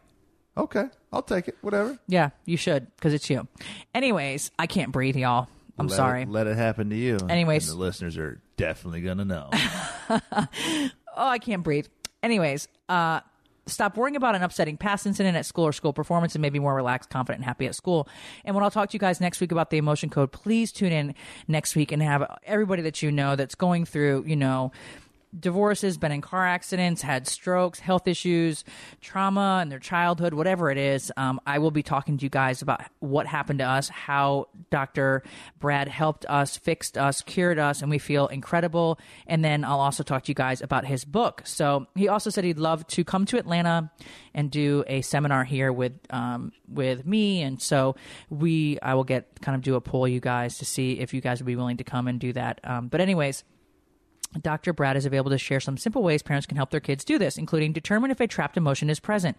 Okay, 0.57 0.85
I'll 1.13 1.23
take 1.23 1.49
it. 1.49 1.57
Whatever. 1.63 1.99
yeah, 2.07 2.31
you 2.45 2.57
should 2.57 2.95
because 2.97 3.15
it's 3.15 3.29
you. 3.31 3.49
Anyways, 3.95 4.51
I 4.59 4.67
can't 4.67 4.93
breathe, 4.93 5.17
y'all. 5.17 5.49
I'm 5.79 5.87
Let 5.87 5.97
sorry. 5.97 6.23
It, 6.23 6.29
let 6.29 6.47
it 6.47 6.57
happen 6.57 6.91
to 6.91 6.97
you. 6.97 7.19
Anyways. 7.29 7.69
And 7.71 7.79
the 7.79 7.81
listeners 7.83 8.19
are 8.19 8.43
definitely 8.59 9.01
gonna 9.01 9.25
know. 9.25 9.49
oh, 10.11 10.89
I 11.17 11.39
can't 11.39 11.63
breathe. 11.63 11.87
Anyways, 12.23 12.69
uh, 12.89 13.21
stop 13.67 13.97
worrying 13.97 14.17
about 14.17 14.35
an 14.35 14.43
upsetting 14.43 14.77
past 14.77 15.07
incident 15.07 15.37
at 15.37 15.47
school 15.47 15.65
or 15.65 15.73
school 15.73 15.93
performance 15.93 16.35
and 16.35 16.43
maybe 16.43 16.59
more 16.59 16.75
relaxed, 16.75 17.11
confident, 17.11 17.41
and 17.41 17.45
happy 17.45 17.67
at 17.67 17.75
school. 17.75 18.09
And 18.45 18.55
when 18.55 18.65
I'll 18.65 18.71
talk 18.71 18.91
to 18.91 18.95
you 18.95 18.99
guys 18.99 19.21
next 19.21 19.41
week 19.41 19.53
about 19.53 19.71
the 19.71 19.79
emotion 19.79 20.11
code, 20.11 20.33
please 20.33 20.73
tune 20.73 20.93
in 20.93 21.15
next 21.49 21.77
week 21.77 21.93
and 21.93 22.03
have 22.03 22.39
everybody 22.45 22.83
that 22.83 23.03
you 23.03 23.13
know 23.13 23.37
that's 23.37 23.55
going 23.55 23.85
through, 23.85 24.25
you 24.27 24.37
know, 24.37 24.73
divorces, 25.38 25.97
been 25.97 26.12
in 26.12 26.21
car 26.21 26.47
accidents, 26.47 27.03
had 27.03 27.27
strokes, 27.27 27.81
health 27.81 28.07
issues, 28.07 28.64
trauma 29.01 29.61
in 29.62 29.68
their 29.68 29.79
childhood, 29.79 30.35
whatever 30.35 30.71
it 30.71 30.79
is. 30.79 31.11
Um, 31.16 31.40
I 31.47 31.59
will 31.59 31.71
be 31.71 31.83
talking 31.83 32.18
to 32.18 32.25
you 32.25 32.31
guys 32.31 32.62
about 32.62 32.83
what 33.01 33.27
happened 33.27 33.61
to 33.61 33.64
us, 33.64 33.88
how 33.88 34.49
Dr. 34.71 35.23
Brad 35.59 35.88
helped 35.88 36.27
us, 36.27 36.57
fixed 36.57 36.99
us, 36.99 37.23
cured 37.23 37.59
us, 37.59 37.83
and 37.83 37.90
we 37.90 37.99
feel 37.99 38.27
incredible. 38.27 38.99
And 39.27 39.45
then 39.45 39.64
I'll 39.64 39.81
also 39.81 40.03
talk 40.03 40.25
to 40.25 40.31
you 40.31 40.35
guys 40.35 40.61
about 40.61 40.85
his 40.85 41.05
book. 41.05 41.42
So 41.45 41.87
he 41.95 42.09
also 42.09 42.31
said 42.31 42.45
he'd 42.45 42.59
love 42.59 42.87
to 42.88 43.05
come 43.05 43.25
to 43.27 43.38
Atlanta 43.38 43.90
and 44.35 44.51
do 44.51 44.85
a 44.87 45.03
seminar 45.03 45.45
here 45.45 45.73
with 45.73 45.92
um, 46.11 46.53
with 46.68 47.07
me. 47.07 47.42
And 47.42 47.61
so 47.61 47.97
we, 48.31 48.79
I 48.81 48.95
will 48.95 49.05
get 49.05 49.40
kind 49.40 49.55
of 49.55 49.62
do 49.62 49.75
a 49.75 49.81
poll, 49.81 50.07
you 50.09 50.21
guys, 50.21 50.59
to 50.59 50.64
see 50.64 51.01
if 51.01 51.14
you 51.14 51.21
guys 51.21 51.40
would 51.40 51.47
be 51.47 51.57
willing 51.57 51.79
to 51.79 51.85
come 51.85 52.09
and 52.09 52.18
do 52.21 52.33
that. 52.35 52.61
Um, 52.64 52.88
but 52.88 53.01
anyways. 53.01 53.45
Dr. 54.40 54.73
Brad 54.73 54.97
is 54.97 55.07
available 55.07 55.31
to 55.31 55.38
share 55.38 55.61
some 55.61 55.77
simple 55.77 56.03
ways 56.03 56.23
parents 56.23 56.47
can 56.47 56.57
help 56.57 56.71
their 56.71 56.81
kids 56.81 57.05
do 57.05 57.18
this, 57.18 57.37
including 57.37 57.73
determine 57.73 58.11
if 58.11 58.21
a 58.21 58.27
trapped 58.27 58.57
emotion 58.57 58.88
is 58.88 59.01
present. 59.01 59.38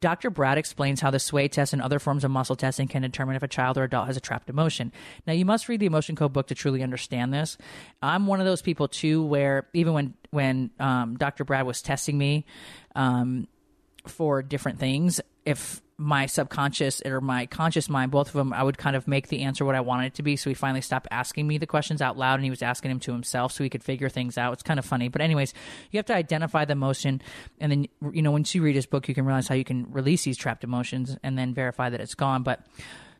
Dr. 0.00 0.30
Brad 0.30 0.58
explains 0.58 1.00
how 1.00 1.10
the 1.10 1.18
sway 1.18 1.48
test 1.48 1.72
and 1.72 1.82
other 1.82 1.98
forms 1.98 2.24
of 2.24 2.30
muscle 2.30 2.56
testing 2.56 2.88
can 2.88 3.02
determine 3.02 3.36
if 3.36 3.42
a 3.42 3.48
child 3.48 3.78
or 3.78 3.84
adult 3.84 4.06
has 4.06 4.16
a 4.16 4.20
trapped 4.20 4.48
emotion. 4.48 4.92
Now, 5.26 5.32
you 5.32 5.44
must 5.44 5.68
read 5.68 5.80
the 5.80 5.86
Emotion 5.86 6.16
Code 6.16 6.32
book 6.32 6.48
to 6.48 6.54
truly 6.54 6.82
understand 6.82 7.32
this. 7.32 7.58
I'm 8.00 8.26
one 8.26 8.40
of 8.40 8.46
those 8.46 8.62
people 8.62 8.88
too, 8.88 9.24
where 9.24 9.68
even 9.74 9.92
when 9.92 10.14
when 10.30 10.70
um, 10.80 11.16
Dr. 11.16 11.44
Brad 11.44 11.66
was 11.66 11.82
testing 11.82 12.16
me 12.16 12.46
um, 12.96 13.46
for 14.06 14.42
different 14.42 14.78
things, 14.78 15.20
if 15.44 15.82
my 16.02 16.26
subconscious 16.26 17.00
or 17.04 17.20
my 17.20 17.46
conscious 17.46 17.88
mind, 17.88 18.10
both 18.10 18.28
of 18.28 18.32
them, 18.32 18.52
I 18.52 18.62
would 18.62 18.76
kind 18.76 18.96
of 18.96 19.06
make 19.06 19.28
the 19.28 19.42
answer 19.42 19.64
what 19.64 19.76
I 19.76 19.80
wanted 19.80 20.06
it 20.06 20.14
to 20.14 20.22
be. 20.22 20.36
So 20.36 20.50
he 20.50 20.54
finally 20.54 20.80
stopped 20.80 21.06
asking 21.10 21.46
me 21.46 21.58
the 21.58 21.66
questions 21.66 22.02
out 22.02 22.18
loud 22.18 22.34
and 22.34 22.44
he 22.44 22.50
was 22.50 22.62
asking 22.62 22.90
them 22.90 23.00
to 23.00 23.12
himself 23.12 23.52
so 23.52 23.62
he 23.62 23.70
could 23.70 23.84
figure 23.84 24.08
things 24.08 24.36
out. 24.36 24.52
It's 24.52 24.62
kind 24.62 24.78
of 24.78 24.84
funny. 24.84 25.08
But, 25.08 25.22
anyways, 25.22 25.54
you 25.90 25.98
have 25.98 26.06
to 26.06 26.14
identify 26.14 26.64
the 26.64 26.72
emotion. 26.72 27.22
And 27.60 27.70
then, 27.70 27.86
you 28.12 28.22
know, 28.22 28.32
once 28.32 28.54
you 28.54 28.62
read 28.62 28.74
his 28.74 28.86
book, 28.86 29.08
you 29.08 29.14
can 29.14 29.24
realize 29.24 29.46
how 29.46 29.54
you 29.54 29.64
can 29.64 29.90
release 29.92 30.24
these 30.24 30.36
trapped 30.36 30.64
emotions 30.64 31.16
and 31.22 31.38
then 31.38 31.54
verify 31.54 31.88
that 31.88 32.00
it's 32.00 32.14
gone. 32.14 32.42
But, 32.42 32.66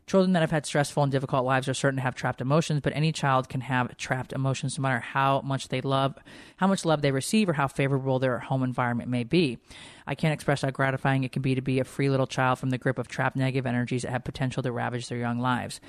Children 0.05 0.33
that 0.33 0.41
have 0.41 0.51
had 0.51 0.65
stressful 0.65 1.03
and 1.03 1.11
difficult 1.11 1.45
lives 1.45 1.69
are 1.69 1.73
certain 1.73 1.95
to 1.97 2.01
have 2.03 2.15
trapped 2.15 2.41
emotions, 2.41 2.81
but 2.81 2.93
any 2.95 3.11
child 3.11 3.47
can 3.47 3.61
have 3.61 3.95
trapped 3.97 4.33
emotions 4.33 4.77
no 4.77 4.81
matter 4.81 4.99
how 4.99 5.41
much 5.41 5.69
they 5.69 5.81
love, 5.81 6.17
how 6.57 6.67
much 6.67 6.83
love 6.83 7.01
they 7.01 7.11
receive, 7.11 7.47
or 7.47 7.53
how 7.53 7.67
favorable 7.67 8.19
their 8.19 8.39
home 8.39 8.63
environment 8.63 9.09
may 9.09 9.23
be. 9.23 9.59
I 10.05 10.15
can't 10.15 10.33
express 10.33 10.61
how 10.61 10.71
gratifying 10.71 11.23
it 11.23 11.31
can 11.31 11.41
be 11.41 11.55
to 11.55 11.61
be 11.61 11.79
a 11.79 11.85
free 11.85 12.09
little 12.09 12.27
child 12.27 12.59
from 12.59 12.69
the 12.69 12.77
grip 12.77 12.99
of 12.99 13.07
trapped 13.07 13.37
negative 13.37 13.65
energies 13.65 14.01
that 14.01 14.11
have 14.11 14.25
potential 14.25 14.61
to 14.63 14.71
ravage 14.71 15.07
their 15.07 15.17
young 15.17 15.39
lives. 15.39 15.79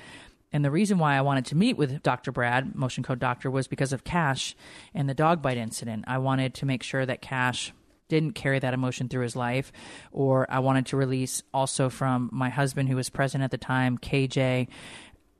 And 0.53 0.63
the 0.63 0.71
reason 0.71 0.97
why 0.97 1.17
I 1.17 1.21
wanted 1.21 1.45
to 1.47 1.57
meet 1.57 1.75
with 1.75 2.01
Dr. 2.01 2.31
Brad, 2.31 2.75
Motion 2.75 3.03
Code 3.03 3.19
Doctor, 3.19 3.51
was 3.51 3.67
because 3.67 3.91
of 3.91 4.05
Kash 4.05 4.55
and 4.93 5.09
the 5.09 5.13
dog 5.13 5.41
bite 5.41 5.57
incident. 5.57 6.05
I 6.07 6.17
wanted 6.19 6.53
to 6.53 6.65
make 6.65 6.81
sure 6.81 7.05
that 7.05 7.21
Kash 7.21 7.73
didn't 8.07 8.33
carry 8.33 8.59
that 8.59 8.73
emotion 8.73 9.09
through 9.09 9.23
his 9.23 9.35
life, 9.35 9.71
or 10.11 10.45
I 10.49 10.59
wanted 10.59 10.87
to 10.87 10.97
release 10.97 11.43
also 11.53 11.89
from 11.89 12.29
my 12.31 12.49
husband 12.49 12.89
who 12.89 12.95
was 12.95 13.09
present 13.09 13.43
at 13.43 13.51
the 13.51 13.57
time, 13.57 13.97
KJ. 13.97 14.67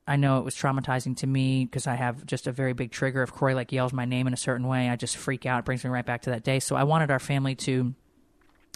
I 0.08 0.16
know 0.18 0.38
it 0.38 0.46
was 0.46 0.56
traumatizing 0.56 1.18
to 1.18 1.28
me 1.28 1.66
because 1.66 1.88
I 1.88 1.96
have 1.96 2.26
just 2.26 2.46
a 2.46 2.52
very 2.52 2.74
big 2.74 2.92
trigger. 2.92 3.24
If 3.24 3.32
Kroy 3.32 3.56
like 3.56 3.72
yells 3.72 3.92
my 3.92 4.06
name 4.06 4.28
in 4.28 4.34
a 4.34 4.38
certain 4.38 4.68
way, 4.68 4.90
I 4.90 4.96
just 4.96 5.18
freak 5.18 5.46
out. 5.46 5.60
It 5.60 5.66
brings 5.66 5.84
me 5.84 5.90
right 5.90 6.06
back 6.06 6.24
to 6.24 6.30
that 6.32 6.44
day. 6.44 6.60
So 6.60 6.76
I 6.76 6.84
wanted 6.84 7.10
our 7.10 7.20
family 7.20 7.56
to 7.56 7.96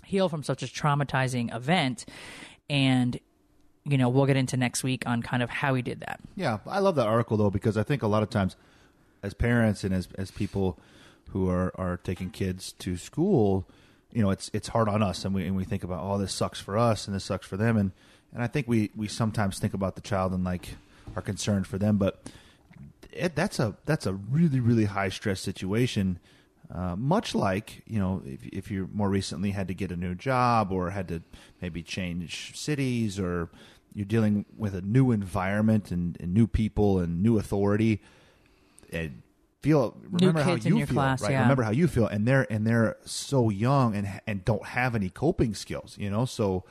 heal 0.05 0.27
from 0.27 0.41
such 0.41 0.63
a 0.63 0.65
traumatizing 0.65 1.55
event, 1.55 2.05
and 2.69 3.19
you 3.85 3.97
know 3.97 4.09
we'll 4.09 4.25
get 4.25 4.37
into 4.37 4.57
next 4.57 4.83
week 4.83 5.03
on 5.05 5.21
kind 5.21 5.43
of 5.43 5.49
how 5.49 5.75
he 5.75 5.81
did 5.81 6.01
that. 6.01 6.19
Yeah, 6.35 6.59
I 6.65 6.79
love 6.79 6.95
that 6.95 7.07
article 7.07 7.37
though 7.37 7.51
because 7.51 7.77
I 7.77 7.83
think 7.83 8.01
a 8.01 8.07
lot 8.07 8.23
of 8.23 8.29
times, 8.29 8.55
as 9.21 9.33
parents 9.35 9.83
and 9.83 9.93
as 9.93 10.07
as 10.15 10.31
people 10.31 10.79
who 11.31 11.49
are 11.49 11.71
are 11.75 11.97
taking 11.97 12.29
kids 12.29 12.71
to 12.73 12.97
school, 12.97 13.67
you 14.11 14.21
know, 14.21 14.31
it's 14.31 14.49
it's 14.53 14.69
hard 14.69 14.89
on 14.89 15.03
us, 15.03 15.25
and 15.25 15.33
we 15.33 15.45
and 15.45 15.55
we 15.55 15.63
think 15.63 15.83
about 15.83 16.03
oh 16.03 16.17
this 16.17 16.33
sucks 16.33 16.59
for 16.59 16.77
us 16.77 17.07
and 17.07 17.15
this 17.15 17.25
sucks 17.25 17.45
for 17.45 17.57
them, 17.57 17.77
and 17.77 17.91
and 18.33 18.43
I 18.43 18.47
think 18.47 18.67
we 18.67 18.91
we 18.95 19.07
sometimes 19.07 19.59
think 19.59 19.73
about 19.73 19.95
the 19.95 20.01
child 20.01 20.33
and 20.33 20.43
like 20.43 20.75
are 21.15 21.21
concerned 21.21 21.67
for 21.67 21.77
them, 21.77 21.97
but 21.97 22.21
it, 23.11 23.35
that's 23.35 23.59
a 23.59 23.75
that's 23.85 24.05
a 24.05 24.13
really 24.13 24.59
really 24.59 24.85
high 24.85 25.09
stress 25.09 25.41
situation. 25.41 26.19
Uh, 26.73 26.95
much 26.95 27.33
like 27.33 27.81
you 27.87 27.99
know, 27.99 28.21
if, 28.25 28.45
if 28.45 28.71
you 28.71 28.89
more 28.93 29.09
recently 29.09 29.51
had 29.51 29.67
to 29.67 29.73
get 29.73 29.91
a 29.91 29.95
new 29.95 30.13
job 30.13 30.71
or 30.71 30.91
had 30.91 31.07
to 31.07 31.21
maybe 31.61 31.81
change 31.81 32.55
cities, 32.55 33.19
or 33.19 33.49
you're 33.93 34.05
dealing 34.05 34.45
with 34.57 34.75
a 34.75 34.81
new 34.81 35.11
environment 35.11 35.91
and, 35.91 36.17
and 36.19 36.33
new 36.33 36.45
people 36.45 36.99
and 36.99 37.23
new 37.23 37.39
authority, 37.39 38.01
and 38.91 39.23
feel 39.61 39.97
remember 40.09 40.41
how 40.41 40.55
you 40.55 40.85
feel, 40.85 40.95
class, 40.95 41.21
right? 41.21 41.31
yeah. 41.31 41.41
Remember 41.41 41.63
how 41.63 41.71
you 41.71 41.87
feel, 41.87 42.07
and 42.07 42.27
they're 42.27 42.51
and 42.51 42.65
they're 42.65 42.97
so 43.05 43.49
young 43.49 43.95
and 43.95 44.21
and 44.27 44.43
don't 44.45 44.65
have 44.65 44.95
any 44.95 45.09
coping 45.09 45.53
skills, 45.53 45.95
you 45.99 46.09
know. 46.09 46.25
So 46.25 46.63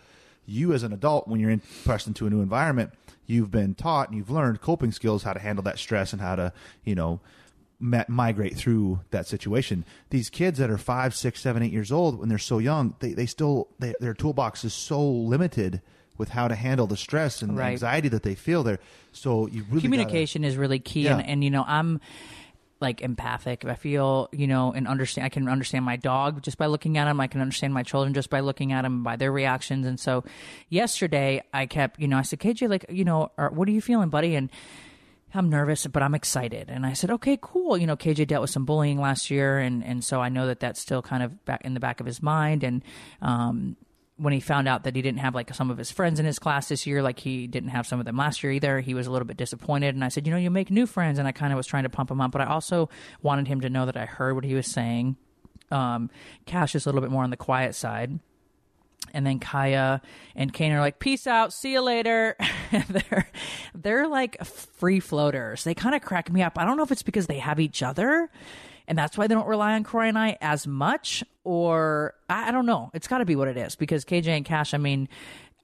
you 0.47 0.73
as 0.73 0.83
an 0.83 0.93
adult, 0.93 1.29
when 1.29 1.41
you're 1.41 1.51
in, 1.51 1.61
pressed 1.85 2.07
into 2.07 2.27
a 2.27 2.31
new 2.31 2.41
environment, 2.41 2.93
you've 3.27 3.51
been 3.51 3.75
taught 3.75 4.09
and 4.09 4.17
you've 4.17 4.31
learned 4.31 4.61
coping 4.61 4.93
skills, 4.93 5.23
how 5.23 5.33
to 5.35 5.41
handle 5.41 5.63
that 5.65 5.79
stress 5.79 6.13
and 6.13 6.23
how 6.23 6.37
to 6.37 6.53
you 6.85 6.95
know 6.95 7.21
ma- 7.79 8.05
migrate 8.09 8.57
through 8.57 9.01
that 9.11 9.27
situation. 9.27 9.85
These 10.11 10.31
kids 10.31 10.59
that 10.59 10.71
are 10.71 10.79
five, 10.79 11.15
six, 11.15 11.41
seven, 11.41 11.63
eight 11.63 11.73
years 11.73 11.93
old, 11.93 12.19
when 12.19 12.29
they're 12.31 12.39
so 12.39 12.59
young, 12.59 12.95
they 13.01 13.13
they 13.13 13.27
still 13.27 13.69
they, 13.79 13.95
their 14.01 14.15
toolbox 14.15 14.65
is 14.65 14.73
so 14.73 15.07
limited 15.07 15.83
with 16.17 16.31
how 16.31 16.49
to 16.49 16.55
handle 16.57 16.89
the 16.89 16.97
stress 16.97 17.43
and 17.43 17.57
the 17.57 17.63
anxiety 17.63 18.09
that 18.09 18.25
they 18.25 18.35
feel 18.35 18.65
there. 18.65 18.81
So 19.13 19.47
you 19.47 19.63
really 19.65 19.75
gotta- 19.75 19.81
communication 19.83 20.43
is 20.45 20.57
really 20.57 20.81
key 20.81 21.03
Yeah. 21.03 21.19
and, 21.19 21.29
and 21.29 21.45
you 21.45 21.51
know 21.51 21.65
i'm 21.69 22.01
like 22.81 23.01
empathic. 23.01 23.65
If 23.65 23.71
I 23.71 23.75
feel, 23.75 24.29
you 24.33 24.47
know, 24.47 24.73
and 24.73 24.87
understand. 24.87 25.25
I 25.25 25.29
can 25.29 25.49
understand 25.49 25.85
my 25.85 25.97
dog 25.97 26.43
just 26.43 26.59
by 26.59 26.67
looking 26.67 26.99
at 26.99 27.09
him. 27.09 27.21
I 27.21 27.27
can 27.27 27.41
understand 27.41 27.75
my 27.75 27.83
children 27.83 28.15
just 28.15 28.31
by 28.31 28.41
looking 28.41 28.73
at 28.73 28.85
him 28.85 29.03
by 29.03 29.17
their 29.17 29.33
reactions. 29.33 29.87
And 29.87 29.99
so, 29.99 30.25
yesterday 30.69 31.43
I 31.53 31.67
kept, 31.67 32.01
you 32.01 32.09
know, 32.09 32.19
I 32.19 32.23
said, 32.23 32.41
KJ, 32.41 32.69
like, 32.69 32.87
you 32.89 33.05
know, 33.05 33.31
what 33.37 33.69
are 33.69 33.73
you 33.73 33.81
feeling, 33.81 34.09
buddy? 34.09 34.35
And 34.35 34.51
I'm 35.35 35.51
nervous, 35.51 35.87
but 35.87 36.03
I'm 36.03 36.15
excited. 36.15 36.71
And 36.71 36.87
I 36.87 36.95
said, 36.95 37.11
okay, 37.11 37.39
cool. 37.41 37.77
You 37.77 37.87
know, 37.87 37.97
KJ 37.97 38.27
dealt 38.29 38.43
with 38.43 38.51
some 38.51 38.65
bullying 38.65 38.99
last 38.99 39.31
year, 39.31 39.59
and 39.59 39.85
and 39.85 40.03
so 40.03 40.21
I 40.21 40.29
know 40.29 40.47
that 40.47 40.61
that's 40.61 40.81
still 40.81 41.03
kind 41.03 41.23
of 41.23 41.45
back 41.45 41.63
in 41.65 41.75
the 41.75 41.81
back 41.81 42.01
of 42.01 42.07
his 42.07 42.23
mind. 42.23 42.65
And 42.65 42.83
um, 43.21 43.77
when 44.19 44.33
he 44.33 44.41
found 44.41 44.69
out 44.69 44.85
that 44.85 44.97
he 44.97 45.03
didn't 45.03 45.21
have 45.21 45.35
like 45.35 45.55
some 45.55 45.71
of 45.71 45.79
his 45.79 45.91
friends 45.91 46.19
in 46.19 46.27
his 46.27 46.39
class 46.39 46.69
this 46.69 46.87
year, 46.87 47.03
like 47.03 47.21
he 47.21 47.47
didn't 47.47 47.71
have 47.71 47.87
some 47.87 48.01
of 48.01 48.05
them 48.05 48.17
last 48.17 48.43
year 48.43 48.53
either, 48.53 48.81
he 48.81 48.93
was 48.93 49.07
a 49.07 49.11
little 49.11 49.27
bit 49.27 49.37
disappointed. 49.37 49.95
And 49.95 50.05
I 50.05 50.09
said, 50.09 50.27
you 50.27 50.33
know, 50.33 50.39
you 50.39 50.51
make 50.51 50.71
new 50.71 50.87
friends, 50.87 51.19
and 51.19 51.27
I 51.27 51.33
kind 51.33 51.53
of 51.53 51.57
was 51.57 51.67
trying 51.67 51.85
to 51.85 51.89
pump 51.89 52.11
him 52.11 52.21
up, 52.21 52.33
but 52.33 52.41
I 52.41 52.47
also 52.47 52.91
wanted 53.23 53.47
him 53.47 53.61
to 53.63 53.71
know 53.71 53.87
that 53.87 53.97
I 53.97 54.05
heard 54.05 54.35
what 54.35 54.45
he 54.45 54.55
was 54.55 54.67
saying. 54.67 55.17
Um, 55.71 56.11
Kash 56.47 56.75
is 56.75 56.85
a 56.85 56.89
little 56.89 57.01
bit 57.01 57.11
more 57.11 57.25
on 57.25 57.31
the 57.31 57.37
quiet 57.37 57.75
side. 57.75 58.19
And 59.15 59.27
then 59.27 59.41
Kaia 59.41 60.01
and 60.35 60.53
Kane 60.53 60.73
are 60.73 60.81
like, 60.81 60.99
"Peace 60.99 61.27
out, 61.27 61.53
see 61.53 61.73
you 61.73 61.81
later." 61.81 62.37
they're 62.89 63.31
they're 63.75 64.09
like 64.09 64.45
free 64.45 65.01
floaters. 65.01 65.65
They 65.65 65.75
kind 65.75 65.95
of 65.95 66.03
crack 66.03 66.31
me 66.31 66.43
up. 66.43 66.59
I 66.59 66.65
don't 66.65 66.77
know 66.77 66.83
if 66.83 66.93
it's 66.93 67.03
because 67.03 67.27
they 67.27 67.39
have 67.39 67.59
each 67.59 67.83
other, 67.83 68.29
and 68.89 68.99
that's 68.99 69.17
why 69.17 69.29
they 69.29 69.35
don't 69.35 69.47
rely 69.47 69.75
on 69.75 69.85
Kroy 69.85 70.07
and 70.09 70.19
I 70.19 70.37
as 70.41 70.67
much, 70.67 71.23
or 71.45 72.15
I, 72.29 72.49
I 72.49 72.51
don't 72.51 72.67
know. 72.67 72.91
It's 72.95 73.07
got 73.07 73.19
to 73.19 73.25
be 73.25 73.37
what 73.37 73.47
it 73.49 73.57
is 73.57 73.77
because 73.77 74.05
KJ 74.05 74.27
and 74.29 74.45
Kash. 74.45 74.75
I 74.75 74.79
mean, 74.79 75.09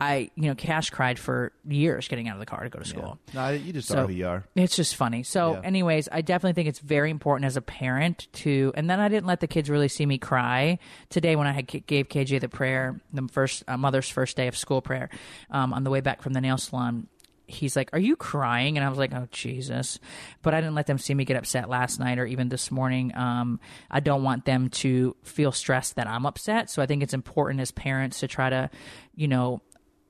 I 0.01 0.31
you 0.35 0.45
know 0.49 0.55
Kash 0.55 0.91
cried 0.91 1.19
for 1.21 1.53
years 1.69 2.09
getting 2.09 2.29
out 2.29 2.35
of 2.35 2.41
the 2.41 2.47
car 2.47 2.63
to 2.65 2.69
go 2.69 2.79
to 2.81 2.85
school. 2.85 3.19
No, 3.33 3.49
you 3.51 3.73
just 3.73 3.89
So- 3.89 4.03
are 4.05 4.07
who 4.07 4.13
you 4.13 4.27
are. 4.27 4.45
It's 4.57 4.75
just 4.77 4.97
funny. 4.97 5.23
So, 5.23 5.53
Yeah. 5.55 5.61
anyways, 5.65 6.09
I 6.11 6.21
definitely 6.21 6.55
think 6.55 6.69
it's 6.69 6.81
very 6.81 7.11
important 7.11 7.47
as 7.47 7.57
a 7.57 7.63
parent 7.63 8.27
to. 8.35 8.73
And 8.77 8.91
then 8.91 8.99
I 9.01 9.09
didn't 9.09 9.27
let 9.27 9.41
the 9.41 9.47
kids 9.47 9.71
really 9.71 9.89
see 9.89 10.05
me 10.05 10.19
cry 10.19 10.79
today 11.11 11.37
when 11.37 11.47
I 11.47 11.53
had 11.53 11.67
gave 11.87 12.09
KJ 12.09 12.41
the 12.41 12.49
prayer, 12.49 13.01
the 13.13 13.29
first 13.33 13.63
uh, 13.69 13.77
mother's 13.77 14.09
first 14.09 14.37
day 14.37 14.49
of 14.49 14.57
school 14.57 14.83
prayer, 14.83 15.09
um, 15.51 15.73
on 15.73 15.85
the 15.85 15.91
way 15.91 16.01
back 16.01 16.23
from 16.23 16.33
the 16.33 16.41
nail 16.41 16.59
salon. 16.59 17.07
He's 17.47 17.77
like, 17.77 17.91
"Are 17.93 17.99
you 17.99 18.17
crying?" 18.17 18.77
And 18.79 18.87
I 18.87 18.89
was 18.89 18.99
like, 18.99 19.13
"Oh 19.15 19.29
Jesus!" 19.31 19.99
But 20.43 20.55
I 20.55 20.61
didn't 20.61 20.75
let 20.75 20.87
them 20.87 20.99
see 20.99 21.15
me 21.15 21.25
get 21.25 21.37
upset 21.37 21.69
last 21.69 22.01
night 22.01 22.19
or 22.19 22.27
even 22.27 22.49
this 22.49 22.71
morning. 22.71 23.15
Um, 23.15 23.61
I 23.91 24.01
don't 24.01 24.23
want 24.23 24.45
them 24.45 24.71
to 24.71 25.15
feel 25.23 25.53
stressed 25.53 25.97
that 25.97 26.07
I'm 26.07 26.25
upset. 26.27 26.71
So 26.71 26.81
I 26.83 26.87
think 26.87 27.03
it's 27.03 27.15
important 27.15 27.61
as 27.61 27.71
parents 27.71 28.21
to 28.21 28.29
try 28.29 28.49
to, 28.51 28.71
you 29.15 29.29
know, 29.29 29.61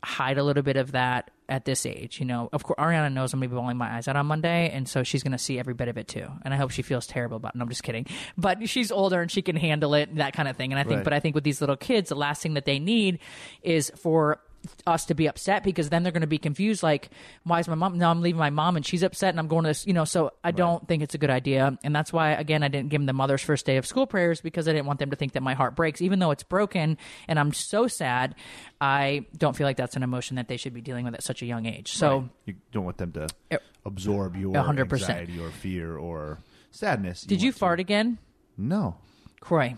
hide 0.04 0.38
a 0.38 0.44
little 0.44 0.62
bit 0.62 0.76
of 0.76 0.92
that 0.92 1.30
at 1.48 1.64
this 1.64 1.84
age. 1.86 2.20
You 2.20 2.26
know, 2.26 2.48
of 2.52 2.62
course, 2.62 2.78
Ariana 2.78 3.12
knows 3.12 3.32
I'm 3.32 3.40
going 3.40 3.48
to 3.50 3.54
be 3.54 3.58
bawling 3.58 3.76
my 3.78 3.96
eyes 3.96 4.06
out 4.06 4.16
on 4.16 4.26
Monday, 4.26 4.70
and 4.70 4.88
so 4.88 5.02
she's 5.02 5.22
going 5.22 5.32
to 5.32 5.38
see 5.38 5.58
every 5.58 5.74
bit 5.74 5.88
of 5.88 5.96
it 5.98 6.08
too. 6.08 6.26
And 6.42 6.54
I 6.54 6.56
hope 6.56 6.70
she 6.70 6.82
feels 6.82 7.06
terrible 7.06 7.36
about 7.38 7.54
it. 7.54 7.58
No, 7.58 7.62
I'm 7.64 7.68
just 7.68 7.82
kidding. 7.82 8.06
But 8.38 8.68
she's 8.68 8.92
older 8.92 9.20
and 9.22 9.30
she 9.30 9.42
can 9.42 9.56
handle 9.56 9.94
it, 9.94 10.14
that 10.16 10.34
kind 10.34 10.46
of 10.48 10.56
thing. 10.56 10.72
And 10.72 10.78
I 10.78 10.82
think, 10.84 10.96
Right. 10.98 11.04
but 11.04 11.12
I 11.14 11.20
think 11.20 11.34
with 11.34 11.44
these 11.44 11.60
little 11.60 11.76
kids, 11.76 12.10
the 12.10 12.16
last 12.16 12.42
thing 12.42 12.54
that 12.54 12.64
they 12.64 12.78
need 12.78 13.18
is 13.62 13.90
for 13.96 14.40
us 14.86 15.06
to 15.06 15.14
be 15.14 15.26
upset 15.28 15.62
because 15.64 15.88
then 15.90 16.02
they're 16.02 16.12
going 16.12 16.20
to 16.22 16.26
be 16.26 16.38
confused 16.38 16.82
like 16.82 17.10
why 17.44 17.58
is 17.60 17.68
my 17.68 17.74
mom 17.74 17.98
now 17.98 18.10
i'm 18.10 18.20
leaving 18.22 18.38
my 18.38 18.50
mom 18.50 18.76
and 18.76 18.84
she's 18.86 19.02
upset 19.02 19.30
and 19.30 19.38
i'm 19.38 19.48
going 19.48 19.64
to 19.64 19.68
this 19.70 19.86
you 19.86 19.92
know 19.92 20.04
so 20.04 20.30
i 20.42 20.50
don't 20.50 20.86
think 20.88 21.02
it's 21.02 21.14
a 21.14 21.18
good 21.18 21.30
idea 21.30 21.78
and 21.84 21.94
that's 21.94 22.12
why 22.12 22.30
again 22.32 22.62
i 22.62 22.68
didn't 22.68 22.88
give 22.88 23.00
them 23.00 23.06
the 23.06 23.12
mother's 23.12 23.42
first 23.42 23.66
day 23.66 23.76
of 23.76 23.86
school 23.86 24.06
prayers 24.06 24.40
because 24.40 24.66
i 24.68 24.72
didn't 24.72 24.86
want 24.86 24.98
them 24.98 25.10
to 25.10 25.16
think 25.16 25.32
that 25.32 25.42
my 25.42 25.54
heart 25.54 25.74
breaks 25.76 26.00
even 26.02 26.18
though 26.18 26.30
it's 26.30 26.42
broken 26.42 26.96
and 27.28 27.38
i'm 27.38 27.52
so 27.52 27.86
sad 27.86 28.34
i 28.80 29.24
don't 29.36 29.54
feel 29.56 29.66
like 29.66 29.76
that's 29.76 29.96
an 29.96 30.02
emotion 30.02 30.36
that 30.36 30.48
they 30.48 30.56
should 30.56 30.74
be 30.74 30.80
dealing 30.80 31.04
with 31.04 31.14
at 31.14 31.22
such 31.22 31.42
a 31.42 31.46
young 31.46 31.66
age 31.66 31.92
so 31.92 32.28
You 32.46 32.54
don't 32.72 32.84
want 32.84 32.98
them 32.98 33.12
to 33.12 33.28
Yep. 33.50 33.62
absorb 33.84 34.36
your 34.36 34.56
hundred 34.58 34.88
percent. 34.88 35.18
anxiety 35.18 35.40
or 35.40 35.50
fear 35.50 35.96
or 35.96 36.38
sadness. 36.70 37.22
did 37.22 37.42
you 37.42 37.48
want 37.48 37.54
to- 37.54 37.58
fart 37.60 37.80
again 37.80 38.18
No. 38.56 38.96
Kroy 39.40 39.74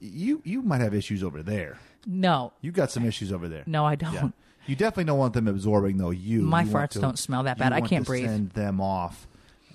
You 0.00 0.40
you 0.44 0.62
might 0.62 0.80
have 0.80 0.94
issues 0.94 1.22
over 1.22 1.42
there. 1.42 1.78
No 2.06 2.52
You 2.60 2.72
got 2.72 2.90
some 2.90 3.04
issues 3.04 3.32
over 3.32 3.48
there. 3.48 3.62
no 3.66 3.84
i 3.84 3.94
don't 3.94 4.14
Yeah. 4.14 4.28
You 4.64 4.76
definitely 4.76 5.04
don't 5.04 5.18
want 5.18 5.34
them 5.34 5.48
absorbing 5.48 5.96
though 5.96 6.10
you. 6.10 6.42
My 6.42 6.62
You 6.62 6.70
farts 6.70 7.00
don't 7.00 7.18
smell 7.18 7.42
that 7.42 7.58
bad. 7.58 7.72
I 7.72 7.80
want 7.80 7.90
can't 7.90 8.04
to 8.04 8.08
breathe. 8.08 8.26
Send 8.26 8.50
them 8.50 8.80
off 8.80 9.26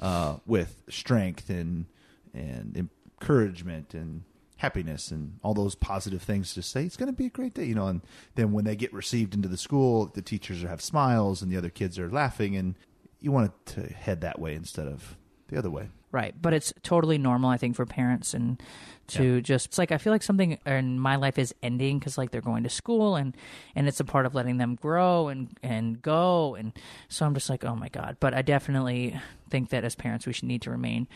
uh, 0.01 0.37
with 0.45 0.81
strength 0.89 1.49
and 1.49 1.87
and 2.33 2.89
encouragement 3.21 3.93
and 3.93 4.23
happiness 4.57 5.11
and 5.11 5.39
all 5.43 5.53
those 5.53 5.75
positive 5.75 6.21
things 6.21 6.53
to 6.53 6.61
say 6.61 6.83
it's 6.85 6.95
going 6.97 7.07
to 7.11 7.13
be 7.13 7.25
a 7.27 7.29
great 7.29 7.53
day 7.53 7.63
you 7.65 7.75
know 7.75 7.87
and 7.87 8.01
then 8.35 8.51
when 8.53 8.65
they 8.65 8.75
get 8.75 8.91
received 8.93 9.35
into 9.35 9.47
the 9.47 9.57
school 9.57 10.07
the 10.15 10.21
teachers 10.21 10.63
have 10.63 10.81
smiles 10.81 11.41
and 11.43 11.51
the 11.51 11.57
other 11.57 11.69
kids 11.69 11.99
are 11.99 12.09
laughing 12.09 12.55
and 12.55 12.73
you 13.19 13.31
want 13.31 13.45
it 13.51 13.65
to 13.65 13.81
head 13.93 14.21
that 14.21 14.39
way 14.39 14.55
instead 14.55 14.87
of 14.87 15.15
the 15.49 15.57
other 15.57 15.69
way 15.69 15.89
Right, 16.11 16.33
but 16.41 16.53
it's 16.53 16.73
totally 16.83 17.17
normal, 17.17 17.49
I 17.49 17.57
think, 17.57 17.75
for 17.75 17.85
parents 17.85 18.33
and 18.33 18.61
to 19.07 19.41
just 19.41 19.67
it's 19.67 19.77
like 19.77 19.91
I 19.91 19.97
feel 19.97 20.11
like 20.11 20.23
something 20.23 20.57
in 20.65 20.99
my 20.99 21.15
life 21.15 21.37
is 21.39 21.55
ending 21.63 21.97
because 21.97 22.17
like 22.17 22.31
they're 22.31 22.41
going 22.41 22.63
to 22.63 22.69
school 22.69 23.15
and 23.15 23.35
and 23.75 23.87
it's 23.87 23.99
a 23.99 24.03
part 24.03 24.25
of 24.25 24.35
letting 24.35 24.57
them 24.57 24.75
grow 24.75 25.29
and 25.29 25.49
and 25.63 26.01
go 26.01 26.55
and 26.55 26.73
so 27.07 27.25
I'm 27.25 27.33
just 27.33 27.49
like 27.49 27.63
oh 27.63 27.75
my 27.75 27.89
god. 27.89 28.17
But 28.19 28.33
I 28.33 28.41
definitely 28.41 29.19
think 29.49 29.69
that 29.69 29.83
as 29.83 29.95
parents 29.95 30.27
we 30.27 30.33
should 30.33 30.47
need 30.47 30.61
to 30.63 30.71
remain, 30.71 31.07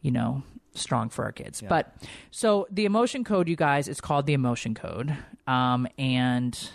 you 0.00 0.10
know, 0.10 0.42
strong 0.74 1.08
for 1.08 1.24
our 1.24 1.32
kids. 1.32 1.60
But 1.68 1.94
so 2.30 2.66
the 2.70 2.84
emotion 2.84 3.24
code, 3.24 3.48
you 3.48 3.56
guys, 3.56 3.88
it's 3.88 4.00
called 4.00 4.26
the 4.26 4.34
emotion 4.34 4.74
code, 4.74 5.16
um, 5.46 5.88
and 5.98 6.70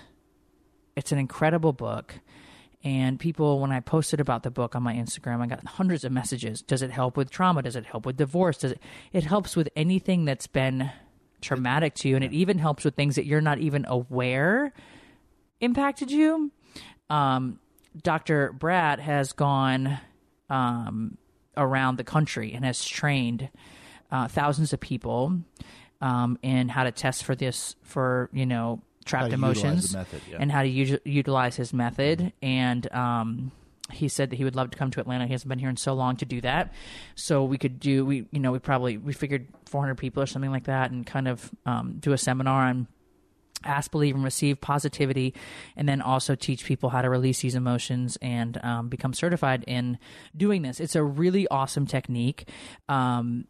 it's 0.96 1.12
an 1.12 1.18
incredible 1.18 1.74
book. 1.74 2.16
And 2.86 3.20
people, 3.20 3.60
when 3.60 3.72
I 3.72 3.80
posted 3.80 4.20
about 4.20 4.44
the 4.44 4.52
book 4.52 4.76
on 4.76 4.84
my 4.84 4.94
Instagram, 4.94 5.42
I 5.42 5.48
got 5.48 5.66
hundreds 5.66 6.04
of 6.04 6.12
messages. 6.12 6.62
Does 6.62 6.84
it 6.84 6.92
help 6.92 7.18
with 7.18 7.32
trauma? 7.32 7.64
Does 7.64 7.76
it 7.76 7.88
help 7.88 8.06
with 8.06 8.16
divorce? 8.16 8.60
Does 8.60 8.74
it? 8.74 8.82
It 9.12 9.24
helps 9.24 9.56
with 9.56 9.70
anything 9.76 10.26
that's 10.26 10.46
been 10.46 10.92
traumatic 11.42 11.96
to 11.96 12.10
you, 12.10 12.16
and 12.16 12.24
it 12.24 12.32
even 12.32 12.60
helps 12.60 12.86
with 12.86 12.94
things 12.96 13.16
that 13.16 13.26
you're 13.26 13.42
not 13.42 13.58
even 13.58 13.86
aware 13.88 14.72
impacted 15.62 16.12
you. 16.12 16.52
Um, 17.10 17.60
Dr. 18.04 18.52
Brad 18.54 19.00
has 19.00 19.34
gone 19.34 19.98
um, 20.52 21.18
around 21.58 21.98
the 21.98 22.04
country 22.04 22.54
and 22.54 22.64
has 22.66 22.86
trained 22.86 23.50
uh, 24.12 24.28
thousands 24.28 24.74
of 24.74 24.80
people 24.80 25.40
um, 26.02 26.38
in 26.44 26.70
how 26.70 26.84
to 26.84 26.92
test 26.92 27.24
for 27.24 27.34
this 27.34 27.76
for 27.82 28.30
you 28.32 28.46
know 28.46 28.82
trapped 29.06 29.32
How 29.32 29.38
to 29.38 29.38
utilize 29.38 29.64
emotions 29.64 29.94
method, 29.94 30.22
yeah. 30.30 30.38
and 30.40 30.52
how 30.52 30.64
to 30.64 30.70
u- 30.70 31.00
utilize 31.06 31.56
his 31.56 31.74
method 31.74 32.34
and 32.42 32.92
um, 32.94 33.52
he 33.92 34.08
said 34.08 34.32
that 34.32 34.36
he 34.38 34.44
would 34.44 34.56
love 34.56 34.72
to 34.72 34.78
come 34.78 34.90
to 34.92 35.00
Atlanta. 35.00 35.28
He 35.28 35.32
hasn't 35.32 35.48
been 35.48 35.60
here 35.60 35.70
in 35.70 35.78
so 35.78 35.94
long 35.94 36.18
to 36.18 36.26
do 36.26 36.42
that. 36.42 36.74
So 37.14 37.44
we 37.44 37.58
could 37.58 37.80
do 37.80 38.06
we 38.06 38.28
you 38.32 38.40
know 38.40 38.52
we 38.52 38.60
probably 38.60 38.98
we 38.98 39.14
figured 39.14 39.48
400 39.66 39.96
people 39.96 40.24
or 40.24 40.26
something 40.26 40.52
like 40.52 40.66
that 40.66 40.92
and 40.92 41.06
kind 41.06 41.28
of 41.28 41.52
um, 41.66 41.98
do 42.00 42.12
a 42.12 42.18
seminar 42.18 42.68
on 42.68 42.88
ask, 43.64 43.92
believe, 43.92 44.16
and 44.16 44.24
receive 44.24 44.62
positivity, 44.62 45.34
and 45.76 45.90
then 45.90 46.02
also 46.02 46.36
teach 46.36 46.66
people 46.66 46.90
how 46.90 47.02
to 47.02 47.10
release 47.10 47.42
these 47.42 47.56
emotions 47.56 48.18
and 48.22 48.64
um, 48.64 48.90
become 48.90 49.14
certified 49.14 49.64
in 49.68 49.98
doing 50.36 50.62
this. 50.62 50.80
It's 50.80 50.96
a 50.96 51.04
really 51.04 51.48
awesome 51.48 51.88
technique. 51.88 52.48
Um, 52.88 53.48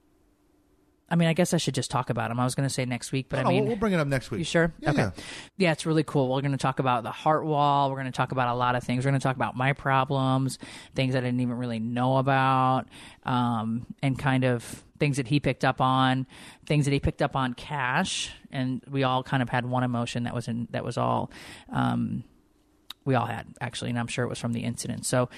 I 1.08 1.16
mean, 1.16 1.28
I 1.28 1.34
guess 1.34 1.53
I 1.53 1.58
should 1.58 1.76
just 1.76 1.91
talk 1.91 2.10
about 2.10 2.30
them. 2.30 2.39
I 2.39 2.43
was 2.43 2.56
going 2.56 2.68
to 2.68 2.74
say 2.74 2.84
next 2.84 3.12
week, 3.12 3.28
but 3.30 3.38
No, 3.38 3.43
I 3.43 3.49
mean, 3.49 3.60
we'll, 3.62 3.68
we'll 3.70 3.76
bring 3.78 3.93
it 3.93 3.99
up 3.99 4.08
next 4.08 4.32
week 4.32 4.39
you 4.39 4.43
sure? 4.45 4.74
yeah, 4.80 4.89
okay. 4.89 5.01
yeah. 5.01 5.12
Yeah, 5.58 5.72
it's 5.72 5.86
really 5.86 6.03
cool. 6.03 6.34
We're 6.34 6.41
going 6.41 6.51
to 6.51 6.58
talk 6.58 6.80
about 6.80 7.03
the 7.03 7.12
heart 7.12 7.45
wall. 7.45 7.89
We're 7.91 7.97
going 7.97 8.08
to 8.08 8.12
talk 8.12 8.32
about 8.32 8.47
a 8.47 8.58
lot 8.58 8.76
of 8.76 8.84
things. 8.84 9.06
We're 9.06 9.12
going 9.12 9.20
to 9.20 9.24
talk 9.24 9.36
about 9.36 9.56
my 9.56 9.74
problems, 9.74 10.58
things 10.95 11.16
I 11.16 11.20
didn't 11.20 11.39
even 11.41 11.58
really 11.58 11.80
know 11.80 12.18
about, 12.18 12.86
um, 13.24 13.86
and 14.01 14.18
kind 14.18 14.43
of 14.45 14.84
things 14.97 15.18
that 15.18 15.28
he 15.28 15.39
picked 15.39 15.64
up 15.64 15.80
on, 15.80 16.26
things 16.66 16.86
that 16.86 16.91
he 16.91 16.99
picked 16.99 17.22
up 17.22 17.36
on 17.36 17.53
Kash, 17.53 18.32
and 18.51 18.82
we 18.89 19.03
all 19.03 19.22
kind 19.22 19.43
of 19.43 19.49
had 19.49 19.66
one 19.66 19.84
emotion 19.84 20.24
that 20.24 20.34
was 20.34 20.47
in 20.47 20.68
that 20.72 20.84
was 20.84 20.97
all. 20.97 21.30
Um, 21.72 22.24
we 23.03 23.14
all 23.14 23.28
had 23.28 23.45
actually, 23.62 23.91
and 23.91 23.99
I'm 23.99 24.08
sure 24.08 24.26
it 24.26 24.30
was 24.30 24.39
from 24.39 24.53
the 24.53 24.62
incident. 24.62 25.06
So 25.06 25.30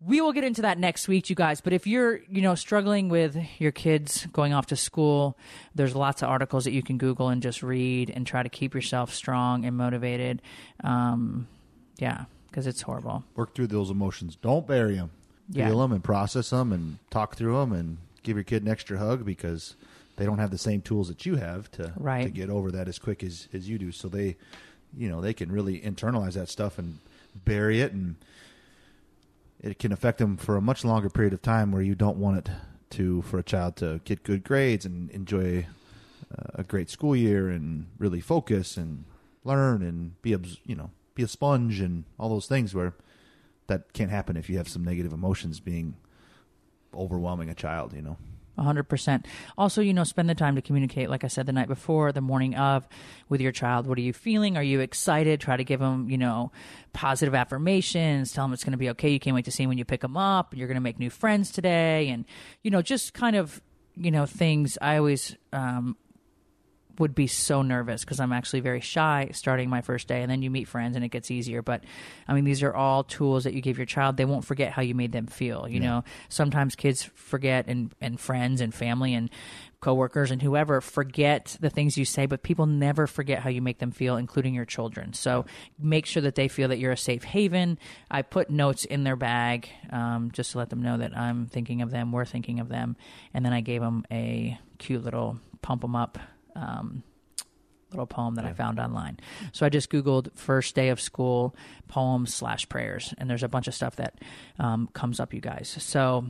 we 0.00 0.20
will 0.20 0.32
get 0.32 0.44
into 0.44 0.62
that 0.62 0.78
next 0.78 1.08
week, 1.08 1.28
you 1.28 1.34
guys. 1.36 1.60
But 1.60 1.72
if 1.72 1.86
you're, 1.86 2.20
you 2.28 2.40
know, 2.40 2.54
struggling 2.54 3.08
with 3.08 3.36
your 3.58 3.72
kids 3.72 4.26
going 4.32 4.52
off 4.52 4.66
to 4.66 4.76
school, 4.76 5.36
there's 5.74 5.94
lots 5.96 6.22
of 6.22 6.28
articles 6.28 6.64
that 6.64 6.72
you 6.72 6.82
can 6.82 6.98
Google 6.98 7.28
and 7.30 7.42
just 7.42 7.62
read 7.62 8.10
and 8.10 8.26
try 8.26 8.42
to 8.42 8.48
keep 8.48 8.74
yourself 8.74 9.12
strong 9.12 9.64
and 9.64 9.76
motivated. 9.76 10.40
Um, 10.84 11.48
yeah, 11.98 12.26
because 12.48 12.66
it's 12.66 12.82
horrible. 12.82 13.24
work 13.34 13.54
through 13.54 13.66
those 13.68 13.90
emotions. 13.90 14.36
Don't 14.40 14.66
bury 14.66 14.94
them. 14.96 15.10
Yeah. 15.50 15.68
Feel 15.68 15.80
them 15.80 15.92
and 15.92 16.04
process 16.04 16.50
them 16.50 16.72
and 16.72 16.98
talk 17.10 17.34
through 17.36 17.58
them 17.58 17.72
and 17.72 17.98
give 18.22 18.36
your 18.36 18.44
kid 18.44 18.62
an 18.62 18.68
extra 18.68 18.98
hug 18.98 19.24
because 19.24 19.74
they 20.16 20.24
don't 20.26 20.38
have 20.38 20.50
the 20.50 20.58
same 20.58 20.80
tools 20.82 21.08
that 21.08 21.24
you 21.26 21.36
have 21.36 21.70
to 21.72 21.92
Right. 21.96 22.24
to 22.24 22.30
get 22.30 22.50
over 22.50 22.70
that 22.70 22.86
as 22.86 22.98
quick 22.98 23.22
as 23.24 23.48
as 23.52 23.68
you 23.68 23.78
do. 23.78 23.90
So 23.90 24.08
they, 24.08 24.36
you 24.96 25.08
know, 25.08 25.20
they 25.20 25.32
can 25.34 25.50
really 25.50 25.80
internalize 25.80 26.34
that 26.34 26.48
stuff 26.48 26.78
and 26.78 26.98
bury 27.44 27.80
it 27.80 27.92
and 27.92 28.16
it 29.60 29.78
can 29.78 29.92
affect 29.92 30.18
them 30.18 30.36
for 30.36 30.56
a 30.56 30.60
much 30.60 30.84
longer 30.84 31.08
period 31.08 31.32
of 31.32 31.42
time 31.42 31.72
where 31.72 31.82
you 31.82 31.94
don't 31.94 32.16
want 32.16 32.38
it 32.38 32.50
to 32.90 33.22
for 33.22 33.38
a 33.38 33.42
child 33.42 33.76
to 33.76 34.00
get 34.04 34.22
good 34.22 34.44
grades 34.44 34.84
and 34.84 35.10
enjoy 35.10 35.66
uh, 36.36 36.50
a 36.54 36.64
great 36.64 36.88
school 36.90 37.14
year 37.14 37.48
and 37.48 37.86
really 37.98 38.20
focus 38.20 38.76
and 38.76 39.04
learn 39.44 39.82
and 39.82 40.20
be 40.22 40.36
you 40.64 40.76
know 40.76 40.90
be 41.14 41.22
a 41.22 41.28
sponge 41.28 41.80
and 41.80 42.04
all 42.18 42.28
those 42.28 42.46
things 42.46 42.74
where 42.74 42.94
that 43.66 43.92
can't 43.92 44.10
happen 44.10 44.36
if 44.36 44.48
you 44.48 44.56
have 44.56 44.68
some 44.68 44.84
negative 44.84 45.12
emotions 45.12 45.60
being 45.60 45.96
overwhelming 46.94 47.50
a 47.50 47.54
child 47.54 47.92
you 47.92 48.02
know 48.02 48.16
100%. 48.58 49.24
Also, 49.56 49.80
you 49.80 49.94
know, 49.94 50.04
spend 50.04 50.28
the 50.28 50.34
time 50.34 50.56
to 50.56 50.62
communicate, 50.62 51.08
like 51.08 51.24
I 51.24 51.28
said, 51.28 51.46
the 51.46 51.52
night 51.52 51.68
before, 51.68 52.12
the 52.12 52.20
morning 52.20 52.54
of, 52.54 52.86
with 53.28 53.40
your 53.40 53.52
child. 53.52 53.86
What 53.86 53.98
are 53.98 54.02
you 54.02 54.12
feeling? 54.12 54.56
Are 54.56 54.62
you 54.62 54.80
excited? 54.80 55.40
Try 55.40 55.56
to 55.56 55.64
give 55.64 55.80
them, 55.80 56.10
you 56.10 56.18
know, 56.18 56.52
positive 56.92 57.34
affirmations. 57.34 58.32
Tell 58.32 58.44
them 58.44 58.52
it's 58.52 58.64
going 58.64 58.72
to 58.72 58.78
be 58.78 58.90
okay. 58.90 59.10
You 59.10 59.20
can't 59.20 59.34
wait 59.34 59.44
to 59.46 59.50
see 59.50 59.66
when 59.66 59.78
you 59.78 59.84
pick 59.84 60.00
them 60.00 60.16
up. 60.16 60.56
You're 60.56 60.68
going 60.68 60.76
to 60.76 60.80
make 60.80 60.98
new 60.98 61.10
friends 61.10 61.50
today. 61.50 62.08
And, 62.08 62.24
you 62.62 62.70
know, 62.70 62.82
just 62.82 63.14
kind 63.14 63.36
of, 63.36 63.62
you 63.96 64.10
know, 64.10 64.26
things 64.26 64.78
I 64.80 64.96
always 64.96 65.36
um, 65.52 65.96
would 66.98 67.14
be 67.14 67.26
so 67.26 67.62
nervous 67.62 68.04
because 68.04 68.20
I'm 68.20 68.32
actually 68.32 68.60
very 68.60 68.80
shy 68.80 69.30
starting 69.32 69.68
my 69.70 69.80
first 69.80 70.08
day, 70.08 70.22
and 70.22 70.30
then 70.30 70.42
you 70.42 70.50
meet 70.50 70.68
friends 70.68 70.96
and 70.96 71.04
it 71.04 71.08
gets 71.08 71.30
easier. 71.30 71.62
But 71.62 71.84
I 72.26 72.34
mean, 72.34 72.44
these 72.44 72.62
are 72.62 72.74
all 72.74 73.04
tools 73.04 73.44
that 73.44 73.54
you 73.54 73.60
give 73.60 73.78
your 73.78 73.86
child. 73.86 74.16
They 74.16 74.24
won't 74.24 74.44
forget 74.44 74.72
how 74.72 74.82
you 74.82 74.94
made 74.94 75.12
them 75.12 75.26
feel. 75.26 75.68
You 75.68 75.80
know, 75.80 76.04
sometimes 76.28 76.74
kids 76.74 77.02
forget, 77.14 77.66
and 77.68 77.92
and 78.00 78.18
friends 78.18 78.60
and 78.60 78.74
family 78.74 79.14
and 79.14 79.30
coworkers 79.80 80.30
and 80.30 80.42
whoever 80.42 80.80
forget 80.80 81.56
the 81.60 81.70
things 81.70 81.96
you 81.96 82.04
say, 82.04 82.26
but 82.26 82.42
people 82.42 82.66
never 82.66 83.06
forget 83.06 83.40
how 83.40 83.50
you 83.50 83.62
make 83.62 83.78
them 83.78 83.92
feel, 83.92 84.16
including 84.16 84.54
your 84.54 84.64
children. 84.64 85.12
So 85.12 85.46
make 85.78 86.06
sure 86.06 86.22
that 86.22 86.34
they 86.34 86.48
feel 86.48 86.68
that 86.68 86.78
you're 86.78 86.92
a 86.92 86.96
safe 86.96 87.22
haven. 87.22 87.78
I 88.10 88.22
put 88.22 88.50
notes 88.50 88.84
in 88.84 89.04
their 89.04 89.16
bag 89.16 89.68
um, 89.90 90.30
just 90.32 90.52
to 90.52 90.58
let 90.58 90.70
them 90.70 90.82
know 90.82 90.98
that 90.98 91.16
I'm 91.16 91.46
thinking 91.46 91.82
of 91.82 91.90
them, 91.90 92.10
we're 92.12 92.24
thinking 92.24 92.60
of 92.60 92.68
them, 92.68 92.96
and 93.32 93.44
then 93.44 93.52
I 93.52 93.60
gave 93.60 93.80
them 93.80 94.04
a 94.10 94.58
cute 94.78 95.04
little 95.04 95.38
pump 95.62 95.82
them 95.82 95.94
up 95.94 96.18
um, 96.58 97.02
little 97.90 98.06
poem 98.06 98.34
that 98.34 98.44
I 98.44 98.52
found 98.52 98.78
online. 98.78 99.18
So 99.52 99.64
I 99.64 99.68
just 99.68 99.90
Googled 99.90 100.30
first 100.34 100.74
day 100.74 100.88
of 100.90 101.00
school 101.00 101.54
poems 101.88 102.34
slash 102.34 102.68
prayers, 102.68 103.14
and 103.18 103.30
there's 103.30 103.42
a 103.42 103.48
bunch 103.48 103.68
of 103.68 103.74
stuff 103.74 103.96
that 103.96 104.20
um, 104.58 104.88
comes 104.92 105.20
up, 105.20 105.32
you 105.32 105.40
guys. 105.40 105.74
So 105.80 106.26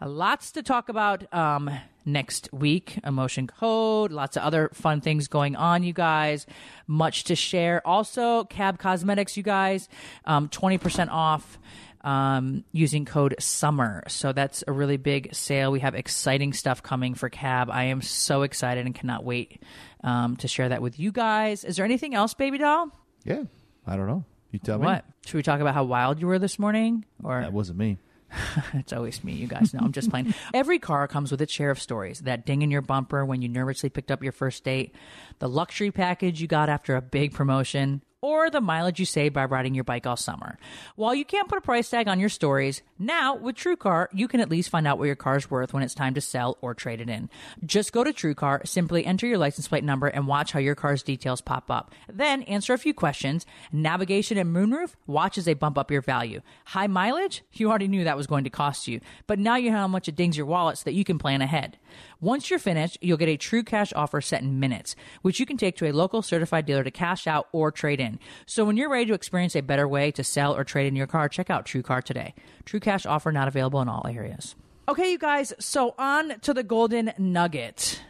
uh, 0.00 0.08
lots 0.08 0.52
to 0.52 0.62
talk 0.62 0.88
about 0.88 1.32
um, 1.34 1.70
next 2.04 2.48
week. 2.52 2.98
Emotion 3.04 3.46
code, 3.46 4.10
lots 4.12 4.36
of 4.36 4.42
other 4.42 4.70
fun 4.72 5.00
things 5.00 5.28
going 5.28 5.54
on, 5.56 5.82
you 5.82 5.92
guys. 5.92 6.46
Much 6.86 7.24
to 7.24 7.36
share. 7.36 7.86
Also, 7.86 8.44
KAB 8.44 8.78
Cosmetics, 8.78 9.36
you 9.36 9.42
guys, 9.42 9.88
um, 10.24 10.48
20% 10.48 11.08
off 11.10 11.58
um, 12.04 12.64
using 12.72 13.04
code 13.04 13.34
SUMMER. 13.38 14.04
So 14.08 14.32
that's 14.32 14.64
a 14.66 14.72
really 14.72 14.96
big 14.96 15.34
sale. 15.34 15.70
We 15.70 15.80
have 15.80 15.94
exciting 15.94 16.52
stuff 16.52 16.82
coming 16.82 17.14
for 17.14 17.28
KAB. 17.28 17.70
I 17.70 17.84
am 17.84 18.02
so 18.02 18.42
excited 18.42 18.86
and 18.86 18.94
cannot 18.94 19.24
wait 19.24 19.62
um, 20.02 20.36
to 20.36 20.48
share 20.48 20.68
that 20.68 20.82
with 20.82 20.98
you 20.98 21.12
guys. 21.12 21.64
Is 21.64 21.76
there 21.76 21.84
anything 21.84 22.14
else, 22.14 22.34
baby 22.34 22.58
doll? 22.58 22.88
Yeah. 23.24 23.44
I 23.86 23.96
don't 23.96 24.06
know. 24.06 24.24
You 24.50 24.58
tell 24.58 24.78
me. 24.78 24.86
What? 24.86 25.04
Should 25.26 25.34
we 25.34 25.42
talk 25.42 25.60
about 25.60 25.74
how 25.74 25.84
wild 25.84 26.20
you 26.20 26.26
were 26.26 26.38
this 26.38 26.58
morning? 26.58 27.04
Or 27.22 27.40
That 27.40 27.52
wasn't 27.52 27.78
me. 27.78 27.98
it's 28.74 28.92
always 28.92 29.22
me, 29.24 29.32
you 29.32 29.46
guys 29.46 29.74
know. 29.74 29.80
I'm 29.82 29.92
just 29.92 30.10
playing. 30.10 30.34
Every 30.54 30.78
car 30.78 31.06
comes 31.08 31.30
with 31.30 31.40
its 31.42 31.52
share 31.52 31.70
of 31.70 31.80
stories. 31.80 32.20
That 32.20 32.46
ding 32.46 32.62
in 32.62 32.70
your 32.70 32.82
bumper 32.82 33.24
when 33.24 33.42
you 33.42 33.48
nervously 33.48 33.90
picked 33.90 34.10
up 34.10 34.22
your 34.22 34.32
first 34.32 34.64
date, 34.64 34.94
the 35.38 35.48
luxury 35.48 35.90
package 35.90 36.40
you 36.40 36.46
got 36.46 36.68
after 36.68 36.96
a 36.96 37.02
big 37.02 37.34
promotion, 37.34 38.02
or 38.22 38.48
the 38.48 38.60
mileage 38.60 39.00
you 39.00 39.04
saved 39.04 39.34
by 39.34 39.44
riding 39.44 39.74
your 39.74 39.84
bike 39.84 40.06
all 40.06 40.16
summer. 40.16 40.56
While 40.96 41.14
you 41.14 41.24
can't 41.24 41.48
put 41.48 41.58
a 41.58 41.60
price 41.60 41.90
tag 41.90 42.08
on 42.08 42.20
your 42.20 42.28
stories, 42.28 42.80
now 42.98 43.34
with 43.34 43.56
TrueCar, 43.56 44.06
you 44.14 44.28
can 44.28 44.40
at 44.40 44.48
least 44.48 44.70
find 44.70 44.86
out 44.86 44.98
what 44.98 45.06
your 45.06 45.16
car's 45.16 45.50
worth 45.50 45.74
when 45.74 45.82
it's 45.82 45.94
time 45.94 46.14
to 46.14 46.20
sell 46.20 46.56
or 46.62 46.72
trade 46.72 47.00
it 47.00 47.10
in. 47.10 47.28
Just 47.66 47.92
go 47.92 48.04
to 48.04 48.12
TrueCar, 48.12 48.66
simply 48.66 49.04
enter 49.04 49.26
your 49.26 49.38
license 49.38 49.66
plate 49.68 49.84
number, 49.84 50.06
and 50.06 50.26
watch 50.26 50.52
how 50.52 50.60
your 50.60 50.76
car's 50.76 51.02
details 51.02 51.40
pop 51.40 51.70
up. 51.70 51.92
Then 52.10 52.42
answer 52.44 52.72
a 52.72 52.78
few 52.78 52.94
questions. 52.94 53.44
Navigation 53.72 54.38
and 54.38 54.54
moonroof, 54.54 54.94
watch 55.06 55.36
as 55.36 55.44
they 55.44 55.54
bump 55.54 55.76
up 55.76 55.90
your 55.90 56.00
value. 56.00 56.40
High 56.66 56.86
mileage, 56.86 57.42
you 57.52 57.68
already 57.68 57.88
knew 57.88 58.04
that 58.04 58.16
was 58.16 58.28
going 58.28 58.44
to 58.44 58.50
cost 58.50 58.86
you, 58.86 59.00
but 59.26 59.40
now 59.40 59.56
you 59.56 59.72
know 59.72 59.78
how 59.78 59.88
much 59.88 60.08
it 60.08 60.14
dings 60.14 60.36
your 60.36 60.46
wallet 60.46 60.78
so 60.78 60.84
that 60.84 60.94
you 60.94 61.04
can 61.04 61.18
plan 61.18 61.42
ahead. 61.42 61.76
Once 62.20 62.50
you're 62.50 62.58
finished, 62.58 62.98
you'll 63.00 63.16
get 63.16 63.28
a 63.28 63.36
true 63.36 63.62
cash 63.62 63.92
offer 63.94 64.20
set 64.20 64.42
in 64.42 64.60
minutes, 64.60 64.94
which 65.22 65.40
you 65.40 65.46
can 65.46 65.56
take 65.56 65.76
to 65.76 65.88
a 65.88 65.92
local 65.92 66.22
certified 66.22 66.66
dealer 66.66 66.84
to 66.84 66.90
cash 66.90 67.26
out 67.26 67.48
or 67.52 67.70
trade 67.70 68.00
in. 68.00 68.18
So 68.46 68.64
when 68.64 68.76
you're 68.76 68.90
ready 68.90 69.06
to 69.06 69.14
experience 69.14 69.56
a 69.56 69.62
better 69.62 69.88
way 69.88 70.10
to 70.12 70.24
sell 70.24 70.56
or 70.56 70.64
trade 70.64 70.86
in 70.86 70.96
your 70.96 71.06
car, 71.06 71.28
check 71.28 71.50
out 71.50 71.66
TrueCar 71.66 72.02
today. 72.02 72.34
True 72.64 72.80
cash 72.80 73.06
offer 73.06 73.32
not 73.32 73.48
available 73.48 73.80
in 73.80 73.88
all 73.88 74.06
areas. 74.06 74.54
Okay, 74.88 75.12
you 75.12 75.18
guys, 75.18 75.52
so 75.58 75.94
on 75.98 76.40
to 76.40 76.52
the 76.52 76.62
golden 76.62 77.12
nugget. 77.18 78.00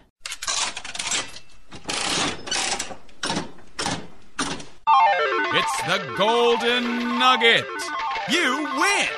It's 5.55 5.83
the 5.83 6.15
Golden 6.17 7.19
Nugget. 7.19 7.67
You 8.31 8.65
win. 8.75 9.09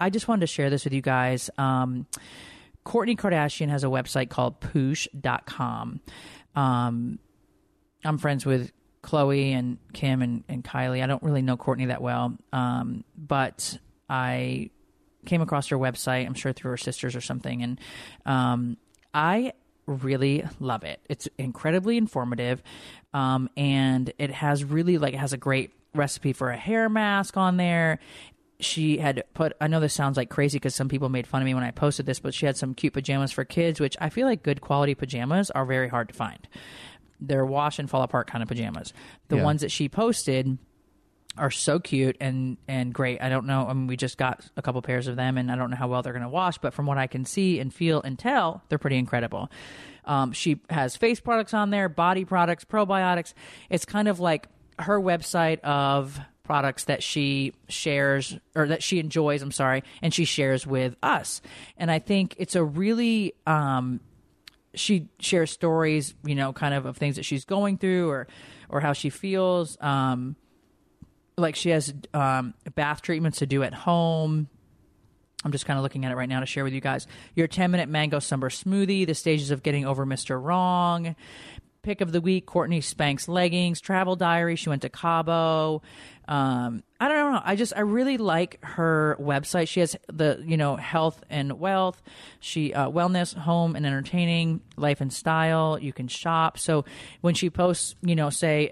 I 0.00 0.08
just 0.10 0.26
wanted 0.26 0.40
to 0.40 0.46
share 0.46 0.70
this 0.70 0.84
with 0.84 0.94
you 0.94 1.02
guys. 1.02 1.50
Um, 1.58 2.06
Kourtney 2.88 3.18
Kardashian 3.18 3.68
has 3.68 3.84
a 3.84 3.88
website 3.88 4.30
called 4.30 4.60
Poosh.com. 4.60 6.00
Um, 6.56 7.18
I'm 8.02 8.16
friends 8.16 8.46
with 8.46 8.72
Khloe 9.02 9.52
and 9.52 9.76
Kim 9.92 10.22
and, 10.22 10.42
and 10.48 10.64
Kylie. 10.64 11.04
I 11.04 11.06
don't 11.06 11.22
really 11.22 11.42
know 11.42 11.58
Courtney 11.58 11.86
that 11.86 12.00
well, 12.00 12.38
um, 12.50 13.04
but 13.14 13.78
I 14.08 14.70
came 15.26 15.42
across 15.42 15.68
her 15.68 15.76
website, 15.76 16.24
I'm 16.24 16.32
sure 16.32 16.54
through 16.54 16.70
her 16.70 16.76
sisters 16.78 17.14
or 17.14 17.20
something. 17.20 17.62
And 17.62 17.80
um, 18.24 18.78
I 19.12 19.52
really 19.84 20.46
love 20.58 20.82
it. 20.82 21.00
It's 21.10 21.28
incredibly 21.36 21.98
informative. 21.98 22.62
Um, 23.12 23.50
and 23.54 24.10
it 24.18 24.30
has 24.30 24.64
really, 24.64 24.96
like, 24.96 25.12
it 25.12 25.18
has 25.18 25.34
a 25.34 25.38
great 25.38 25.72
recipe 25.94 26.32
for 26.32 26.48
a 26.48 26.56
hair 26.56 26.88
mask 26.88 27.36
on 27.36 27.58
there 27.58 27.98
she 28.60 28.98
had 28.98 29.22
put 29.34 29.52
i 29.60 29.66
know 29.68 29.78
this 29.80 29.94
sounds 29.94 30.16
like 30.16 30.28
crazy 30.30 30.56
because 30.58 30.74
some 30.74 30.88
people 30.88 31.08
made 31.08 31.26
fun 31.26 31.40
of 31.40 31.46
me 31.46 31.54
when 31.54 31.62
i 31.62 31.70
posted 31.70 32.06
this 32.06 32.18
but 32.18 32.34
she 32.34 32.44
had 32.46 32.56
some 32.56 32.74
cute 32.74 32.92
pajamas 32.92 33.30
for 33.30 33.44
kids 33.44 33.78
which 33.78 33.96
i 34.00 34.08
feel 34.08 34.26
like 34.26 34.42
good 34.42 34.60
quality 34.60 34.94
pajamas 34.94 35.50
are 35.52 35.64
very 35.64 35.88
hard 35.88 36.08
to 36.08 36.14
find. 36.14 36.48
They're 37.20 37.44
wash 37.46 37.78
and 37.80 37.90
fall 37.90 38.02
apart 38.02 38.28
kind 38.30 38.42
of 38.42 38.48
pajamas. 38.48 38.92
The 39.28 39.36
Yeah. 39.36 39.44
ones 39.44 39.60
that 39.62 39.70
she 39.72 39.88
posted 39.88 40.56
are 41.36 41.50
so 41.52 41.78
cute 41.78 42.16
and 42.20 42.56
and 42.66 42.92
great. 42.92 43.22
I 43.22 43.28
don't 43.28 43.46
know 43.46 43.66
i 43.68 43.72
mean 43.72 43.86
we 43.86 43.96
just 43.96 44.18
got 44.18 44.44
a 44.56 44.62
couple 44.62 44.82
pairs 44.82 45.06
of 45.06 45.14
them 45.16 45.38
and 45.38 45.52
i 45.52 45.56
don't 45.56 45.70
know 45.70 45.76
how 45.76 45.86
well 45.88 46.02
they're 46.02 46.12
going 46.12 46.22
to 46.24 46.28
wash 46.28 46.58
but 46.58 46.74
from 46.74 46.86
what 46.86 46.98
i 46.98 47.06
can 47.06 47.24
see 47.24 47.60
and 47.60 47.72
feel 47.72 48.02
and 48.02 48.18
tell 48.18 48.62
they're 48.68 48.78
pretty 48.78 48.98
incredible. 48.98 49.50
Um, 50.04 50.32
she 50.32 50.60
has 50.70 50.96
face 50.96 51.20
products 51.20 51.52
on 51.54 51.70
there 51.70 51.88
body 51.88 52.24
products 52.24 52.64
probiotics. 52.64 53.34
It's 53.68 53.84
kind 53.84 54.08
of 54.08 54.18
like 54.20 54.48
her 54.78 54.98
website 55.00 55.60
of 55.60 56.18
products 56.48 56.84
that 56.84 57.02
she 57.02 57.52
shares 57.68 58.38
or 58.56 58.68
that 58.68 58.82
she 58.82 58.98
enjoys 58.98 59.42
i'm 59.42 59.52
sorry 59.52 59.84
and 60.00 60.14
she 60.14 60.24
shares 60.24 60.66
with 60.66 60.96
us 61.02 61.42
and 61.76 61.90
i 61.90 61.98
think 61.98 62.34
it's 62.38 62.56
a 62.56 62.64
really 62.64 63.34
um 63.46 64.00
she 64.74 65.10
shares 65.20 65.50
stories 65.50 66.14
you 66.24 66.34
know 66.34 66.54
kind 66.54 66.72
of 66.72 66.86
of 66.86 66.96
things 66.96 67.16
that 67.16 67.24
she's 67.26 67.44
going 67.44 67.76
through 67.76 68.08
or 68.08 68.26
or 68.70 68.80
how 68.80 68.94
she 68.94 69.10
feels 69.10 69.76
um 69.82 70.36
like 71.36 71.54
she 71.54 71.68
has 71.68 71.92
um 72.14 72.54
bath 72.74 73.02
treatments 73.02 73.40
to 73.40 73.46
do 73.46 73.62
at 73.62 73.74
home 73.74 74.48
I'm 75.44 75.52
just 75.52 75.66
kind 75.66 75.78
of 75.78 75.82
looking 75.82 76.06
at 76.06 76.10
it 76.10 76.16
right 76.16 76.28
now 76.28 76.40
to 76.40 76.46
share 76.46 76.64
with 76.64 76.72
you 76.72 76.80
guys. 76.80 77.06
Your 77.36 77.46
10 77.46 77.70
minute 77.70 77.88
mango 77.88 78.18
summer 78.18 78.50
smoothie, 78.50 79.06
the 79.06 79.14
stages 79.14 79.52
of 79.52 79.62
getting 79.62 79.86
over 79.86 80.04
Mr. 80.04 80.42
Wrong. 80.42 81.14
Pick 81.82 82.00
of 82.00 82.10
the 82.10 82.20
week, 82.20 82.44
Kourtney 82.44 82.80
Spanx 82.80 83.28
leggings, 83.28 83.80
travel 83.80 84.16
diary. 84.16 84.56
She 84.56 84.68
went 84.68 84.82
to 84.82 84.88
Cabo. 84.88 85.80
Um, 86.28 86.82
I 87.00 87.08
don't 87.08 87.32
know. 87.32 87.40
I 87.42 87.56
just, 87.56 87.72
I 87.74 87.80
really 87.80 88.18
like 88.18 88.62
her 88.62 89.16
website. 89.18 89.66
She 89.66 89.80
has 89.80 89.96
the, 90.12 90.42
you 90.44 90.58
know, 90.58 90.76
health 90.76 91.24
and 91.30 91.58
wealth, 91.58 92.02
she, 92.38 92.74
uh, 92.74 92.90
wellness, 92.90 93.34
home 93.34 93.74
and 93.74 93.86
entertaining, 93.86 94.60
life 94.76 95.00
and 95.00 95.10
style. 95.10 95.78
You 95.80 95.94
can 95.94 96.06
shop. 96.06 96.58
So 96.58 96.84
when 97.22 97.32
she 97.32 97.48
posts, 97.48 97.94
you 98.02 98.14
know, 98.14 98.28
say 98.28 98.68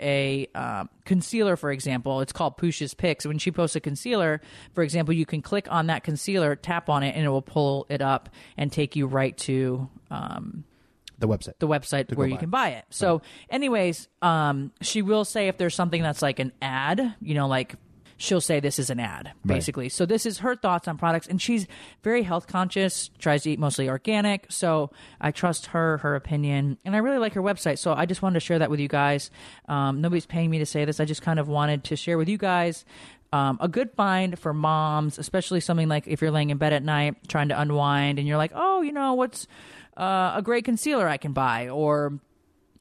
a, 0.55 0.59
um, 0.59 0.91
concealer, 1.07 1.57
for 1.57 1.71
example, 1.73 2.21
it's 2.21 2.33
called 2.33 2.59
Poosh's 2.59 2.93
Picks. 2.93 3.25
When 3.25 3.39
she 3.39 3.51
posts 3.51 3.75
a 3.75 3.81
concealer, 3.81 4.43
for 4.75 4.83
example, 4.83 5.15
you 5.15 5.25
can 5.25 5.41
click 5.41 5.67
on 5.71 5.87
that 5.87 6.05
concealer, 6.05 6.57
tap 6.57 6.91
on 6.91 7.03
it, 7.03 7.17
and 7.17 7.25
it 7.25 7.31
will 7.31 7.41
pull 7.41 7.87
it 7.89 8.03
up 8.03 8.29
and 8.59 8.71
take 8.71 8.97
you 8.97 9.07
right 9.07 9.37
to, 9.39 9.89
um, 10.11 10.65
The 11.19 11.29
website. 11.29 11.59
the 11.59 11.69
website 11.69 12.15
where 12.15 12.27
you 12.27 12.35
buy 12.35 12.41
can 12.41 12.49
it. 12.49 12.53
buy 12.53 12.69
it. 12.71 12.85
So, 12.91 13.23
anyways, 13.49 14.09
um, 14.23 14.73
she 14.83 15.03
will 15.03 15.25
say 15.25 15.49
if 15.49 15.57
there's 15.57 15.75
something 15.75 16.03
that's 16.03 16.23
like 16.23 16.39
an 16.39 16.53
ad, 16.61 17.15
you 17.21 17.35
know, 17.35 17.49
like 17.49 17.77
she'll 18.17 18.41
say 18.41 18.61
this 18.61 18.79
is 18.79 18.91
an 18.91 19.01
ad, 19.01 19.33
basically. 19.45 19.89
So 19.89 20.07
this 20.07 20.27
is 20.27 20.39
her 20.39 20.57
thoughts 20.57 20.89
on 20.89 20.97
products, 20.99 21.27
and 21.27 21.41
she's 21.41 21.67
very 22.03 22.23
health 22.23 22.47
conscious. 22.47 23.11
Tries 23.19 23.43
to 23.43 23.51
eat 23.51 23.59
mostly 23.59 23.89
organic. 23.89 24.47
So 24.51 24.91
I 25.21 25.31
trust 25.31 25.67
her, 25.67 25.99
her 25.99 26.15
opinion, 26.15 26.79
and 26.85 26.95
I 26.95 26.99
really 26.99 27.19
like 27.19 27.35
her 27.35 27.43
website. 27.43 27.79
So 27.79 27.93
I 27.93 28.07
just 28.07 28.23
wanted 28.23 28.35
to 28.35 28.41
share 28.41 28.59
that 28.59 28.71
with 28.71 28.81
you 28.81 28.89
guys. 28.89 29.31
Um, 29.69 30.01
nobody's 30.01 30.27
paying 30.27 30.51
me 30.51 30.59
to 30.59 30.67
say 30.67 30.85
this. 30.85 31.01
I 31.01 31.05
just 31.05 31.23
kind 31.23 31.39
of 31.39 31.49
wanted 31.49 31.85
to 31.85 31.97
share 31.97 32.19
with 32.19 32.29
you 32.29 32.39
guys. 32.39 32.85
Um, 33.33 33.59
a 33.61 33.69
good 33.69 33.91
find 33.93 34.39
for 34.39 34.55
moms, 34.55 35.19
especially 35.19 35.61
something 35.61 35.89
like 35.89 36.07
if 36.07 36.23
you're 36.23 36.31
laying 36.31 36.51
in 36.51 36.59
bed 36.59 36.73
at 36.73 36.83
night 36.83 37.17
trying 37.29 37.49
to 37.49 37.61
unwind 37.61 38.19
and 38.19 38.27
you're 38.27 38.37
like, 38.37 38.53
oh, 38.55 38.83
you 38.83 38.93
know, 38.93 39.15
what's 39.15 39.47
uh, 39.97 40.33
a 40.37 40.43
great 40.43 40.65
concealer 40.65 41.09
I 41.09 41.17
can 41.17 41.33
buy 41.33 41.69
or 41.69 42.19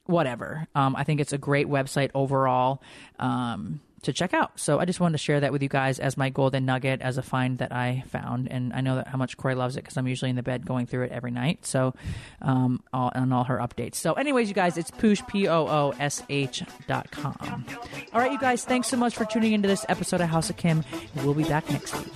whatever. 0.04 0.66
Um, 0.74 0.94
I 0.94 1.04
think 1.04 1.20
it's 1.20 1.32
a 1.32 1.38
great 1.38 1.66
website 1.66 2.10
overall 2.14 2.80
um, 3.18 3.80
to 4.02 4.12
check 4.12 4.32
out. 4.34 4.60
So 4.60 4.78
I 4.78 4.84
just 4.84 5.00
wanted 5.00 5.18
to 5.18 5.18
share 5.18 5.40
that 5.40 5.50
with 5.50 5.62
you 5.62 5.68
guys 5.68 5.98
as 5.98 6.16
my 6.16 6.30
golden 6.30 6.64
nugget, 6.64 7.00
as 7.02 7.18
a 7.18 7.22
find 7.22 7.58
that 7.58 7.72
I 7.72 8.04
found, 8.08 8.46
and 8.48 8.72
I 8.72 8.82
know 8.82 8.96
that 8.96 9.08
how 9.08 9.18
much 9.18 9.36
Kroy 9.36 9.56
loves 9.56 9.76
it 9.76 9.82
because 9.82 9.96
I'm 9.96 10.06
usually 10.06 10.30
in 10.30 10.36
the 10.36 10.44
bed 10.44 10.64
going 10.64 10.86
through 10.86 11.06
it 11.06 11.10
every 11.10 11.32
night. 11.32 11.66
So 11.66 11.94
um, 12.40 12.84
all, 12.92 13.10
on 13.16 13.32
all 13.32 13.42
her 13.44 13.58
updates. 13.58 13.96
So, 13.96 14.12
anyways, 14.12 14.48
you 14.48 14.54
guys, 14.54 14.76
it's 14.78 14.92
poosh 14.92 15.26
p 15.26 15.48
o 15.48 15.66
o 15.66 15.94
s 15.98 16.22
h 16.28 16.62
dot 16.86 17.10
com. 17.10 17.64
All 18.12 18.20
right, 18.20 18.30
you 18.30 18.38
guys, 18.38 18.64
thanks 18.64 18.86
so 18.86 18.96
much 18.96 19.16
for 19.16 19.24
tuning 19.24 19.54
into 19.54 19.66
this 19.66 19.84
episode 19.88 20.20
of 20.20 20.28
House 20.28 20.50
of 20.50 20.56
Kim. 20.56 20.84
We'll 21.16 21.34
be 21.34 21.42
back 21.42 21.68
next 21.68 21.96
week. 21.96 22.12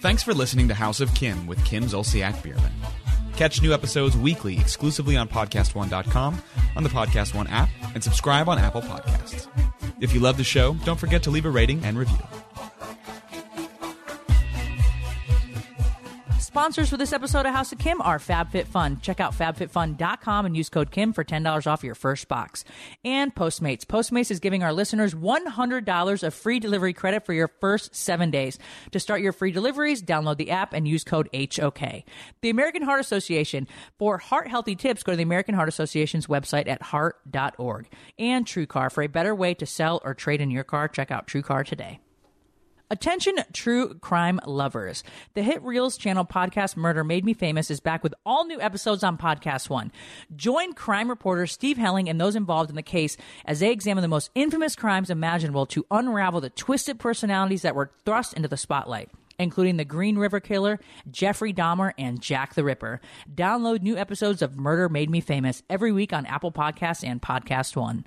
Thanks 0.00 0.22
for 0.22 0.32
listening 0.32 0.68
to 0.68 0.74
House 0.74 1.00
of 1.00 1.12
Kim 1.14 1.48
with 1.48 1.64
Kim 1.64 1.86
Zolciak 1.86 2.40
Biermann. 2.44 2.70
Catch 3.36 3.60
new 3.60 3.74
episodes 3.74 4.16
weekly 4.16 4.58
exclusively 4.58 5.16
on 5.16 5.28
PodcastOne.com, 5.28 6.42
on 6.74 6.82
the 6.82 6.88
Podcast 6.88 7.34
One 7.34 7.46
app, 7.48 7.68
and 7.94 8.02
subscribe 8.02 8.48
on 8.48 8.58
Apple 8.58 8.80
Podcasts. 8.80 9.46
If 10.00 10.14
you 10.14 10.20
love 10.20 10.38
the 10.38 10.44
show, 10.44 10.74
don't 10.84 10.98
forget 10.98 11.22
to 11.24 11.30
leave 11.30 11.44
a 11.44 11.50
rating 11.50 11.84
and 11.84 11.98
review. 11.98 12.16
Sponsors 16.56 16.88
for 16.88 16.96
this 16.96 17.12
episode 17.12 17.44
of 17.44 17.52
House 17.52 17.70
of 17.72 17.78
Kim 17.78 18.00
are 18.00 18.18
FabFitFun. 18.18 19.02
Check 19.02 19.20
out 19.20 19.34
fabfitfun.com 19.34 20.46
and 20.46 20.56
use 20.56 20.70
code 20.70 20.90
Kim 20.90 21.12
for 21.12 21.22
$10 21.22 21.66
off 21.66 21.84
your 21.84 21.94
first 21.94 22.28
box. 22.28 22.64
And 23.04 23.34
Postmates. 23.34 23.84
Postmates 23.84 24.30
is 24.30 24.40
giving 24.40 24.62
our 24.62 24.72
listeners 24.72 25.12
$100 25.14 26.22
of 26.22 26.32
free 26.32 26.58
delivery 26.58 26.94
credit 26.94 27.26
for 27.26 27.34
your 27.34 27.48
first 27.60 27.94
seven 27.94 28.30
days. 28.30 28.58
To 28.92 28.98
start 28.98 29.20
your 29.20 29.34
free 29.34 29.50
deliveries, 29.52 30.02
download 30.02 30.38
the 30.38 30.50
app 30.50 30.72
and 30.72 30.88
use 30.88 31.04
code 31.04 31.28
HOK. 31.34 32.04
The 32.40 32.48
American 32.48 32.80
Heart 32.80 33.00
Association. 33.00 33.68
For 33.98 34.16
heart 34.16 34.48
healthy 34.48 34.76
tips, 34.76 35.02
go 35.02 35.12
to 35.12 35.16
the 35.16 35.24
American 35.24 35.54
Heart 35.54 35.68
Association's 35.68 36.26
website 36.26 36.68
at 36.68 36.80
heart.org. 36.80 37.86
And 38.18 38.46
TrueCar. 38.46 38.90
For 38.90 39.02
a 39.02 39.08
better 39.08 39.34
way 39.34 39.52
to 39.52 39.66
sell 39.66 40.00
or 40.02 40.14
trade 40.14 40.40
in 40.40 40.50
your 40.50 40.64
car, 40.64 40.88
check 40.88 41.10
out 41.10 41.26
TrueCar 41.26 41.66
today. 41.66 42.00
Attention, 42.88 43.34
true 43.52 43.94
crime 43.94 44.38
lovers. 44.46 45.02
The 45.34 45.42
hit 45.42 45.60
Reelz 45.64 45.98
channel 45.98 46.24
podcast 46.24 46.76
Murder 46.76 47.02
Made 47.02 47.24
Me 47.24 47.34
Famous 47.34 47.68
is 47.68 47.80
back 47.80 48.04
with 48.04 48.14
all 48.24 48.46
new 48.46 48.60
episodes 48.60 49.02
on 49.02 49.18
Podcast 49.18 49.68
One. 49.68 49.90
Join 50.36 50.72
crime 50.72 51.08
reporter 51.08 51.48
Steve 51.48 51.78
Helling 51.78 52.08
and 52.08 52.20
those 52.20 52.36
involved 52.36 52.70
in 52.70 52.76
the 52.76 52.82
case 52.82 53.16
as 53.44 53.58
they 53.58 53.72
examine 53.72 54.02
the 54.02 54.08
most 54.08 54.30
infamous 54.36 54.76
crimes 54.76 55.10
imaginable 55.10 55.66
to 55.66 55.84
unravel 55.90 56.40
the 56.40 56.50
twisted 56.50 57.00
personalities 57.00 57.62
that 57.62 57.74
were 57.74 57.90
thrust 58.04 58.34
into 58.34 58.48
the 58.48 58.56
spotlight. 58.56 59.10
Including 59.38 59.76
the 59.76 59.84
Green 59.84 60.16
River 60.16 60.40
Killer, 60.40 60.80
Jeffrey 61.10 61.52
Dahmer, 61.52 61.92
and 61.98 62.22
Jack 62.22 62.54
the 62.54 62.64
Ripper. 62.64 63.02
Download 63.34 63.82
new 63.82 63.96
episodes 63.96 64.40
of 64.40 64.56
Murder 64.56 64.88
Made 64.88 65.10
Me 65.10 65.20
Famous 65.20 65.62
every 65.68 65.92
week 65.92 66.14
on 66.14 66.24
Apple 66.24 66.52
Podcasts 66.52 67.04
and 67.04 67.20
Podcast 67.20 67.76
One. 67.76 68.06